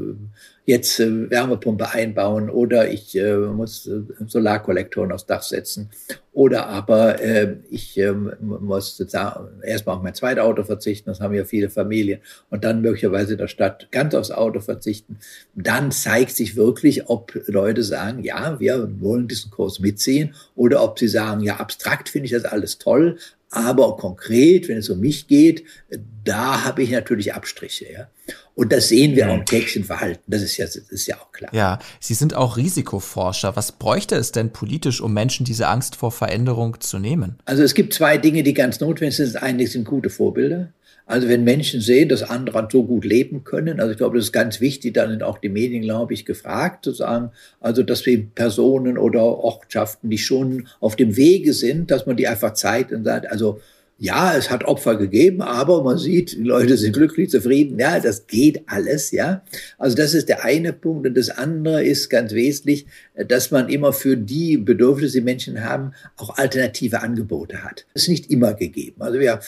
jetzt 0.66 0.98
äh, 1.00 1.31
Wärmepumpe 1.31 1.90
einbauen 1.90 2.48
oder 2.48 2.90
ich 2.90 3.16
äh, 3.16 3.37
muss 3.37 3.87
äh, 3.87 4.00
Solarkollektoren 4.27 5.12
aufs 5.12 5.27
Dach 5.27 5.42
setzen 5.42 5.90
oder 6.33 6.66
aber 6.66 7.20
äh, 7.20 7.57
ich 7.70 7.98
äh, 7.98 8.12
muss 8.12 8.98
erstmal 9.62 9.96
auf 9.96 10.03
mein 10.03 10.14
zweites 10.14 10.42
Auto 10.42 10.64
verzichten, 10.64 11.11
das 11.11 11.20
haben 11.20 11.35
ja 11.35 11.44
viele 11.44 11.70
Familien, 11.70 12.20
und 12.50 12.64
dann 12.64 12.81
möglicherweise 12.81 13.33
in 13.33 13.38
der 13.38 13.48
Stadt 13.48 13.88
ganz 13.92 14.14
aufs 14.14 14.33
Auto 14.33 14.61
verzichten. 14.61 15.18
Dann 15.55 15.92
zeigt 15.92 16.35
sich 16.35 16.57
wirklich, 16.57 17.09
ob 17.09 17.33
Leute 17.46 17.83
sagen, 17.83 18.24
ja, 18.24 18.59
wir 18.59 18.88
wollen 19.00 19.29
diesen 19.29 19.50
Kurs 19.50 19.79
mitziehen 19.79 20.35
oder 20.57 20.83
ob 20.83 20.98
sie 20.98 21.09
sagen, 21.09 21.40
ja, 21.40 21.57
abstrakt 21.57 22.09
finde 22.09 22.27
ich 22.27 22.33
das 22.33 22.44
alles 22.44 22.79
toll, 22.79 23.18
aber 23.55 23.96
konkret, 23.96 24.68
wenn 24.68 24.79
es 24.79 24.90
um 24.90 24.98
mich 24.98 25.29
geht, 25.29 25.62
da 26.24 26.64
habe 26.64 26.83
ich 26.83 26.90
natürlich 26.90 27.35
Abstriche. 27.35 27.87
Ja? 27.92 28.09
Und 28.55 28.73
das 28.73 28.88
sehen 28.88 29.17
wir 29.17 29.31
auch 29.31 29.35
im 29.35 29.45
täglichen 29.45 29.85
Verhalten. 29.85 30.23
Das 30.27 30.43
ist 30.43 30.57
ja, 30.57 30.64
das 30.67 30.77
ist 30.77 31.07
ja 31.07 31.17
auch 31.17 31.33
klar. 31.33 31.53
Ja, 31.53 31.81
Sie 31.99 32.14
sind 32.14 32.35
auch 32.35 32.57
Risikoforscher. 32.57 33.57
Was 33.57 33.73
bräuchte 33.73 34.14
es 34.14 34.31
denn 34.31 34.53
politisch, 34.53 35.01
um 35.01 35.12
Menschen 35.12 35.45
diese 35.45 35.67
Angst 35.67 35.97
vor 35.97 36.12
Veränderung 36.12 36.81
zu 36.81 36.99
nehmen? 36.99 37.38
Also 37.47 37.64
es 37.64 37.75
gibt 37.75 37.95
zwei 37.95 38.17
Dinge, 38.17 38.45
die 38.45 38.55
ganz 38.55 38.79
notwendig 38.81 39.17
sind. 39.17 39.35
Das 39.35 39.43
eine 39.43 39.67
sind 39.67 39.85
gute 39.85 40.09
Vorbilder. 40.09 40.69
Also 41.07 41.29
wenn 41.29 41.45
Menschen 41.45 41.83
sehen, 41.83 42.09
dass 42.09 42.23
andere 42.23 42.67
so 42.73 42.85
gut 42.85 43.05
leben 43.05 43.45
können, 43.45 43.79
also 43.79 43.93
ich 43.93 43.99
glaube, 43.99 44.17
das 44.17 44.27
ist 44.27 44.33
ganz 44.33 44.61
wichtig, 44.61 44.95
dann 44.95 45.11
sind 45.11 45.23
auch 45.23 45.37
die 45.37 45.51
Medien, 45.51 45.83
glaube 45.83 46.14
ich, 46.14 46.25
gefragt 46.25 46.85
zu 46.85 46.93
sagen, 46.93 47.31
also 47.61 47.83
dass 47.83 48.07
wir 48.07 48.25
Personen 48.25 48.97
oder 48.97 49.23
Ortschaften, 49.23 50.09
die 50.09 50.17
schon 50.17 50.67
auf 50.81 50.97
dem 50.97 51.17
Wege 51.17 51.53
sind, 51.53 51.90
dass 51.90 52.07
man 52.07 52.17
die 52.17 52.27
einfach 52.27 52.55
zeigt 52.55 52.90
und 52.90 53.05
sagt, 53.05 53.31
also 53.31 53.61
ja, 53.99 54.37
es 54.37 54.51
hat 54.51 54.65
Opfer 54.65 54.97
gegeben, 54.97 55.41
aber 55.41 55.83
man 55.85 55.99
sieht, 55.99 56.33
die 56.33 56.43
Leute 56.43 56.77
sind 56.77 56.95
glücklich, 56.95 57.31
zufrieden. 57.31 57.79
Ja, 57.79 58.01
das 58.01 58.27
geht 58.27 58.63
alles, 58.67 59.13
ja. 59.13 59.45
Also 59.79 59.97
das 59.97 60.15
ist 60.15 60.29
der 60.29 60.45
eine 60.45 60.73
Punkt. 60.73 61.07
Und 61.07 61.17
das 61.17 61.31
andere 61.31 61.85
ist 61.85 62.11
ganz 62.11 62.33
wesentlich, 62.33 62.87
dass 63.15 63.53
man 63.53 63.69
immer 63.69 63.93
für 63.93 64.17
die 64.17 64.57
Bedürfnisse, 64.57 65.19
die 65.19 65.25
Menschen 65.25 65.65
haben, 65.65 65.93
auch 66.17 66.37
alternative 66.37 67.03
Angebote 67.03 67.63
hat. 67.63 67.87
Das 67.95 68.03
ist 68.03 68.09
nicht 68.09 68.31
immer 68.31 68.55
gegeben. 68.55 69.01
Also 69.01 69.21
wir 69.21 69.41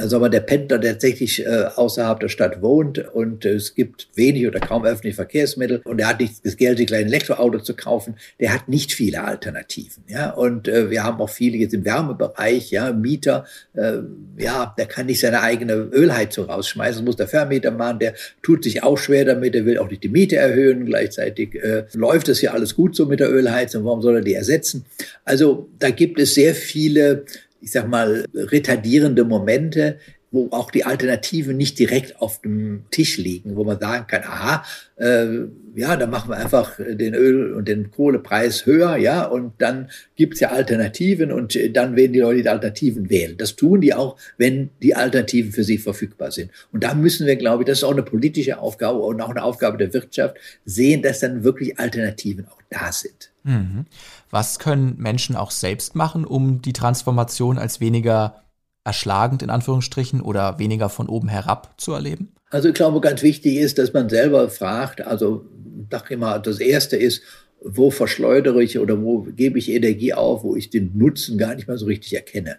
also 0.00 0.16
aber 0.16 0.28
der 0.28 0.40
Pendler 0.40 0.80
tatsächlich 0.80 1.44
äh, 1.44 1.64
außerhalb 1.76 2.20
der 2.20 2.28
Stadt 2.28 2.62
wohnt 2.62 2.98
und 2.98 3.44
äh, 3.44 3.50
es 3.50 3.74
gibt 3.74 4.08
wenig 4.14 4.46
oder 4.46 4.60
kaum 4.60 4.84
öffentliche 4.84 5.16
Verkehrsmittel 5.16 5.82
und 5.84 6.00
er 6.00 6.08
hat 6.08 6.20
nicht 6.20 6.44
das 6.44 6.56
Geld, 6.56 6.78
sich 6.78 6.92
ein 6.94 7.06
Elektroauto 7.06 7.60
zu 7.60 7.74
kaufen, 7.74 8.16
der 8.40 8.52
hat 8.52 8.68
nicht 8.68 8.92
viele 8.92 9.22
Alternativen. 9.22 10.04
Ja, 10.08 10.30
und 10.30 10.68
äh, 10.68 10.90
wir 10.90 11.04
haben 11.04 11.20
auch 11.20 11.30
viele 11.30 11.58
jetzt 11.58 11.74
im 11.74 11.84
Wärmebereich, 11.84 12.70
ja, 12.70 12.92
Mieter, 12.92 13.44
äh, 13.74 13.98
ja, 14.38 14.74
der 14.76 14.86
kann 14.86 15.06
nicht 15.06 15.20
seine 15.20 15.42
eigene 15.42 15.74
Ölheizung 15.74 16.46
rausschmeißen, 16.46 17.04
muss 17.04 17.16
der 17.16 17.28
Vermieter 17.28 17.70
machen, 17.70 17.98
der 17.98 18.14
tut 18.42 18.64
sich 18.64 18.82
auch 18.82 18.98
schwer 18.98 19.24
damit, 19.24 19.54
der 19.54 19.66
will 19.66 19.78
auch 19.78 19.90
nicht 19.90 20.02
die 20.02 20.08
Miete 20.08 20.36
erhöhen, 20.36 20.86
gleichzeitig 20.86 21.54
äh, 21.54 21.84
läuft 21.94 22.28
es 22.28 22.40
ja 22.40 22.52
alles 22.52 22.74
gut 22.74 22.96
so 22.96 23.06
mit 23.06 23.20
der 23.20 23.30
Ölheizung, 23.30 23.84
warum 23.84 24.02
soll 24.02 24.16
er 24.16 24.22
die 24.22 24.34
ersetzen? 24.34 24.84
Also 25.24 25.68
da 25.78 25.90
gibt 25.90 26.18
es 26.18 26.34
sehr 26.34 26.54
viele 26.54 27.24
ich 27.60 27.72
sag 27.72 27.88
mal, 27.88 28.24
retardierende 28.34 29.24
Momente, 29.24 29.98
wo 30.32 30.48
auch 30.52 30.70
die 30.70 30.84
Alternativen 30.84 31.56
nicht 31.56 31.78
direkt 31.78 32.20
auf 32.20 32.40
dem 32.40 32.84
Tisch 32.90 33.18
liegen, 33.18 33.56
wo 33.56 33.64
man 33.64 33.80
sagen 33.80 34.06
kann, 34.06 34.22
aha, 34.22 34.64
äh, 34.96 35.26
ja, 35.74 35.96
dann 35.96 36.10
machen 36.10 36.30
wir 36.30 36.36
einfach 36.36 36.76
den 36.78 37.14
Öl- 37.14 37.52
und 37.52 37.66
den 37.68 37.90
Kohlepreis 37.90 38.66
höher, 38.66 38.96
ja, 38.96 39.24
und 39.24 39.54
dann 39.58 39.90
gibt's 40.16 40.40
ja 40.40 40.50
Alternativen 40.50 41.32
und 41.32 41.58
dann 41.74 41.96
werden 41.96 42.12
die 42.12 42.20
Leute 42.20 42.42
die 42.42 42.48
Alternativen 42.48 43.10
wählen. 43.10 43.36
Das 43.36 43.56
tun 43.56 43.80
die 43.80 43.94
auch, 43.94 44.16
wenn 44.36 44.70
die 44.82 44.94
Alternativen 44.94 45.52
für 45.52 45.64
sie 45.64 45.78
verfügbar 45.78 46.30
sind. 46.30 46.50
Und 46.72 46.84
da 46.84 46.94
müssen 46.94 47.26
wir, 47.26 47.36
glaube 47.36 47.62
ich, 47.62 47.66
das 47.66 47.78
ist 47.78 47.84
auch 47.84 47.92
eine 47.92 48.02
politische 48.02 48.58
Aufgabe 48.58 48.98
und 48.98 49.20
auch 49.20 49.30
eine 49.30 49.42
Aufgabe 49.42 49.78
der 49.78 49.92
Wirtschaft, 49.92 50.36
sehen, 50.64 51.02
dass 51.02 51.20
dann 51.20 51.42
wirklich 51.42 51.78
Alternativen 51.78 52.46
auch 52.46 52.62
da 52.68 52.92
sind. 52.92 53.30
Mhm. 53.42 53.86
Was 54.30 54.58
können 54.58 54.94
Menschen 54.98 55.36
auch 55.36 55.50
selbst 55.50 55.94
machen, 55.94 56.24
um 56.24 56.62
die 56.62 56.72
Transformation 56.72 57.58
als 57.58 57.80
weniger 57.80 58.42
erschlagend 58.84 59.42
in 59.42 59.50
Anführungsstrichen 59.50 60.20
oder 60.20 60.58
weniger 60.58 60.88
von 60.88 61.08
oben 61.08 61.28
herab 61.28 61.74
zu 61.76 61.92
erleben? 61.92 62.32
Also 62.50 62.68
ich 62.68 62.74
glaube, 62.74 63.00
ganz 63.00 63.22
wichtig 63.22 63.56
ist, 63.56 63.78
dass 63.78 63.92
man 63.92 64.08
selber 64.08 64.48
fragt, 64.48 65.06
also 65.06 65.44
ich 65.82 65.86
sage 65.90 66.14
immer, 66.14 66.38
das 66.38 66.60
Erste 66.60 66.96
ist, 66.96 67.22
wo 67.62 67.90
verschleudere 67.90 68.62
ich 68.62 68.78
oder 68.78 69.00
wo 69.02 69.26
gebe 69.36 69.58
ich 69.58 69.70
Energie 69.70 70.14
auf, 70.14 70.44
wo 70.44 70.56
ich 70.56 70.70
den 70.70 70.96
Nutzen 70.96 71.36
gar 71.36 71.54
nicht 71.54 71.68
mal 71.68 71.78
so 71.78 71.86
richtig 71.86 72.14
erkenne. 72.14 72.56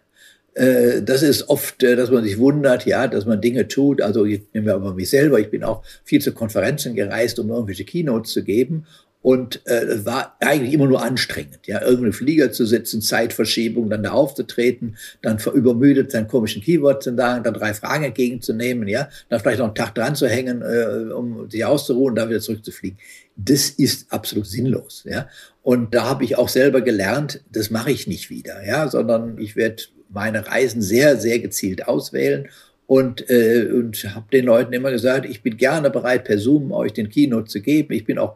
Äh, 0.54 1.02
das 1.02 1.24
ist 1.24 1.50
oft, 1.50 1.82
äh, 1.84 1.96
dass 1.96 2.12
man 2.12 2.24
sich 2.24 2.38
wundert, 2.38 2.86
ja, 2.86 3.08
dass 3.08 3.26
man 3.26 3.42
Dinge 3.42 3.68
tut. 3.68 4.02
Also 4.02 4.26
ich 4.26 4.42
nehme 4.54 4.74
aber 4.74 4.94
mich 4.94 5.10
selber, 5.10 5.40
ich 5.40 5.50
bin 5.50 5.64
auch 5.64 5.84
viel 6.04 6.22
zu 6.22 6.34
Konferenzen 6.34 6.94
gereist, 6.94 7.40
um 7.40 7.50
irgendwelche 7.50 7.86
Keynotes 7.86 8.34
zu 8.34 8.44
geben. 8.44 8.86
Und 9.22 9.66
äh, 9.68 10.04
war 10.04 10.36
eigentlich 10.40 10.74
immer 10.74 10.88
nur 10.88 11.04
anstrengend, 11.04 11.60
ja, 11.68 11.82
irgendeine 11.82 12.14
Flieger 12.14 12.52
zu 12.52 12.66
sitzen, 12.66 13.02
Zeitverschiebung, 13.02 13.90
dann 13.90 14.02
da 14.02 14.12
aufzutreten, 14.12 14.98
dann 15.22 15.38
übermüdet 15.54 16.12
seinen 16.12 16.28
komischen 16.28 16.64
Keyboard 16.64 17.04
zu 17.04 17.16
sagen, 17.16 17.44
dann 17.44 17.54
drei 17.54 17.76
Fragen 17.76 18.06
entgegenzunehmen, 18.06 18.88
ja, 18.88 19.10
dann 19.30 19.40
vielleicht 19.40 19.60
noch 19.60 19.68
einen 19.68 19.76
Tag 19.76 19.94
dran 19.94 20.16
zu 20.16 20.28
hängen, 20.28 20.64
äh, 20.64 21.14
um 21.14 21.50
sich 21.52 21.64
auszuruhen 21.64 22.16
dann 22.16 22.30
wieder 22.30 22.40
zurückzufliegen. 22.40 22.98
Das 23.36 23.70
ist 23.70 24.12
absolut 24.12 24.48
sinnlos, 24.48 25.04
ja. 25.08 25.28
Und 25.62 25.94
da 25.94 26.06
habe 26.06 26.24
ich 26.24 26.38
auch 26.38 26.50
selber 26.50 26.82
gelernt, 26.82 27.44
das 27.52 27.70
mache 27.70 27.92
ich 27.92 28.08
nicht 28.08 28.32
wieder, 28.32 28.66
ja, 28.66 28.88
sondern 28.88 29.38
ich 29.38 29.56
werde 29.56 29.84
meine 30.10 30.48
Reisen 30.48 30.82
sehr, 30.82 31.18
sehr 31.18 31.40
gezielt 31.40 31.88
auswählen 31.88 32.50
und, 32.92 33.30
äh, 33.30 33.70
und 33.72 34.04
habe 34.16 34.26
den 34.34 34.44
Leuten 34.44 34.74
immer 34.74 34.92
gesagt, 34.92 35.26
ich 35.26 35.42
bin 35.42 35.56
gerne 35.56 35.90
bereit, 35.90 36.26
per 36.26 36.38
Zoom 36.38 36.74
euch 36.74 36.92
den 36.92 37.08
Keynote 37.08 37.46
zu 37.48 37.62
geben. 37.62 37.94
Ich 37.94 38.04
bin 38.04 38.18
auch 38.18 38.36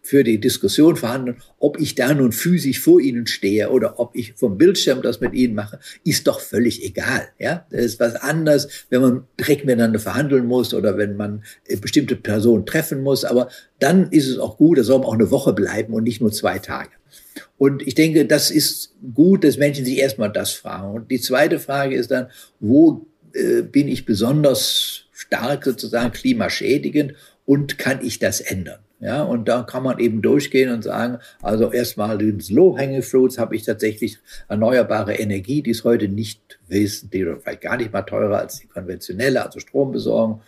für 0.00 0.24
die 0.24 0.40
Diskussion 0.40 0.96
vorhanden. 0.96 1.36
Ob 1.58 1.78
ich 1.78 1.96
da 1.96 2.14
nun 2.14 2.32
physisch 2.32 2.80
vor 2.80 2.98
ihnen 2.98 3.26
stehe 3.26 3.68
oder 3.68 4.00
ob 4.00 4.16
ich 4.16 4.32
vom 4.32 4.56
Bildschirm 4.56 5.02
das 5.02 5.20
mit 5.20 5.34
ihnen 5.34 5.54
mache, 5.54 5.80
ist 6.02 6.26
doch 6.26 6.40
völlig 6.40 6.82
egal. 6.82 7.28
Ja, 7.38 7.66
das 7.68 7.84
ist 7.84 8.00
was 8.00 8.14
anderes, 8.14 8.86
wenn 8.88 9.02
man 9.02 9.24
direkt 9.38 9.66
miteinander 9.66 9.98
verhandeln 9.98 10.46
muss 10.46 10.72
oder 10.72 10.96
wenn 10.96 11.18
man 11.18 11.44
äh, 11.68 11.76
bestimmte 11.76 12.16
Personen 12.16 12.64
treffen 12.64 13.02
muss. 13.02 13.26
Aber 13.26 13.50
dann 13.80 14.10
ist 14.12 14.28
es 14.28 14.38
auch 14.38 14.56
gut, 14.56 14.78
da 14.78 14.82
soll 14.82 15.00
man 15.00 15.08
auch 15.08 15.14
eine 15.14 15.30
Woche 15.30 15.52
bleiben 15.52 15.92
und 15.92 16.04
nicht 16.04 16.22
nur 16.22 16.32
zwei 16.32 16.58
Tage. 16.58 16.88
Und 17.58 17.86
ich 17.86 17.94
denke, 17.94 18.24
das 18.24 18.50
ist 18.50 18.94
gut, 19.14 19.44
dass 19.44 19.58
Menschen 19.58 19.84
sich 19.84 19.98
erstmal 19.98 20.32
das 20.32 20.52
fragen. 20.52 20.94
Und 20.94 21.10
die 21.10 21.20
zweite 21.20 21.58
Frage 21.58 21.94
ist 21.94 22.10
dann, 22.10 22.28
wo 22.60 23.06
äh, 23.34 23.62
bin 23.62 23.88
ich 23.88 24.04
besonders 24.04 25.04
stark 25.12 25.64
sozusagen 25.64 26.12
klimaschädigend 26.12 27.14
und 27.44 27.78
kann 27.78 28.04
ich 28.04 28.18
das 28.18 28.40
ändern? 28.40 28.80
Ja, 29.00 29.22
und 29.22 29.48
da 29.48 29.62
kann 29.62 29.82
man 29.82 29.98
eben 29.98 30.20
durchgehen 30.20 30.70
und 30.70 30.84
sagen, 30.84 31.18
also 31.40 31.72
erstmal 31.72 32.18
den 32.18 32.42
Low-Hanging 32.50 33.02
Fruits 33.02 33.38
habe 33.38 33.56
ich 33.56 33.62
tatsächlich 33.62 34.18
erneuerbare 34.48 35.14
Energie, 35.14 35.62
die 35.62 35.70
ist 35.70 35.84
heute 35.84 36.06
nicht 36.08 36.59
wesentlich 36.70 37.22
oder 37.22 37.36
vielleicht 37.38 37.60
gar 37.60 37.76
nicht 37.76 37.92
mal 37.92 38.02
teurer 38.02 38.38
als 38.38 38.60
die 38.60 38.66
konventionelle, 38.66 39.44
also 39.44 39.58
Strombesorgung. 39.60 40.40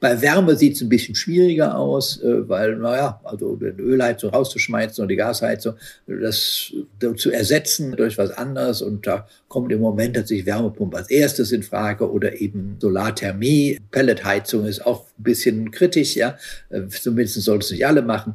Bei 0.00 0.20
Wärme 0.20 0.56
sieht 0.56 0.74
es 0.74 0.80
ein 0.80 0.88
bisschen 0.88 1.14
schwieriger 1.14 1.76
aus, 1.76 2.20
äh, 2.22 2.48
weil, 2.48 2.76
naja, 2.76 3.20
also 3.24 3.56
die 3.56 3.66
Ölheizung 3.80 4.30
rauszuschmeißen 4.30 5.02
und 5.02 5.08
die 5.08 5.16
Gasheizung, 5.16 5.74
das 6.06 6.72
zu 7.16 7.30
ersetzen 7.30 7.94
durch 7.96 8.18
was 8.18 8.30
anderes. 8.30 8.82
Und 8.82 9.06
da 9.06 9.28
kommt 9.48 9.72
im 9.72 9.80
Moment 9.80 10.16
tatsächlich 10.16 10.46
Wärmepumpe 10.46 10.96
als 10.96 11.10
erstes 11.10 11.52
in 11.52 11.62
Frage 11.62 12.10
oder 12.10 12.40
eben 12.40 12.76
Solarthermie. 12.80 13.78
Pelletheizung 13.90 14.66
ist 14.66 14.84
auch 14.84 15.04
ein 15.18 15.22
bisschen 15.22 15.70
kritisch, 15.70 16.16
ja. 16.16 16.36
Äh, 16.70 16.88
zumindest 16.88 17.40
sollten 17.42 17.62
es 17.62 17.70
nicht 17.70 17.86
alle 17.86 18.02
machen. 18.02 18.34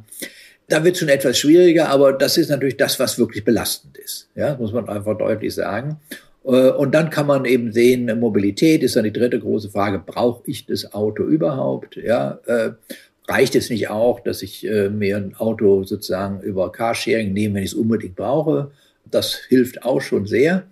Da 0.68 0.86
wird 0.86 0.98
schon 0.98 1.10
etwas 1.10 1.38
schwieriger, 1.38 1.90
aber 1.90 2.14
das 2.14 2.38
ist 2.38 2.50
natürlich 2.50 2.78
das, 2.78 2.98
was 2.98 3.20
wirklich 3.20 3.44
belastend 3.44 3.98
ist. 3.98 4.30
Ja, 4.36 4.56
muss 4.56 4.72
man 4.72 4.88
einfach 4.88 5.18
deutlich 5.18 5.54
sagen. 5.54 6.00
Äh, 6.44 6.72
und 6.72 6.94
dann 6.94 7.10
kann 7.10 7.28
man 7.28 7.46
eben 7.46 7.72
sehen, 7.72 8.20
Mobilität 8.20 8.84
ist 8.84 8.96
dann 8.96 9.04
die 9.04 9.14
dritte 9.14 9.40
große 9.40 9.70
Frage, 9.70 10.00
brauche 10.00 10.44
ich 10.46 10.66
das 10.66 10.94
Auto 10.94 11.24
überhaupt? 11.24 11.96
Ja, 11.96 12.40
äh, 12.46 12.72
reicht 13.28 13.56
es 13.56 13.70
nicht 13.70 13.90
auch, 13.90 14.20
dass 14.20 14.42
ich 14.42 14.66
äh, 14.68 14.90
mir 14.90 15.18
ein 15.18 15.36
Auto 15.36 15.84
sozusagen 15.84 16.42
über 16.42 16.72
Carsharing 16.72 17.34
nehme, 17.34 17.56
wenn 17.56 17.64
ich 17.64 17.72
es 17.72 17.78
unbedingt 17.78 18.16
brauche? 18.16 18.72
Das 19.10 19.36
hilft 19.36 19.84
auch 19.84 20.02
schon 20.02 20.26
sehr. 20.26 20.64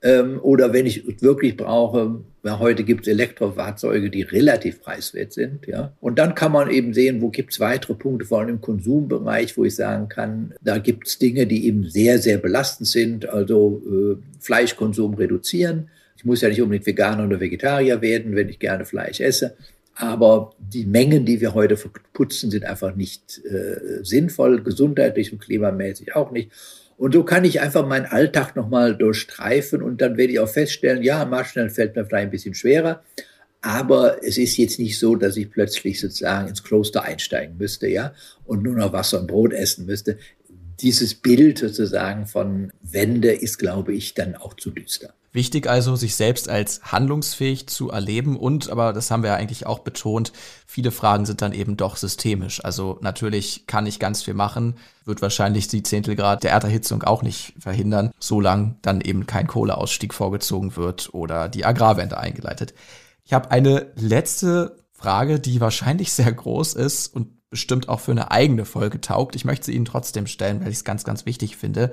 Ähm, 0.00 0.38
oder 0.42 0.72
wenn 0.72 0.86
ich 0.86 1.22
wirklich 1.22 1.56
brauche, 1.56 2.20
ja, 2.44 2.58
heute 2.60 2.84
gibt 2.84 3.02
es 3.02 3.08
Elektrofahrzeuge, 3.08 4.10
die 4.10 4.22
relativ 4.22 4.80
preiswert 4.80 5.32
sind. 5.32 5.66
Ja. 5.66 5.92
Und 6.00 6.18
dann 6.18 6.34
kann 6.34 6.52
man 6.52 6.70
eben 6.70 6.94
sehen, 6.94 7.20
wo 7.20 7.30
gibt 7.30 7.52
es 7.52 7.60
weitere 7.60 7.94
Punkte, 7.94 8.24
vor 8.24 8.38
allem 8.38 8.48
im 8.50 8.60
Konsumbereich, 8.60 9.56
wo 9.56 9.64
ich 9.64 9.74
sagen 9.74 10.08
kann, 10.08 10.54
da 10.62 10.78
gibt 10.78 11.08
es 11.08 11.18
Dinge, 11.18 11.46
die 11.46 11.66
eben 11.66 11.88
sehr, 11.88 12.18
sehr 12.18 12.38
belastend 12.38 12.88
sind. 12.88 13.28
Also 13.28 13.82
äh, 13.86 14.16
Fleischkonsum 14.40 15.14
reduzieren. 15.14 15.88
Ich 16.16 16.24
muss 16.24 16.40
ja 16.40 16.48
nicht 16.48 16.62
unbedingt 16.62 16.86
Veganer 16.86 17.26
oder 17.26 17.40
Vegetarier 17.40 18.00
werden, 18.00 18.36
wenn 18.36 18.48
ich 18.48 18.58
gerne 18.58 18.84
Fleisch 18.84 19.20
esse. 19.20 19.56
Aber 19.94 20.54
die 20.60 20.86
Mengen, 20.86 21.24
die 21.24 21.40
wir 21.40 21.54
heute 21.54 21.76
verputzen, 21.76 22.52
sind 22.52 22.64
einfach 22.64 22.94
nicht 22.94 23.40
äh, 23.44 24.04
sinnvoll, 24.04 24.62
gesundheitlich 24.62 25.32
und 25.32 25.40
klimamäßig 25.40 26.14
auch 26.14 26.30
nicht. 26.30 26.52
Und 26.98 27.14
so 27.14 27.22
kann 27.22 27.44
ich 27.44 27.60
einfach 27.60 27.86
meinen 27.86 28.06
Alltag 28.06 28.56
nochmal 28.56 28.96
durchstreifen 28.96 29.82
und 29.82 30.00
dann 30.00 30.16
werde 30.16 30.32
ich 30.32 30.40
auch 30.40 30.48
feststellen, 30.48 31.04
ja, 31.04 31.24
Marschnell 31.24 31.70
fällt 31.70 31.94
mir 31.94 32.04
vielleicht 32.04 32.26
ein 32.26 32.30
bisschen 32.32 32.54
schwerer, 32.54 33.04
aber 33.60 34.22
es 34.24 34.36
ist 34.36 34.56
jetzt 34.56 34.80
nicht 34.80 34.98
so, 34.98 35.14
dass 35.14 35.36
ich 35.36 35.48
plötzlich 35.48 36.00
sozusagen 36.00 36.48
ins 36.48 36.64
Kloster 36.64 37.04
einsteigen 37.04 37.56
müsste, 37.56 37.86
ja, 37.86 38.12
und 38.44 38.64
nur 38.64 38.74
noch 38.74 38.92
Wasser 38.92 39.20
und 39.20 39.28
Brot 39.28 39.52
essen 39.52 39.86
müsste. 39.86 40.18
Dieses 40.80 41.14
Bild 41.14 41.58
sozusagen 41.58 42.26
von 42.26 42.72
Wende 42.82 43.32
ist, 43.32 43.58
glaube 43.58 43.94
ich, 43.94 44.14
dann 44.14 44.34
auch 44.34 44.54
zu 44.54 44.70
düster. 44.70 45.14
Wichtig 45.32 45.68
also, 45.68 45.94
sich 45.94 46.16
selbst 46.16 46.48
als 46.48 46.82
handlungsfähig 46.82 47.66
zu 47.66 47.90
erleben 47.90 48.36
und, 48.36 48.70
aber 48.70 48.94
das 48.94 49.10
haben 49.10 49.22
wir 49.22 49.30
ja 49.30 49.36
eigentlich 49.36 49.66
auch 49.66 49.80
betont, 49.80 50.32
viele 50.66 50.90
Fragen 50.90 51.26
sind 51.26 51.42
dann 51.42 51.52
eben 51.52 51.76
doch 51.76 51.96
systemisch. 51.96 52.64
Also 52.64 52.98
natürlich 53.02 53.66
kann 53.66 53.86
ich 53.86 53.98
ganz 53.98 54.22
viel 54.22 54.32
machen, 54.32 54.76
wird 55.04 55.20
wahrscheinlich 55.20 55.68
die 55.68 55.82
Zehntelgrad 55.82 56.44
der 56.44 56.52
Erderhitzung 56.52 57.02
auch 57.02 57.22
nicht 57.22 57.52
verhindern, 57.58 58.10
solange 58.18 58.76
dann 58.80 59.02
eben 59.02 59.26
kein 59.26 59.46
Kohleausstieg 59.46 60.14
vorgezogen 60.14 60.76
wird 60.76 61.12
oder 61.12 61.48
die 61.50 61.66
Agrarwende 61.66 62.16
eingeleitet. 62.16 62.72
Ich 63.24 63.34
habe 63.34 63.50
eine 63.50 63.92
letzte 63.96 64.78
Frage, 64.92 65.40
die 65.40 65.60
wahrscheinlich 65.60 66.12
sehr 66.12 66.32
groß 66.32 66.72
ist 66.72 67.14
und 67.14 67.50
bestimmt 67.50 67.88
auch 67.88 68.00
für 68.00 68.12
eine 68.12 68.30
eigene 68.30 68.64
Folge 68.64 69.00
taugt. 69.00 69.36
Ich 69.36 69.44
möchte 69.44 69.66
sie 69.66 69.74
Ihnen 69.74 69.84
trotzdem 69.84 70.26
stellen, 70.26 70.60
weil 70.60 70.68
ich 70.68 70.78
es 70.78 70.84
ganz, 70.84 71.04
ganz 71.04 71.26
wichtig 71.26 71.56
finde. 71.56 71.92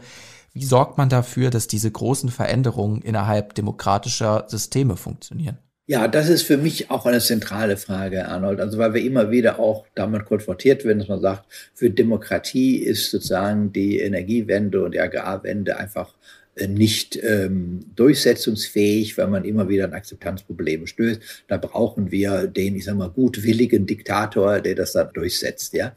Wie 0.56 0.64
sorgt 0.64 0.98
man 0.98 1.10
dafür, 1.10 1.50
dass 1.50 1.68
diese 1.68 1.92
großen 1.92 2.30
Veränderungen 2.30 3.02
innerhalb 3.02 3.56
demokratischer 3.56 4.46
Systeme 4.48 4.96
funktionieren? 4.96 5.58
Ja, 5.86 6.08
das 6.08 6.30
ist 6.30 6.44
für 6.44 6.56
mich 6.56 6.90
auch 6.90 7.06
eine 7.06 7.20
zentrale 7.20 7.76
Frage, 7.76 8.30
Arnold. 8.30 8.62
Also 8.62 8.78
weil 8.78 8.94
wir 8.94 9.04
immer 9.04 9.32
wieder 9.32 9.60
auch 9.60 9.86
damit 9.96 10.24
konfrontiert 10.24 10.86
werden, 10.86 11.00
dass 11.00 11.10
man 11.10 11.20
sagt, 11.20 11.44
für 11.74 11.90
Demokratie 11.90 12.78
ist 12.78 13.12
sozusagen 13.12 13.74
die 13.74 14.00
Energiewende 14.00 14.82
und 14.82 14.94
die 14.94 15.02
Agrarwende 15.02 15.78
einfach 15.78 16.14
äh, 16.56 16.68
nicht 16.68 17.22
ähm, 17.22 17.82
durchsetzungsfähig, 17.98 19.18
weil 19.18 19.28
man 19.28 19.44
immer 19.44 19.68
wieder 19.68 19.84
an 19.84 19.94
Akzeptanzprobleme 19.94 20.88
stößt. 20.88 21.22
Da 21.50 21.58
brauchen 21.58 22.12
wir 22.12 22.48
den, 22.48 22.78
ich 22.78 22.86
sag 22.86 22.96
mal, 22.96 23.10
gutwilligen 23.10 23.86
Diktator, 23.86 24.62
der 24.62 24.76
das 24.76 24.94
dann 24.94 25.10
durchsetzt, 25.14 25.74
ja. 25.74 25.94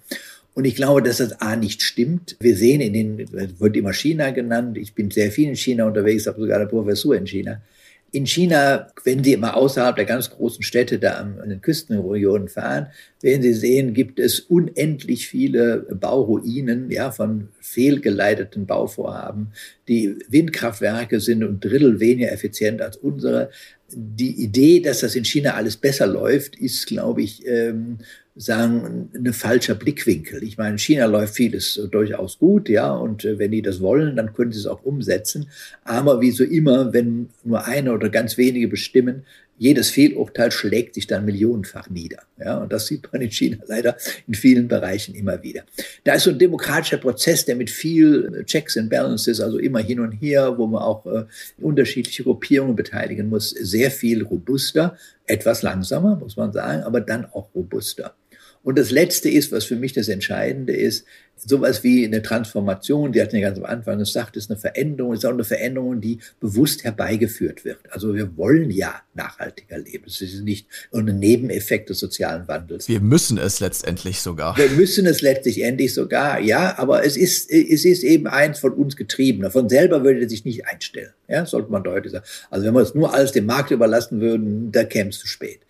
Und 0.58 0.64
ich 0.64 0.74
glaube, 0.74 1.04
dass 1.04 1.18
das 1.18 1.40
A 1.40 1.54
nicht 1.54 1.82
stimmt. 1.82 2.34
Wir 2.40 2.56
sehen 2.56 2.80
in 2.80 2.92
den, 2.92 3.32
wird 3.60 3.76
immer 3.76 3.92
China 3.92 4.30
genannt. 4.30 4.76
Ich 4.76 4.92
bin 4.92 5.08
sehr 5.08 5.30
viel 5.30 5.50
in 5.50 5.54
China 5.54 5.86
unterwegs, 5.86 6.26
habe 6.26 6.40
sogar 6.40 6.56
eine 6.56 6.66
Professur 6.66 7.14
in 7.14 7.28
China. 7.28 7.62
In 8.10 8.26
China, 8.26 8.88
wenn 9.04 9.22
Sie 9.22 9.34
immer 9.34 9.56
außerhalb 9.56 9.94
der 9.94 10.04
ganz 10.04 10.30
großen 10.30 10.64
Städte 10.64 10.98
da 10.98 11.12
an 11.12 11.48
den 11.48 11.60
Küstenregionen 11.60 12.48
fahren, 12.48 12.88
werden 13.20 13.42
Sie 13.42 13.54
sehen, 13.54 13.94
gibt 13.94 14.18
es 14.18 14.40
unendlich 14.40 15.28
viele 15.28 15.86
Bauruinen, 15.92 16.90
ja, 16.90 17.12
von 17.12 17.50
fehlgeleiteten 17.60 18.66
Bauvorhaben. 18.66 19.52
Die 19.86 20.16
Windkraftwerke 20.28 21.20
sind 21.20 21.44
ein 21.44 21.60
Drittel 21.60 22.00
weniger 22.00 22.32
effizient 22.32 22.82
als 22.82 22.96
unsere. 22.96 23.50
Die 23.92 24.42
Idee, 24.42 24.80
dass 24.80 25.00
das 25.00 25.14
in 25.14 25.24
China 25.24 25.54
alles 25.54 25.76
besser 25.76 26.08
läuft, 26.08 26.56
ist, 26.56 26.88
glaube 26.88 27.22
ich, 27.22 27.46
ähm, 27.46 27.98
sagen, 28.38 29.10
ein 29.14 29.32
falscher 29.32 29.74
Blickwinkel. 29.74 30.44
Ich 30.44 30.56
meine, 30.56 30.72
in 30.72 30.78
China 30.78 31.06
läuft 31.06 31.34
vieles 31.34 31.80
durchaus 31.90 32.38
gut, 32.38 32.68
ja, 32.68 32.92
und 32.92 33.24
äh, 33.24 33.38
wenn 33.38 33.50
die 33.50 33.62
das 33.62 33.80
wollen, 33.80 34.14
dann 34.14 34.32
können 34.32 34.52
sie 34.52 34.60
es 34.60 34.66
auch 34.66 34.84
umsetzen. 34.84 35.48
Aber 35.84 36.20
wie 36.20 36.30
so 36.30 36.44
immer, 36.44 36.92
wenn 36.92 37.30
nur 37.42 37.66
eine 37.66 37.92
oder 37.92 38.08
ganz 38.10 38.38
wenige 38.38 38.68
bestimmen, 38.68 39.24
jedes 39.58 39.90
Fehlurteil 39.90 40.52
schlägt 40.52 40.94
sich 40.94 41.08
dann 41.08 41.24
millionenfach 41.24 41.90
nieder. 41.90 42.22
Ja, 42.38 42.58
und 42.58 42.72
das 42.72 42.86
sieht 42.86 43.12
man 43.12 43.20
in 43.22 43.32
China 43.32 43.58
leider 43.66 43.96
in 44.28 44.34
vielen 44.34 44.68
Bereichen 44.68 45.16
immer 45.16 45.42
wieder. 45.42 45.64
Da 46.04 46.14
ist 46.14 46.22
so 46.22 46.30
ein 46.30 46.38
demokratischer 46.38 46.98
Prozess, 46.98 47.44
der 47.44 47.56
mit 47.56 47.68
viel 47.68 48.44
Checks 48.46 48.76
and 48.76 48.88
Balances, 48.88 49.40
also 49.40 49.58
immer 49.58 49.80
hin 49.80 49.98
und 49.98 50.12
her, 50.12 50.56
wo 50.56 50.68
man 50.68 50.82
auch 50.82 51.04
äh, 51.06 51.24
unterschiedliche 51.60 52.22
Gruppierungen 52.22 52.76
beteiligen 52.76 53.28
muss, 53.28 53.50
sehr 53.50 53.90
viel 53.90 54.22
robuster, 54.22 54.96
etwas 55.26 55.62
langsamer, 55.62 56.16
muss 56.16 56.36
man 56.36 56.52
sagen, 56.52 56.84
aber 56.84 57.00
dann 57.00 57.26
auch 57.26 57.52
robuster. 57.52 58.14
Und 58.62 58.78
das 58.78 58.90
Letzte 58.90 59.28
ist, 59.28 59.52
was 59.52 59.64
für 59.64 59.76
mich 59.76 59.92
das 59.92 60.08
Entscheidende 60.08 60.74
ist, 60.74 61.04
sowas 61.46 61.82
wie 61.84 62.04
eine 62.04 62.22
Transformation, 62.22 63.12
die 63.12 63.22
hatten 63.22 63.36
ja 63.36 63.42
ganz 63.42 63.58
am 63.58 63.64
Anfang 63.64 63.98
gesagt, 63.98 64.36
ist 64.36 64.50
eine 64.50 64.58
Veränderung, 64.58 65.14
ist 65.14 65.24
auch 65.24 65.32
eine 65.32 65.44
Veränderung, 65.44 66.00
die 66.00 66.18
bewusst 66.40 66.84
herbeigeführt 66.84 67.64
wird. 67.64 67.78
Also 67.90 68.14
wir 68.14 68.36
wollen 68.36 68.70
ja 68.70 69.02
nachhaltiger 69.14 69.78
leben. 69.78 70.04
Es 70.06 70.20
ist 70.20 70.42
nicht 70.42 70.66
nur 70.92 71.02
ein 71.02 71.18
Nebeneffekt 71.18 71.90
des 71.90 71.98
sozialen 71.98 72.48
Wandels. 72.48 72.88
Wir 72.88 73.00
müssen 73.00 73.38
es 73.38 73.60
letztendlich 73.60 74.20
sogar. 74.20 74.56
Wir 74.56 74.70
müssen 74.70 75.06
es 75.06 75.22
letztlich 75.22 75.62
endlich 75.62 75.94
sogar, 75.94 76.40
ja, 76.40 76.78
aber 76.78 77.04
es 77.04 77.16
ist, 77.16 77.50
es 77.50 77.84
ist 77.84 78.02
eben 78.02 78.26
eins 78.26 78.58
von 78.58 78.72
uns 78.72 78.96
getrieben. 78.96 79.48
Von 79.50 79.68
selber 79.68 80.04
würde 80.04 80.20
er 80.20 80.28
sich 80.28 80.44
nicht 80.44 80.66
einstellen. 80.66 81.12
Ja, 81.28 81.46
sollte 81.46 81.70
man 81.70 81.84
deutlich 81.84 82.12
sagen. 82.12 82.24
Also 82.50 82.66
wenn 82.66 82.74
wir 82.74 82.80
es 82.80 82.94
nur 82.94 83.14
alles 83.14 83.32
dem 83.32 83.46
Markt 83.46 83.70
überlassen 83.70 84.20
würden, 84.20 84.72
da 84.72 84.84
käme 84.84 85.10
es 85.10 85.18
zu 85.18 85.26
spät 85.26 85.60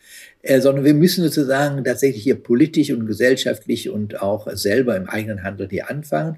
äh, 0.42 0.60
sondern 0.60 0.84
wir 0.84 0.94
müssen 0.94 1.24
sozusagen 1.24 1.82
tatsächlich 1.84 2.22
hier 2.22 2.36
politisch 2.36 2.90
und 2.90 3.06
gesellschaftlich 3.06 3.90
und 3.90 4.22
auch 4.22 4.48
selber 4.52 4.96
im 4.96 5.08
eigenen 5.08 5.42
Handeln 5.42 5.70
hier 5.70 5.90
anfangen. 5.90 6.36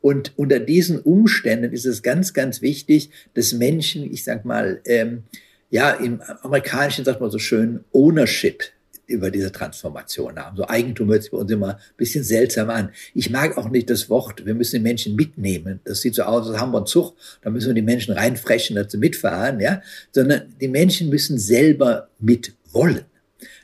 Und 0.00 0.32
unter 0.36 0.60
diesen 0.60 1.00
Umständen 1.00 1.72
ist 1.72 1.86
es 1.86 2.02
ganz, 2.02 2.34
ganz 2.34 2.60
wichtig, 2.60 3.10
dass 3.32 3.54
Menschen, 3.54 4.04
ich 4.04 4.22
sag 4.22 4.44
mal, 4.44 4.80
ähm, 4.84 5.22
ja, 5.70 5.92
im 5.92 6.20
Amerikanischen 6.42 7.04
sagt 7.04 7.20
man 7.20 7.30
so 7.30 7.38
schön, 7.38 7.84
Ownership 7.92 8.64
über 9.06 9.30
diese 9.30 9.52
Transformation 9.52 10.38
haben. 10.38 10.56
So 10.56 10.68
Eigentum 10.68 11.08
hört 11.08 11.22
sich 11.22 11.32
bei 11.32 11.38
uns 11.38 11.50
immer 11.50 11.76
ein 11.76 11.96
bisschen 11.96 12.24
seltsam 12.24 12.70
an. 12.70 12.90
Ich 13.14 13.30
mag 13.30 13.56
auch 13.56 13.68
nicht 13.68 13.90
das 13.90 14.08
Wort, 14.08 14.46
wir 14.46 14.54
müssen 14.54 14.76
die 14.76 14.82
Menschen 14.82 15.16
mitnehmen. 15.16 15.80
Das 15.84 16.00
sieht 16.00 16.14
so 16.14 16.22
aus, 16.22 16.48
als 16.48 16.58
haben 16.58 16.72
wir 16.72 16.78
einen 16.78 16.86
Zug, 16.86 17.14
da 17.42 17.50
müssen 17.50 17.68
wir 17.68 17.74
die 17.74 17.82
Menschen 17.82 18.14
reinfrechen, 18.14 18.76
dazu 18.76 18.98
mitfahren, 18.98 19.60
ja. 19.60 19.82
Sondern 20.12 20.54
die 20.60 20.68
Menschen 20.68 21.08
müssen 21.08 21.38
selber 21.38 22.08
mitwollen. 22.18 23.04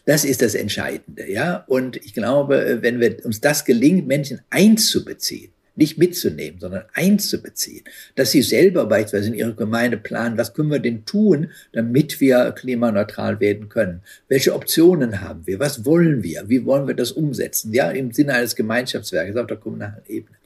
Das 0.05 0.25
ist 0.25 0.43
das 0.43 0.55
Entscheidende, 0.55 1.31
ja. 1.31 1.65
Und 1.67 1.97
ich 1.97 2.15
glaube, 2.15 2.79
wenn 2.81 3.01
wir, 3.01 3.25
uns 3.25 3.41
das 3.41 3.65
gelingt, 3.65 4.07
Menschen 4.07 4.41
einzubeziehen, 4.51 5.53
nicht 5.77 5.99
mitzunehmen, 5.99 6.61
sondern 6.61 6.85
einzubeziehen, 6.93 7.85
dass 8.15 8.31
sie 8.33 8.43
selber 8.43 8.87
beispielsweise 8.87 9.29
in 9.29 9.35
ihrer 9.35 9.55
Gemeinde 9.55 9.97
planen, 9.97 10.37
was 10.37 10.53
können 10.53 10.71
wir 10.71 10.79
denn 10.79 11.05
tun, 11.05 11.51
damit 11.73 12.21
wir 12.21 12.53
klimaneutral 12.53 13.41
werden 13.41 13.69
können? 13.69 14.03
Welche 14.29 14.55
Optionen 14.55 15.21
haben 15.21 15.47
wir? 15.47 15.59
Was 15.59 15.85
wollen 15.85 16.23
wir? 16.23 16.49
Wie 16.49 16.65
wollen 16.65 16.87
wir 16.87 16.95
das 16.95 17.13
umsetzen? 17.13 17.73
Ja, 17.73 17.91
im 17.91 18.13
Sinne 18.13 18.35
eines 18.35 18.57
Gemeinschaftswerkes 18.57 19.37
auf 19.37 19.47
der 19.47 19.57
kommunalen 19.57 20.03
Ebene. 20.07 20.37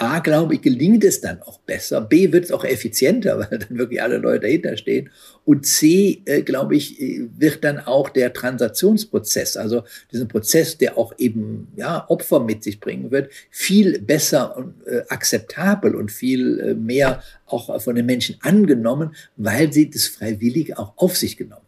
A, 0.00 0.20
glaube 0.20 0.54
ich, 0.54 0.62
gelingt 0.62 1.02
es 1.02 1.20
dann 1.20 1.42
auch 1.42 1.58
besser. 1.58 2.00
B, 2.00 2.30
wird 2.30 2.44
es 2.44 2.52
auch 2.52 2.64
effizienter, 2.64 3.38
weil 3.50 3.58
dann 3.58 3.78
wirklich 3.78 4.00
alle 4.00 4.18
Leute 4.18 4.40
dahinter 4.40 4.76
stehen. 4.76 5.10
Und 5.44 5.66
C, 5.66 6.22
äh, 6.24 6.42
glaube 6.42 6.76
ich, 6.76 6.98
wird 7.36 7.64
dann 7.64 7.80
auch 7.80 8.08
der 8.08 8.32
Transaktionsprozess, 8.32 9.56
also 9.56 9.82
diesen 10.12 10.28
Prozess, 10.28 10.78
der 10.78 10.96
auch 10.96 11.12
eben 11.18 11.68
ja, 11.76 12.08
Opfer 12.08 12.38
mit 12.40 12.62
sich 12.62 12.78
bringen 12.78 13.10
wird, 13.10 13.32
viel 13.50 14.00
besser 14.00 14.56
und 14.56 14.86
äh, 14.86 15.02
akzeptabel 15.08 15.96
und 15.96 16.12
viel 16.12 16.60
äh, 16.60 16.74
mehr 16.74 17.22
auch 17.46 17.80
von 17.82 17.96
den 17.96 18.06
Menschen 18.06 18.36
angenommen, 18.40 19.16
weil 19.36 19.72
sie 19.72 19.90
das 19.90 20.06
freiwillig 20.06 20.78
auch 20.78 20.92
auf 20.96 21.16
sich 21.16 21.36
genommen 21.36 21.67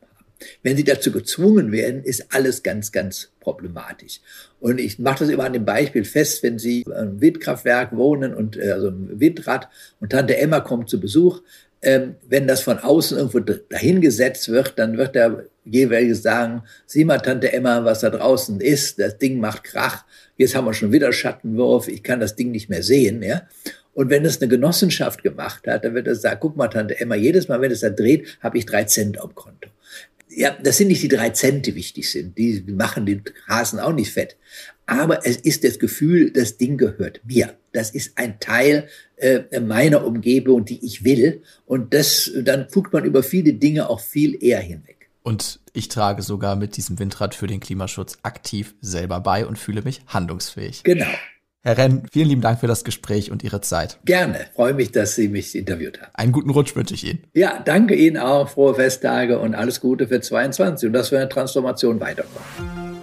wenn 0.63 0.77
sie 0.77 0.85
dazu 0.85 1.13
gezwungen 1.13 1.73
werden, 1.73 2.03
ist 2.03 2.27
alles 2.31 2.63
ganz, 2.63 2.93
ganz 2.93 3.31
problematisch. 3.41 4.21
Und 4.61 4.81
ich 4.81 4.99
mache 4.99 5.21
das 5.21 5.29
immer 5.29 5.45
an 5.45 5.53
dem 5.53 5.65
Beispiel 5.65 6.05
fest, 6.05 6.43
wenn 6.43 6.59
Sie 6.59 6.85
am 6.95 7.21
Windkraftwerk 7.21 7.97
wohnen 7.97 8.35
und 8.35 8.57
äh, 8.57 8.71
also 8.71 8.89
ein 8.89 9.21
Windrad 9.21 9.69
und 10.01 10.13
Tante 10.13 10.37
Emma 10.37 10.61
kommt 10.61 10.89
zu 10.89 11.01
Besuch, 11.01 11.41
ähm, 11.83 12.17
wenn 12.29 12.47
das 12.47 12.61
von 12.61 12.79
außen 12.79 13.17
irgendwo 13.17 13.41
dahingesetzt 13.41 14.51
wird, 14.51 14.79
dann 14.79 14.99
wird 14.99 15.15
der 15.15 15.47
jeweilige 15.65 16.15
sagen, 16.15 16.63
sieh 16.87 17.05
mal, 17.05 17.19
Tante 17.19 17.53
Emma, 17.53 17.85
was 17.85 18.01
da 18.01 18.11
draußen 18.11 18.61
ist, 18.61 18.99
das 18.99 19.17
Ding 19.17 19.41
macht 19.41 19.65
Krach, 19.65 20.05
jetzt 20.37 20.55
haben 20.55 20.67
wir 20.67 20.75
schon 20.75 20.93
wieder 20.93 21.13
Schattenwurf, 21.13 21.89
ich 21.89 22.03
kann 22.03 22.21
das 22.21 22.37
Ding 22.37 22.51
nicht 22.51 22.69
mehr 22.69 22.83
sehen, 22.83 23.23
ja. 23.23 23.43
Und 23.93 24.09
wenn 24.09 24.25
es 24.25 24.41
eine 24.41 24.49
Genossenschaft 24.49 25.23
gemacht 25.23 25.67
hat, 25.67 25.85
dann 25.85 25.95
wird 25.95 26.07
er 26.07 26.15
sagen, 26.15 26.39
guck 26.41 26.57
mal, 26.57 26.69
Tante 26.69 27.01
Emma, 27.01 27.15
jedes 27.15 27.49
Mal, 27.49 27.61
wenn 27.61 27.73
es 27.73 27.81
da 27.81 27.91
dreht, 27.91 28.39
habe 28.41 28.59
ich 28.59 28.67
drei 28.67 28.85
Cent 28.85 29.21
am 29.21 29.35
Konto 29.35 29.70
ja, 30.31 30.57
das 30.63 30.79
sind 30.79 30.89
nicht 30.89 31.03
die 31.03 31.09
drei 31.09 31.31
Cent, 31.31 31.67
die 31.67 31.75
wichtig 31.75 32.11
sind. 32.11 32.39
Die 32.39 32.63
machen 32.69 33.07
den 33.07 33.23
Hasen 33.49 33.81
auch 33.81 33.93
nicht 33.93 34.13
fett. 34.13 34.37
aber 34.87 35.25
es 35.25 35.37
ist 35.37 35.63
das 35.65 35.79
Gefühl, 35.79 36.33
das 36.33 36.57
Ding 36.57 36.77
gehört 36.77 37.21
mir. 37.25 37.57
Das 37.73 37.91
ist 37.91 38.19
ein 38.19 38.41
Teil 38.41 38.89
äh, 39.17 39.61
meiner 39.61 40.05
Umgebung, 40.05 40.65
die 40.65 40.85
ich 40.85 41.05
will. 41.05 41.43
Und 41.65 41.95
das, 41.95 42.31
dann 42.43 42.67
guckt 42.73 42.93
man 42.93 43.05
über 43.05 43.23
viele 43.23 43.53
Dinge 43.53 43.89
auch 43.89 44.01
viel 44.01 44.43
eher 44.43 44.61
hinweg. 44.61 45.09
Und 45.23 45.61
ich 45.73 45.89
trage 45.89 46.23
sogar 46.23 46.57
mit 46.57 46.77
diesem 46.77 46.99
Windrad 46.99 47.35
für 47.35 47.47
den 47.47 47.61
Klimaschutz 47.61 48.19
aktiv 48.23 48.75
selber 48.81 49.21
bei 49.21 49.47
und 49.47 49.59
fühle 49.59 49.83
mich 49.83 50.01
handlungsfähig. 50.07 50.83
Genau. 50.83 51.07
Herr 51.63 51.77
Renn, 51.77 52.05
vielen 52.11 52.29
lieben 52.29 52.41
Dank 52.41 52.59
für 52.59 52.67
das 52.67 52.85
Gespräch 52.85 53.31
und 53.31 53.45
Ihre 53.45 53.61
Zeit. 53.61 53.99
Gerne. 54.07 54.47
Freue 54.55 54.73
mich, 54.73 54.93
dass 54.93 55.15
Sie 55.15 55.29
mich 55.29 55.55
interviewt 55.55 56.01
haben. 56.01 56.11
Einen 56.15 56.33
guten 56.33 56.49
Rutsch 56.49 56.75
wünsche 56.75 56.95
ich 56.95 57.07
Ihnen. 57.07 57.25
Ja, 57.35 57.61
danke 57.63 57.95
Ihnen 57.95 58.17
auch. 58.17 58.49
Frohe 58.49 58.75
Festtage 58.75 59.39
und 59.39 59.55
alles 59.55 59.81
Gute 59.81 60.09
für 60.09 60.23
22 60.23 60.87
und 60.87 60.95
dass 60.95 61.11
wir 61.11 61.19
eine 61.19 61.29
Transformation 61.29 62.01
weiterkommen. 62.01 62.49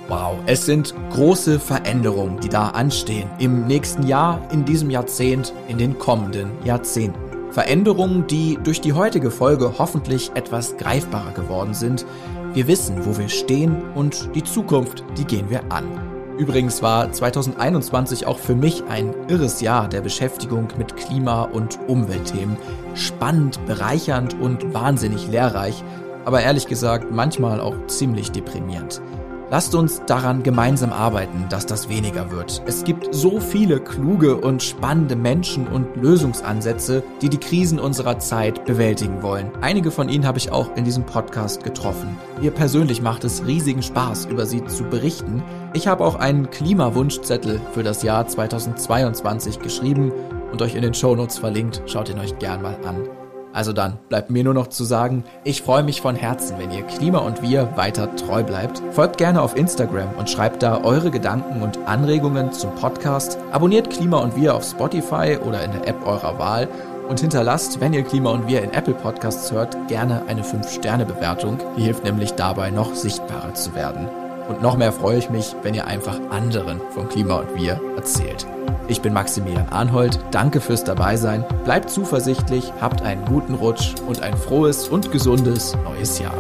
Wow, 0.08 0.40
es 0.48 0.66
sind 0.66 0.96
große 1.12 1.60
Veränderungen, 1.60 2.40
die 2.40 2.50
da 2.50 2.70
anstehen. 2.70 3.30
Im 3.38 3.68
nächsten 3.68 4.08
Jahr, 4.08 4.48
in 4.52 4.66
diesem 4.66 4.90
Jahrzehnt, 4.90 5.54
in 5.68 5.78
den 5.78 6.00
kommenden 6.00 6.50
Jahrzehnten. 6.64 7.20
Veränderungen, 7.52 8.26
die 8.26 8.58
durch 8.64 8.82
die 8.82 8.94
heutige 8.94 9.30
Folge 9.30 9.78
hoffentlich 9.78 10.32
etwas 10.34 10.78
greifbarer 10.78 11.34
geworden 11.34 11.76
sind. 11.76 12.08
Wir 12.56 12.68
wissen, 12.68 13.06
wo 13.06 13.20
wir 13.20 13.30
stehen 13.30 13.84
und 13.94 14.34
die 14.34 14.44
Zukunft, 14.44 15.04
die 15.16 15.26
gehen 15.26 15.52
wir 15.52 15.72
an. 15.72 16.17
Übrigens 16.38 16.84
war 16.84 17.12
2021 17.12 18.28
auch 18.28 18.38
für 18.38 18.54
mich 18.54 18.84
ein 18.88 19.16
irres 19.28 19.60
Jahr 19.60 19.88
der 19.88 20.02
Beschäftigung 20.02 20.68
mit 20.78 20.96
Klima- 20.96 21.44
und 21.44 21.80
Umweltthemen. 21.88 22.58
Spannend, 22.94 23.60
bereichernd 23.66 24.40
und 24.40 24.74
wahnsinnig 24.74 25.28
lehrreich, 25.28 25.84
aber 26.26 26.42
ehrlich 26.42 26.68
gesagt 26.68 27.12
manchmal 27.12 27.60
auch 27.60 27.88
ziemlich 27.88 28.32
deprimierend. 28.32 29.02
Lasst 29.50 29.76
uns 29.76 30.02
daran 30.06 30.44
gemeinsam 30.44 30.92
arbeiten, 30.92 31.46
dass 31.50 31.66
das 31.66 31.88
weniger 31.88 32.32
wird. 32.32 32.62
Es 32.66 32.84
gibt 32.84 33.16
so 33.16 33.40
viele 33.40 33.80
kluge 33.80 34.36
und 34.36 34.62
spannende 34.62 35.16
Menschen 35.16 35.68
und 35.68 35.96
Lösungsansätze, 35.96 37.02
die 37.22 37.30
die 37.30 37.38
Krisen 37.38 37.80
unserer 37.80 38.20
Zeit 38.20 38.66
bewältigen 38.66 39.24
wollen. 39.24 39.52
Einige 39.62 39.92
von 39.92 40.10
ihnen 40.10 40.26
habe 40.26 40.38
ich 40.38 40.52
auch 40.52 40.76
in 40.76 40.84
diesem 40.84 41.06
Podcast 41.06 41.64
getroffen. 41.64 42.18
Mir 42.42 42.52
persönlich 42.52 43.02
macht 43.02 43.24
es 43.24 43.46
riesigen 43.46 43.84
Spaß, 43.84 44.26
über 44.26 44.46
sie 44.46 44.66
zu 44.66 44.84
berichten. 44.84 45.42
Ich 45.74 45.88
habe 45.88 46.04
auch 46.04 46.16
einen 46.16 46.50
Klimawunschzettel 46.50 47.62
für 47.74 47.84
das 47.84 48.04
Jahr 48.04 48.28
2022 48.28 49.60
geschrieben 49.60 50.12
und 50.52 50.62
euch 50.62 50.76
in 50.76 50.82
den 50.82 50.94
Shownotes 50.94 51.38
verlinkt. 51.38 51.84
Schaut 51.86 52.10
ihn 52.10 52.20
euch 52.20 52.38
gern 52.38 52.62
mal 52.62 52.78
an. 52.86 53.17
Also 53.58 53.74
dann 53.74 53.98
bleibt 54.08 54.30
mir 54.30 54.44
nur 54.44 54.54
noch 54.54 54.68
zu 54.68 54.84
sagen, 54.84 55.24
ich 55.44 55.64
freue 55.64 55.82
mich 55.82 56.00
von 56.00 56.16
Herzen, 56.16 56.60
wenn 56.60 56.70
ihr 56.70 56.84
Klima 56.84 57.18
und 57.18 57.42
wir 57.42 57.76
weiter 57.76 58.16
treu 58.16 58.44
bleibt. 58.44 58.84
Folgt 58.92 59.18
gerne 59.18 59.42
auf 59.42 59.58
Instagram 59.58 60.10
und 60.20 60.30
schreibt 60.30 60.62
da 60.62 60.84
eure 60.84 61.10
Gedanken 61.10 61.64
und 61.64 61.80
Anregungen 61.88 62.52
zum 62.52 62.76
Podcast. 62.76 63.40
Abonniert 63.52 63.90
Klima 63.90 64.20
und 64.20 64.36
wir 64.36 64.54
auf 64.54 64.64
Spotify 64.64 65.40
oder 65.44 65.64
in 65.64 65.72
der 65.72 65.88
App 65.88 66.06
eurer 66.06 66.38
Wahl 66.38 66.68
und 67.10 67.20
hinterlasst, 67.20 67.82
wenn 67.82 67.94
ihr 67.94 68.04
Klima 68.04 68.30
und 68.30 68.48
wir 68.48 68.62
in 68.62 68.74
Apple 68.74 68.94
Podcasts 68.94 69.52
hört, 69.52 69.76
gerne 69.88 70.22
eine 70.28 70.44
5-Sterne-Bewertung. 70.44 71.58
Die 71.76 71.82
hilft 71.82 72.04
nämlich 72.04 72.34
dabei, 72.34 72.70
noch 72.70 72.94
sichtbarer 72.94 73.56
zu 73.56 73.74
werden. 73.74 74.08
Und 74.48 74.62
noch 74.62 74.78
mehr 74.78 74.92
freue 74.92 75.18
ich 75.18 75.30
mich, 75.30 75.56
wenn 75.64 75.74
ihr 75.74 75.88
einfach 75.88 76.20
anderen 76.30 76.82
von 76.92 77.10
Klima 77.10 77.40
und 77.40 77.56
wir 77.56 77.80
erzählt. 77.96 78.48
Ich 78.88 79.02
bin 79.02 79.14
Maximilian 79.14 79.68
Arnhold, 79.70 80.20
danke 80.32 80.62
fürs 80.62 80.84
Dabeisein, 80.84 81.44
bleibt 81.66 81.90
zuversichtlich, 81.90 82.72
habt 82.80 83.02
einen 83.02 83.26
guten 83.26 83.56
Rutsch 83.56 83.96
und 84.08 84.22
ein 84.22 84.38
frohes 84.38 84.88
und 84.88 85.12
gesundes 85.12 85.76
neues 85.84 86.20
Jahr. 86.20 86.34